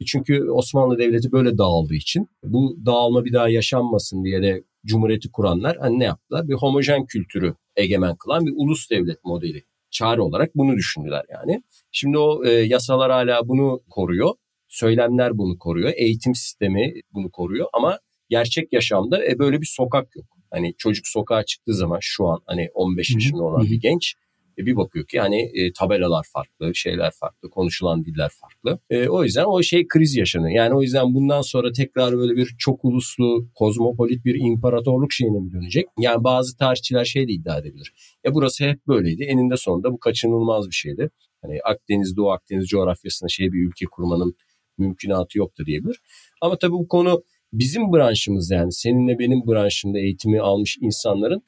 E 0.00 0.04
çünkü 0.04 0.50
Osmanlı 0.50 0.98
Devleti 0.98 1.32
böyle 1.32 1.58
dağıldığı 1.58 1.94
için 1.94 2.28
bu 2.44 2.76
dağılma 2.86 3.24
bir 3.24 3.32
daha 3.32 3.48
yaşanmasın 3.48 4.24
diye 4.24 4.42
de 4.42 4.64
Cumhuriyeti 4.86 5.30
kuranlar 5.32 5.76
hani 5.76 5.98
ne 5.98 6.04
yaptılar? 6.04 6.48
Bir 6.48 6.54
homojen 6.54 7.06
kültürü 7.06 7.54
egemen 7.76 8.16
kılan 8.16 8.46
bir 8.46 8.52
ulus 8.56 8.90
devlet 8.90 9.24
modeli 9.24 9.64
çare 9.90 10.20
olarak 10.20 10.54
bunu 10.54 10.76
düşündüler 10.76 11.22
yani. 11.30 11.62
Şimdi 11.92 12.18
o 12.18 12.44
e, 12.44 12.50
yasalar 12.50 13.10
hala 13.10 13.48
bunu 13.48 13.80
koruyor. 13.90 14.34
Söylemler 14.68 15.38
bunu 15.38 15.58
koruyor. 15.58 15.92
Eğitim 15.96 16.34
sistemi 16.34 16.92
bunu 17.12 17.30
koruyor 17.30 17.66
ama 17.72 17.98
gerçek 18.28 18.72
yaşamda 18.72 19.26
e, 19.26 19.38
böyle 19.38 19.60
bir 19.60 19.66
sokak 19.66 20.16
yok. 20.16 20.26
Hani 20.50 20.74
çocuk 20.78 21.06
sokağa 21.06 21.44
çıktığı 21.44 21.74
zaman 21.74 21.98
şu 22.00 22.26
an 22.26 22.40
hani 22.46 22.68
15 22.74 23.14
yaşında 23.14 23.42
olan 23.42 23.62
bir 23.62 23.80
genç 23.80 24.14
e, 24.58 24.66
bir 24.66 24.76
bakıyor 24.76 25.06
ki 25.06 25.20
hani 25.20 25.50
e, 25.54 25.72
tabelalar 25.72 26.26
farklı, 26.32 26.74
şeyler 26.74 27.10
farklı, 27.10 27.50
konuşulan 27.50 28.04
diller 28.04 28.30
farklı. 28.40 28.80
E, 28.90 29.08
o 29.08 29.24
yüzden 29.24 29.44
o 29.44 29.62
şey 29.62 29.88
kriz 29.88 30.16
yaşanıyor. 30.16 30.56
Yani 30.56 30.74
o 30.74 30.82
yüzden 30.82 31.14
bundan 31.14 31.42
sonra 31.42 31.72
tekrar 31.72 32.16
böyle 32.16 32.36
bir 32.36 32.54
çok 32.58 32.84
uluslu, 32.84 33.48
kozmopolit 33.54 34.24
bir 34.24 34.34
imparatorluk 34.40 35.12
şeyine 35.12 35.38
mi 35.38 35.52
dönecek? 35.52 35.86
Yani 35.98 36.24
bazı 36.24 36.56
tarihçiler 36.56 37.04
şey 37.04 37.28
de 37.28 37.32
iddia 37.32 37.58
edebilir. 37.58 37.92
E 38.26 38.34
burası 38.34 38.64
hep 38.64 38.86
böyleydi. 38.86 39.22
Eninde 39.22 39.56
sonunda 39.56 39.92
bu 39.92 39.98
kaçınılmaz 39.98 40.66
bir 40.66 40.74
şeydi. 40.74 41.10
Hani 41.42 41.58
Akdeniz, 41.64 42.16
Doğu 42.16 42.30
Akdeniz 42.30 42.66
coğrafyasında 42.66 43.28
şey 43.28 43.52
bir 43.52 43.68
ülke 43.68 43.86
kurmanın 43.86 44.34
mümkünatı 44.78 45.38
yoktu 45.38 45.66
diyebilir. 45.66 46.00
Ama 46.40 46.58
tabii 46.58 46.72
bu 46.72 46.88
konu 46.88 47.22
bizim 47.52 47.92
branşımız 47.92 48.50
yani 48.50 48.72
seninle 48.72 49.18
benim 49.18 49.46
branşımda 49.46 49.98
eğitimi 49.98 50.40
almış 50.40 50.78
insanların 50.80 51.42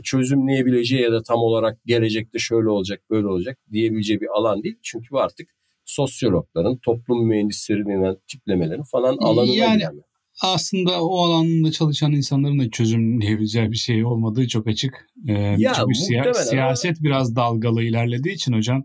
çözümleyebileceği 0.00 1.02
ya 1.02 1.12
da 1.12 1.22
tam 1.22 1.38
olarak 1.38 1.78
gelecekte 1.86 2.38
şöyle 2.38 2.68
olacak 2.68 3.02
böyle 3.10 3.26
olacak 3.26 3.58
diyebileceği 3.72 4.20
bir 4.20 4.28
alan 4.38 4.62
değil. 4.62 4.78
Çünkü 4.82 5.10
bu 5.10 5.20
artık 5.20 5.48
sosyologların, 5.84 6.78
toplum 6.78 7.26
mühendislerinin 7.26 8.18
tiplemelerin 8.28 8.82
falan 8.82 9.16
alanına 9.20 9.54
yani, 9.54 9.78
gelmiyor. 9.78 10.04
Aslında 10.42 11.02
o 11.02 11.24
alanda 11.24 11.70
çalışan 11.70 12.12
insanların 12.12 12.58
da 12.58 12.70
çözümleyebileceği 12.70 13.70
bir 13.70 13.76
şey 13.76 14.04
olmadığı 14.04 14.48
çok 14.48 14.66
açık. 14.66 15.06
Ee, 15.28 15.32
ya, 15.32 15.72
çünkü 15.76 15.94
siya- 15.94 16.34
siyaset 16.34 16.96
ama... 16.98 17.04
biraz 17.04 17.36
dalgalı 17.36 17.82
ilerlediği 17.82 18.34
için 18.34 18.52
hocam. 18.52 18.84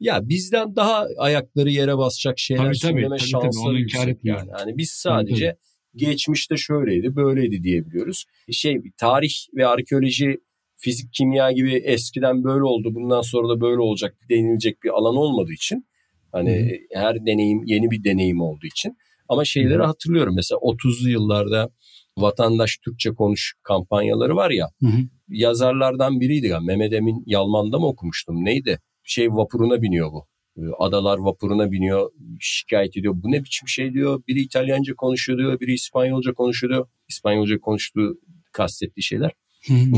Ya 0.00 0.28
bizden 0.28 0.76
daha 0.76 1.06
ayakları 1.18 1.70
yere 1.70 1.98
basacak 1.98 2.38
şeyler 2.38 2.64
tabii, 2.64 2.78
tabii, 2.78 2.92
söyleme 2.92 3.16
tabii, 3.16 3.28
şansları 3.28 3.72
tabii, 3.72 3.80
yüksek 3.80 4.18
yani. 4.22 4.50
yani. 4.58 4.78
Biz 4.78 4.90
sadece 4.90 5.46
tabii 5.46 5.73
geçmişte 5.96 6.56
şöyleydi, 6.56 7.16
böyleydi 7.16 7.62
diyebiliyoruz. 7.62 8.24
Şey 8.50 8.82
tarih 8.96 9.32
ve 9.56 9.66
arkeoloji, 9.66 10.40
fizik, 10.76 11.12
kimya 11.12 11.52
gibi 11.52 11.74
eskiden 11.74 12.44
böyle 12.44 12.64
oldu, 12.64 12.94
bundan 12.94 13.22
sonra 13.22 13.48
da 13.48 13.60
böyle 13.60 13.80
olacak 13.80 14.16
denilecek 14.30 14.82
bir 14.82 14.90
alan 14.90 15.16
olmadığı 15.16 15.52
için 15.52 15.86
hani 16.32 16.50
Hı-hı. 16.50 17.00
her 17.02 17.26
deneyim 17.26 17.62
yeni 17.64 17.90
bir 17.90 18.04
deneyim 18.04 18.40
olduğu 18.40 18.66
için 18.66 18.96
ama 19.28 19.44
şeyleri 19.44 19.78
Hı-hı. 19.78 19.86
hatırlıyorum. 19.86 20.34
Mesela 20.36 20.58
30'lu 20.58 21.10
yıllarda 21.10 21.70
vatandaş 22.18 22.78
Türkçe 22.78 23.10
konuş 23.10 23.54
kampanyaları 23.62 24.36
var 24.36 24.50
ya. 24.50 24.68
Hı-hı. 24.80 24.98
Yazarlardan 25.28 26.20
biriydi 26.20 26.46
ya. 26.46 26.60
Mehmet 26.60 26.92
Emin 26.92 27.22
Yalman'da 27.26 27.78
mı 27.78 27.86
okumuştum? 27.86 28.44
Neydi? 28.44 28.78
Şey 29.02 29.28
vapuruna 29.28 29.82
biniyor 29.82 30.12
bu. 30.12 30.26
Ee, 30.58 30.60
adalar 30.78 31.18
vapuruna 31.18 31.72
biniyor, 31.72 32.10
şikayet 32.40 32.96
ediyor. 32.96 33.14
Bu 33.16 33.32
ne 33.32 33.44
biçim 33.44 33.68
şey 33.68 33.92
diyor. 33.94 34.22
Biri 34.28 34.40
İtalyanca 34.40 34.94
konuşuyor 34.94 35.38
diyor, 35.38 35.60
biri 35.60 35.72
İspanyolca 35.72 36.34
konuşuyor 36.34 36.72
diyor. 36.72 36.86
İspanyolca 37.08 37.58
konuştuğu 37.58 38.20
kastettiği 38.52 39.04
şeyler. 39.04 39.32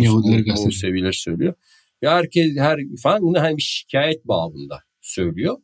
Yahudiler 0.02 0.38
Museviler 0.66 1.12
söylüyor. 1.12 1.54
Ya 2.02 2.16
herkes 2.16 2.56
her 2.56 2.80
falan 3.02 3.22
bunu 3.22 3.40
hani 3.40 3.56
bir 3.56 3.62
şikayet 3.62 4.24
bağında 4.28 4.82
söylüyor. 5.00 5.56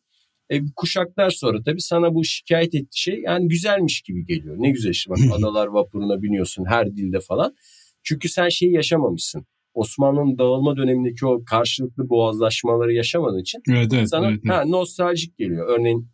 E, 0.50 0.60
kuşaklar 0.76 1.30
sonra 1.30 1.62
tabii 1.62 1.80
sana 1.80 2.14
bu 2.14 2.24
şikayet 2.24 2.74
ettiği 2.74 2.98
şey 3.00 3.20
yani 3.20 3.48
güzelmiş 3.48 4.02
gibi 4.02 4.26
geliyor. 4.26 4.56
Ne 4.58 4.70
güzel 4.70 4.90
işte 4.90 5.10
bak 5.10 5.18
adalar 5.38 5.66
vapuruna 5.66 6.22
biniyorsun 6.22 6.64
her 6.64 6.96
dilde 6.96 7.20
falan. 7.20 7.54
Çünkü 8.02 8.28
sen 8.28 8.48
şeyi 8.48 8.72
yaşamamışsın. 8.72 9.46
Osmanlı'nın 9.74 10.38
dağılma 10.38 10.76
dönemindeki 10.76 11.26
o 11.26 11.44
karşılıklı 11.44 12.08
boğazlaşmaları 12.08 12.92
yaşamadığın 12.92 13.40
için 13.40 13.62
evet, 13.70 13.92
evet, 13.94 14.08
sana 14.08 14.28
evet, 14.30 14.40
evet. 14.44 14.54
Ha, 14.56 14.64
nostaljik 14.64 15.38
geliyor. 15.38 15.78
Örneğin 15.78 16.08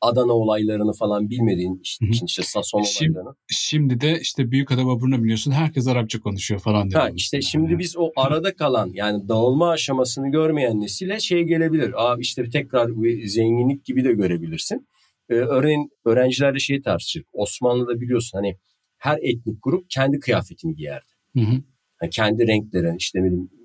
Adana 0.00 0.32
olaylarını 0.32 0.92
falan 0.92 1.30
bilmediğin 1.30 1.80
işte, 1.82 2.06
Hı 2.06 2.10
hı. 2.10 2.24
işte 2.26 2.42
Sason 2.42 2.82
Şimdi- 2.82 3.10
olaylarını. 3.12 3.34
Şimdi 3.50 4.00
de 4.00 4.20
işte 4.20 4.50
büyük 4.50 4.72
ada 4.72 4.86
vapuruna 4.86 5.22
biniyorsun 5.22 5.50
herkes 5.52 5.88
Arapça 5.88 6.20
konuşuyor 6.20 6.60
falan 6.60 6.90
diyor. 6.90 7.00
Ha, 7.00 7.10
işte 7.16 7.42
şimdi 7.42 7.78
biz 7.78 7.96
o 7.96 8.10
arada 8.16 8.56
kalan 8.56 8.90
yani 8.94 9.28
dağılma 9.28 9.70
aşamasını 9.70 10.30
görmeyen 10.30 10.80
nesile 10.80 11.20
şey 11.20 11.42
gelebilir. 11.42 11.92
Aa 11.96 12.16
işte 12.18 12.50
tekrar 12.50 13.02
bir 13.02 13.26
zenginlik 13.26 13.84
gibi 13.84 14.04
de 14.04 14.12
görebilirsin. 14.12 14.88
Ee, 15.28 15.34
örneğin 15.34 15.90
öğrencilerle 16.04 16.58
şeyi 16.58 16.82
tartışır. 16.82 17.24
Osmanlı'da 17.32 18.00
biliyorsun 18.00 18.38
hani 18.38 18.58
her 18.98 19.18
etnik 19.22 19.62
grup 19.62 19.90
kendi 19.90 20.18
kıyafetini 20.18 20.74
giyerdi. 20.74 21.10
Hı 21.36 21.40
hı. 21.40 21.62
Yani 22.02 22.10
kendi 22.10 22.46
renkleri 22.46 22.96
işte 22.98 23.20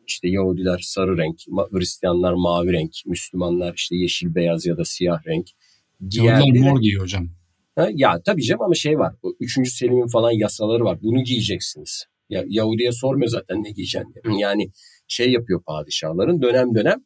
işte 0.08 0.30
Yahudiler 0.30 0.80
sarı 0.84 1.18
renk, 1.18 1.36
Hristiyanlar 1.72 2.34
mavi 2.34 2.74
renk, 2.74 2.92
Müslümanlar 3.06 3.74
işte 3.74 3.96
yeşil 3.96 4.36
beyaz 4.36 4.66
ya 4.66 4.78
da 4.78 4.86
siyah 4.86 5.28
renk 5.28 5.48
ve- 6.02 6.60
mor 6.60 6.82
giyiyor 6.82 7.02
hocam. 7.04 7.30
Ha, 7.76 7.90
ya 7.94 8.22
tabii 8.26 8.44
canım 8.44 8.62
ama 8.62 8.74
şey 8.74 9.00
var. 9.00 9.16
O 9.24 9.34
3. 9.40 9.70
Selim'in 9.70 10.08
falan 10.08 10.32
yasaları 10.32 10.84
var. 10.84 11.00
Bunu 11.02 11.24
giyeceksiniz. 11.24 12.06
Ya 12.30 12.44
Yahudi'ye 12.48 12.92
sormuyor 12.92 13.30
zaten 13.30 13.64
ne 13.64 13.72
giyeceksin 13.72 14.14
diye. 14.14 14.40
Yani 14.40 14.72
şey 15.08 15.32
yapıyor 15.32 15.64
padişahların 15.64 16.42
dönem 16.42 16.76
dönem 16.76 17.00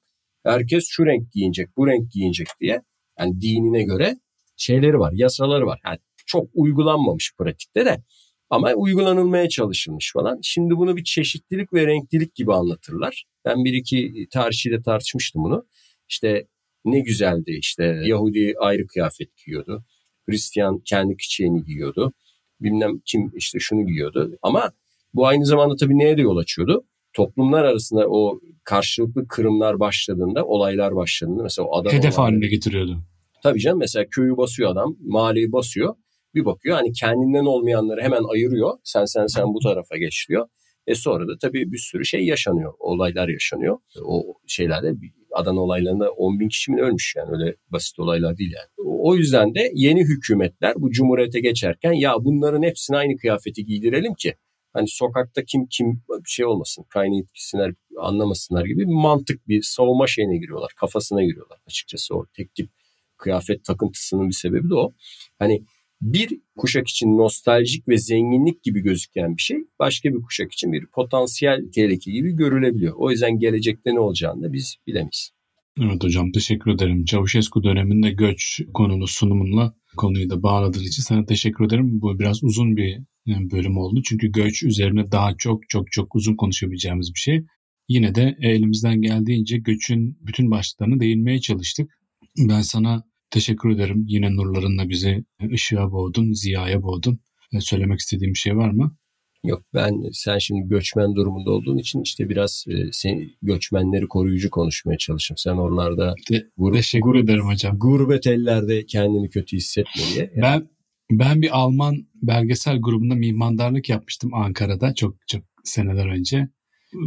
herkes 0.43 0.83
şu 0.87 1.05
renk 1.05 1.31
giyinecek, 1.31 1.77
bu 1.77 1.87
renk 1.87 2.11
giyinecek 2.11 2.47
diye. 2.61 2.81
Yani 3.19 3.41
dinine 3.41 3.83
göre 3.83 4.17
şeyleri 4.57 4.99
var, 4.99 5.11
yasaları 5.15 5.65
var. 5.65 5.79
Yani 5.85 5.97
çok 6.25 6.49
uygulanmamış 6.53 7.33
pratikte 7.37 7.85
de 7.85 8.03
ama 8.51 8.73
uygulanılmaya 8.73 9.49
çalışılmış 9.49 10.11
falan. 10.13 10.39
Şimdi 10.43 10.75
bunu 10.77 10.97
bir 10.97 11.03
çeşitlilik 11.03 11.73
ve 11.73 11.87
renklilik 11.87 12.35
gibi 12.35 12.53
anlatırlar. 12.53 13.25
Ben 13.45 13.65
bir 13.65 13.73
iki 13.73 14.27
tarihçiyle 14.33 14.81
tartışmıştım 14.81 15.43
bunu. 15.43 15.65
İşte 16.09 16.47
ne 16.85 16.99
güzeldi 16.99 17.51
işte 17.59 18.01
Yahudi 18.05 18.53
ayrı 18.59 18.87
kıyafet 18.87 19.29
giyiyordu. 19.45 19.83
Hristiyan 20.29 20.79
kendi 20.85 21.17
çiçeğini 21.17 21.63
giyiyordu. 21.65 22.13
Bilmem 22.61 22.99
kim 23.05 23.31
işte 23.35 23.59
şunu 23.59 23.85
giyiyordu. 23.87 24.37
Ama 24.41 24.71
bu 25.13 25.27
aynı 25.27 25.45
zamanda 25.45 25.75
tabii 25.75 25.97
neye 25.97 26.17
de 26.17 26.21
yol 26.21 26.37
açıyordu? 26.37 26.83
Toplumlar 27.13 27.63
arasında 27.63 28.07
o 28.09 28.39
karşılıklı 28.63 29.27
kırımlar 29.27 29.79
başladığında, 29.79 30.45
olaylar 30.45 30.95
başladığında 30.95 31.43
mesela 31.43 31.67
o 31.67 31.77
adam 31.77 31.91
Hedef 31.93 32.13
olayları- 32.13 32.21
haline 32.21 32.47
getiriyordu. 32.47 32.97
Tabii 33.43 33.59
canım 33.59 33.79
mesela 33.79 34.05
köyü 34.11 34.37
basıyor 34.37 34.71
adam, 34.71 34.95
mahalleyi 34.99 35.51
basıyor. 35.51 35.95
Bir 36.35 36.45
bakıyor 36.45 36.75
hani 36.75 36.91
kendinden 36.91 37.45
olmayanları 37.45 38.01
hemen 38.01 38.23
ayırıyor. 38.23 38.77
Sen 38.83 39.05
sen 39.05 39.25
sen 39.25 39.53
bu 39.53 39.59
tarafa 39.59 39.97
geç 39.97 40.25
diyor. 40.29 40.47
E 40.87 40.95
sonra 40.95 41.27
da 41.27 41.31
tabii 41.41 41.71
bir 41.71 41.77
sürü 41.77 42.05
şey 42.05 42.25
yaşanıyor. 42.25 42.73
Olaylar 42.79 43.27
yaşanıyor. 43.27 43.77
O 44.03 44.33
şeylerde 44.47 44.93
Adana 45.31 45.59
olaylarında 45.61 46.11
10 46.11 46.39
bin 46.39 46.49
kişi 46.49 46.71
mi 46.71 46.81
ölmüş 46.81 47.13
yani 47.17 47.29
öyle 47.31 47.55
basit 47.69 47.99
olaylar 47.99 48.37
değil 48.37 48.53
yani. 48.55 48.87
O 48.87 49.15
yüzden 49.15 49.55
de 49.55 49.71
yeni 49.73 50.03
hükümetler 50.03 50.73
bu 50.77 50.91
cumhuriyete 50.91 51.39
geçerken 51.39 51.91
ya 51.91 52.15
bunların 52.19 52.63
hepsine 52.63 52.97
aynı 52.97 53.17
kıyafeti 53.17 53.65
giydirelim 53.65 54.13
ki 54.13 54.35
hani 54.73 54.87
sokakta 54.87 55.43
kim 55.45 55.67
kim 55.67 56.01
şey 56.25 56.45
olmasın 56.45 56.85
kaynayıp 56.89 57.33
gitsinler 57.33 57.73
anlamasınlar 57.99 58.65
gibi 58.65 58.79
bir 58.79 58.93
mantık 58.93 59.47
bir 59.47 59.61
savunma 59.61 60.07
şeyine 60.07 60.37
giriyorlar 60.37 60.71
kafasına 60.75 61.23
giriyorlar 61.23 61.57
açıkçası 61.67 62.15
o 62.15 62.25
tek 62.33 62.55
tip 62.55 62.69
kıyafet 63.17 63.65
takıntısının 63.65 64.29
bir 64.29 64.33
sebebi 64.33 64.69
de 64.69 64.75
o. 64.75 64.93
Hani 65.39 65.63
bir 66.01 66.39
kuşak 66.57 66.87
için 66.87 67.17
nostaljik 67.17 67.87
ve 67.87 67.97
zenginlik 67.97 68.63
gibi 68.63 68.81
gözüken 68.81 69.37
bir 69.37 69.41
şey 69.41 69.57
başka 69.79 70.09
bir 70.09 70.21
kuşak 70.21 70.53
için 70.53 70.73
bir 70.73 70.85
potansiyel 70.85 71.71
tehlike 71.75 72.11
gibi 72.11 72.31
görülebiliyor. 72.31 72.93
O 72.97 73.11
yüzden 73.11 73.39
gelecekte 73.39 73.95
ne 73.95 73.99
olacağını 73.99 74.43
da 74.43 74.53
biz 74.53 74.75
bilemeyiz. 74.87 75.31
Evet 75.79 76.03
hocam 76.03 76.31
teşekkür 76.31 76.71
ederim. 76.71 77.05
Çavuşescu 77.05 77.63
döneminde 77.63 78.11
göç 78.11 78.61
konulu 78.73 79.07
sunumunla 79.07 79.73
konuyu 79.97 80.29
da 80.29 80.43
bağladığın 80.43 80.83
için 80.83 81.03
sana 81.03 81.25
teşekkür 81.25 81.65
ederim. 81.65 82.01
Bu 82.01 82.19
biraz 82.19 82.43
uzun 82.43 82.77
bir 82.77 82.97
e, 83.27 83.51
bölüm 83.51 83.77
oldu. 83.77 84.01
Çünkü 84.05 84.31
göç 84.31 84.63
üzerine 84.63 85.11
daha 85.11 85.37
çok 85.37 85.69
çok 85.69 85.91
çok 85.91 86.15
uzun 86.15 86.35
konuşabileceğimiz 86.35 87.13
bir 87.13 87.19
şey. 87.19 87.45
Yine 87.87 88.15
de 88.15 88.37
elimizden 88.41 89.01
geldiğince 89.01 89.57
göçün 89.57 90.17
bütün 90.21 90.51
başlıklarını 90.51 90.99
değinmeye 90.99 91.41
çalıştık. 91.41 91.91
Ben 92.37 92.61
sana 92.61 93.03
teşekkür 93.31 93.69
ederim. 93.69 94.05
Yine 94.07 94.35
nurlarınla 94.35 94.89
bizi 94.89 95.23
ışığa 95.53 95.91
boğdun, 95.91 96.33
ziyaya 96.33 96.83
boğdun. 96.83 97.19
E, 97.53 97.59
Söylemek 97.61 97.99
istediğim 97.99 98.33
bir 98.33 98.39
şey 98.39 98.57
var 98.57 98.71
mı? 98.71 98.97
Yok 99.45 99.63
ben 99.73 100.01
sen 100.11 100.37
şimdi 100.37 100.67
göçmen 100.69 101.15
durumunda 101.15 101.51
olduğun 101.51 101.77
için 101.77 102.01
işte 102.01 102.29
biraz 102.29 102.65
e, 102.67 102.91
sen, 102.91 103.29
göçmenleri 103.41 104.07
koruyucu 104.07 104.49
konuşmaya 104.49 104.97
çalıştım. 104.97 105.37
Sen 105.37 105.53
oralarda 105.55 106.15
Te- 106.27 106.45
gur- 106.57 106.73
teşekkür 106.73 107.15
ederim 107.15 107.45
hocam. 107.47 107.79
gurbet 107.79 108.27
ellerde 108.27 108.85
kendini 108.85 109.29
kötü 109.29 109.57
hissetme 109.57 110.01
diye. 110.15 110.31
Ben 110.41 110.69
ben 111.11 111.41
bir 111.41 111.57
Alman 111.57 111.95
belgesel 112.15 112.81
grubunda 112.81 113.15
mimandarlık 113.15 113.89
yapmıştım 113.89 114.33
Ankara'da 114.33 114.93
çok 114.95 115.15
çok 115.27 115.43
seneler 115.63 116.07
önce. 116.07 116.47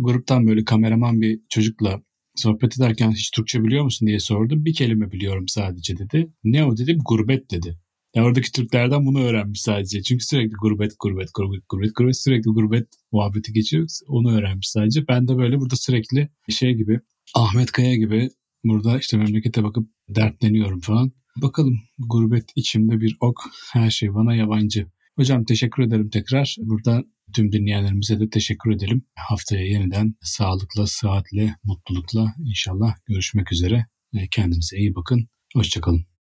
Gruptan 0.03 0.47
böyle 0.47 0.65
kameraman 0.65 1.21
bir 1.21 1.41
çocukla 1.49 2.01
sohbet 2.35 2.77
ederken 2.79 3.11
hiç 3.11 3.31
Türkçe 3.31 3.65
biliyor 3.65 3.85
musun 3.85 4.09
diye 4.09 4.21
sordum. 4.21 4.65
Bir 4.65 4.75
kelime 4.75 5.13
biliyorum 5.13 5.49
sadece 5.49 5.99
dedi. 5.99 6.33
Ne 6.45 6.65
o 6.65 6.77
dedim? 6.77 6.99
Gurbet 7.05 7.51
dedi. 7.51 7.79
Ya 8.15 8.25
oradaki 8.25 8.53
Türklerden 8.53 9.07
bunu 9.07 9.21
öğrenmiş 9.21 9.63
sadece. 9.63 10.03
Çünkü 10.03 10.25
sürekli 10.25 10.55
gurbet, 10.63 10.93
gurbet, 10.99 11.29
gurbet, 11.35 11.69
gurbet, 11.69 11.97
gurbet 11.97 12.23
sürekli 12.23 12.51
gurbet 12.51 12.89
muhabbeti 13.13 13.53
geçiyor. 13.53 13.89
Onu 14.07 14.37
öğrenmiş 14.37 14.69
sadece. 14.69 15.09
Ben 15.09 15.29
de 15.29 15.37
böyle 15.37 15.61
burada 15.61 15.77
sürekli 15.77 16.29
şey 16.49 16.75
gibi 16.75 17.01
Ahmet 17.35 17.73
Kaya 17.73 17.97
gibi 17.97 18.31
burada 18.65 18.99
işte 18.99 19.17
memlekete 19.17 19.65
bakıp 19.65 19.89
dertleniyorum 20.09 20.81
falan. 20.81 21.13
Bakalım 21.37 21.81
gurbet 21.99 22.51
içimde 22.57 23.01
bir 23.01 23.17
ok 23.21 23.41
her 23.73 23.91
şey 23.91 24.15
bana 24.15 24.35
yabancı. 24.35 24.87
Hocam 25.17 25.45
teşekkür 25.45 25.83
ederim 25.83 26.11
tekrar. 26.11 26.57
Burada 26.59 27.05
tüm 27.35 27.53
dinleyenlerimize 27.53 28.21
de 28.21 28.31
teşekkür 28.31 28.73
edelim. 28.73 29.07
Haftaya 29.15 29.67
yeniden 29.67 30.15
sağlıkla, 30.23 30.87
sıhhatle, 30.87 31.55
mutlulukla 31.65 32.35
inşallah 32.45 32.95
görüşmek 33.07 33.53
üzere. 33.53 33.87
Kendinize 34.31 34.77
iyi 34.77 34.95
bakın. 34.95 35.29
Hoşçakalın. 35.55 36.14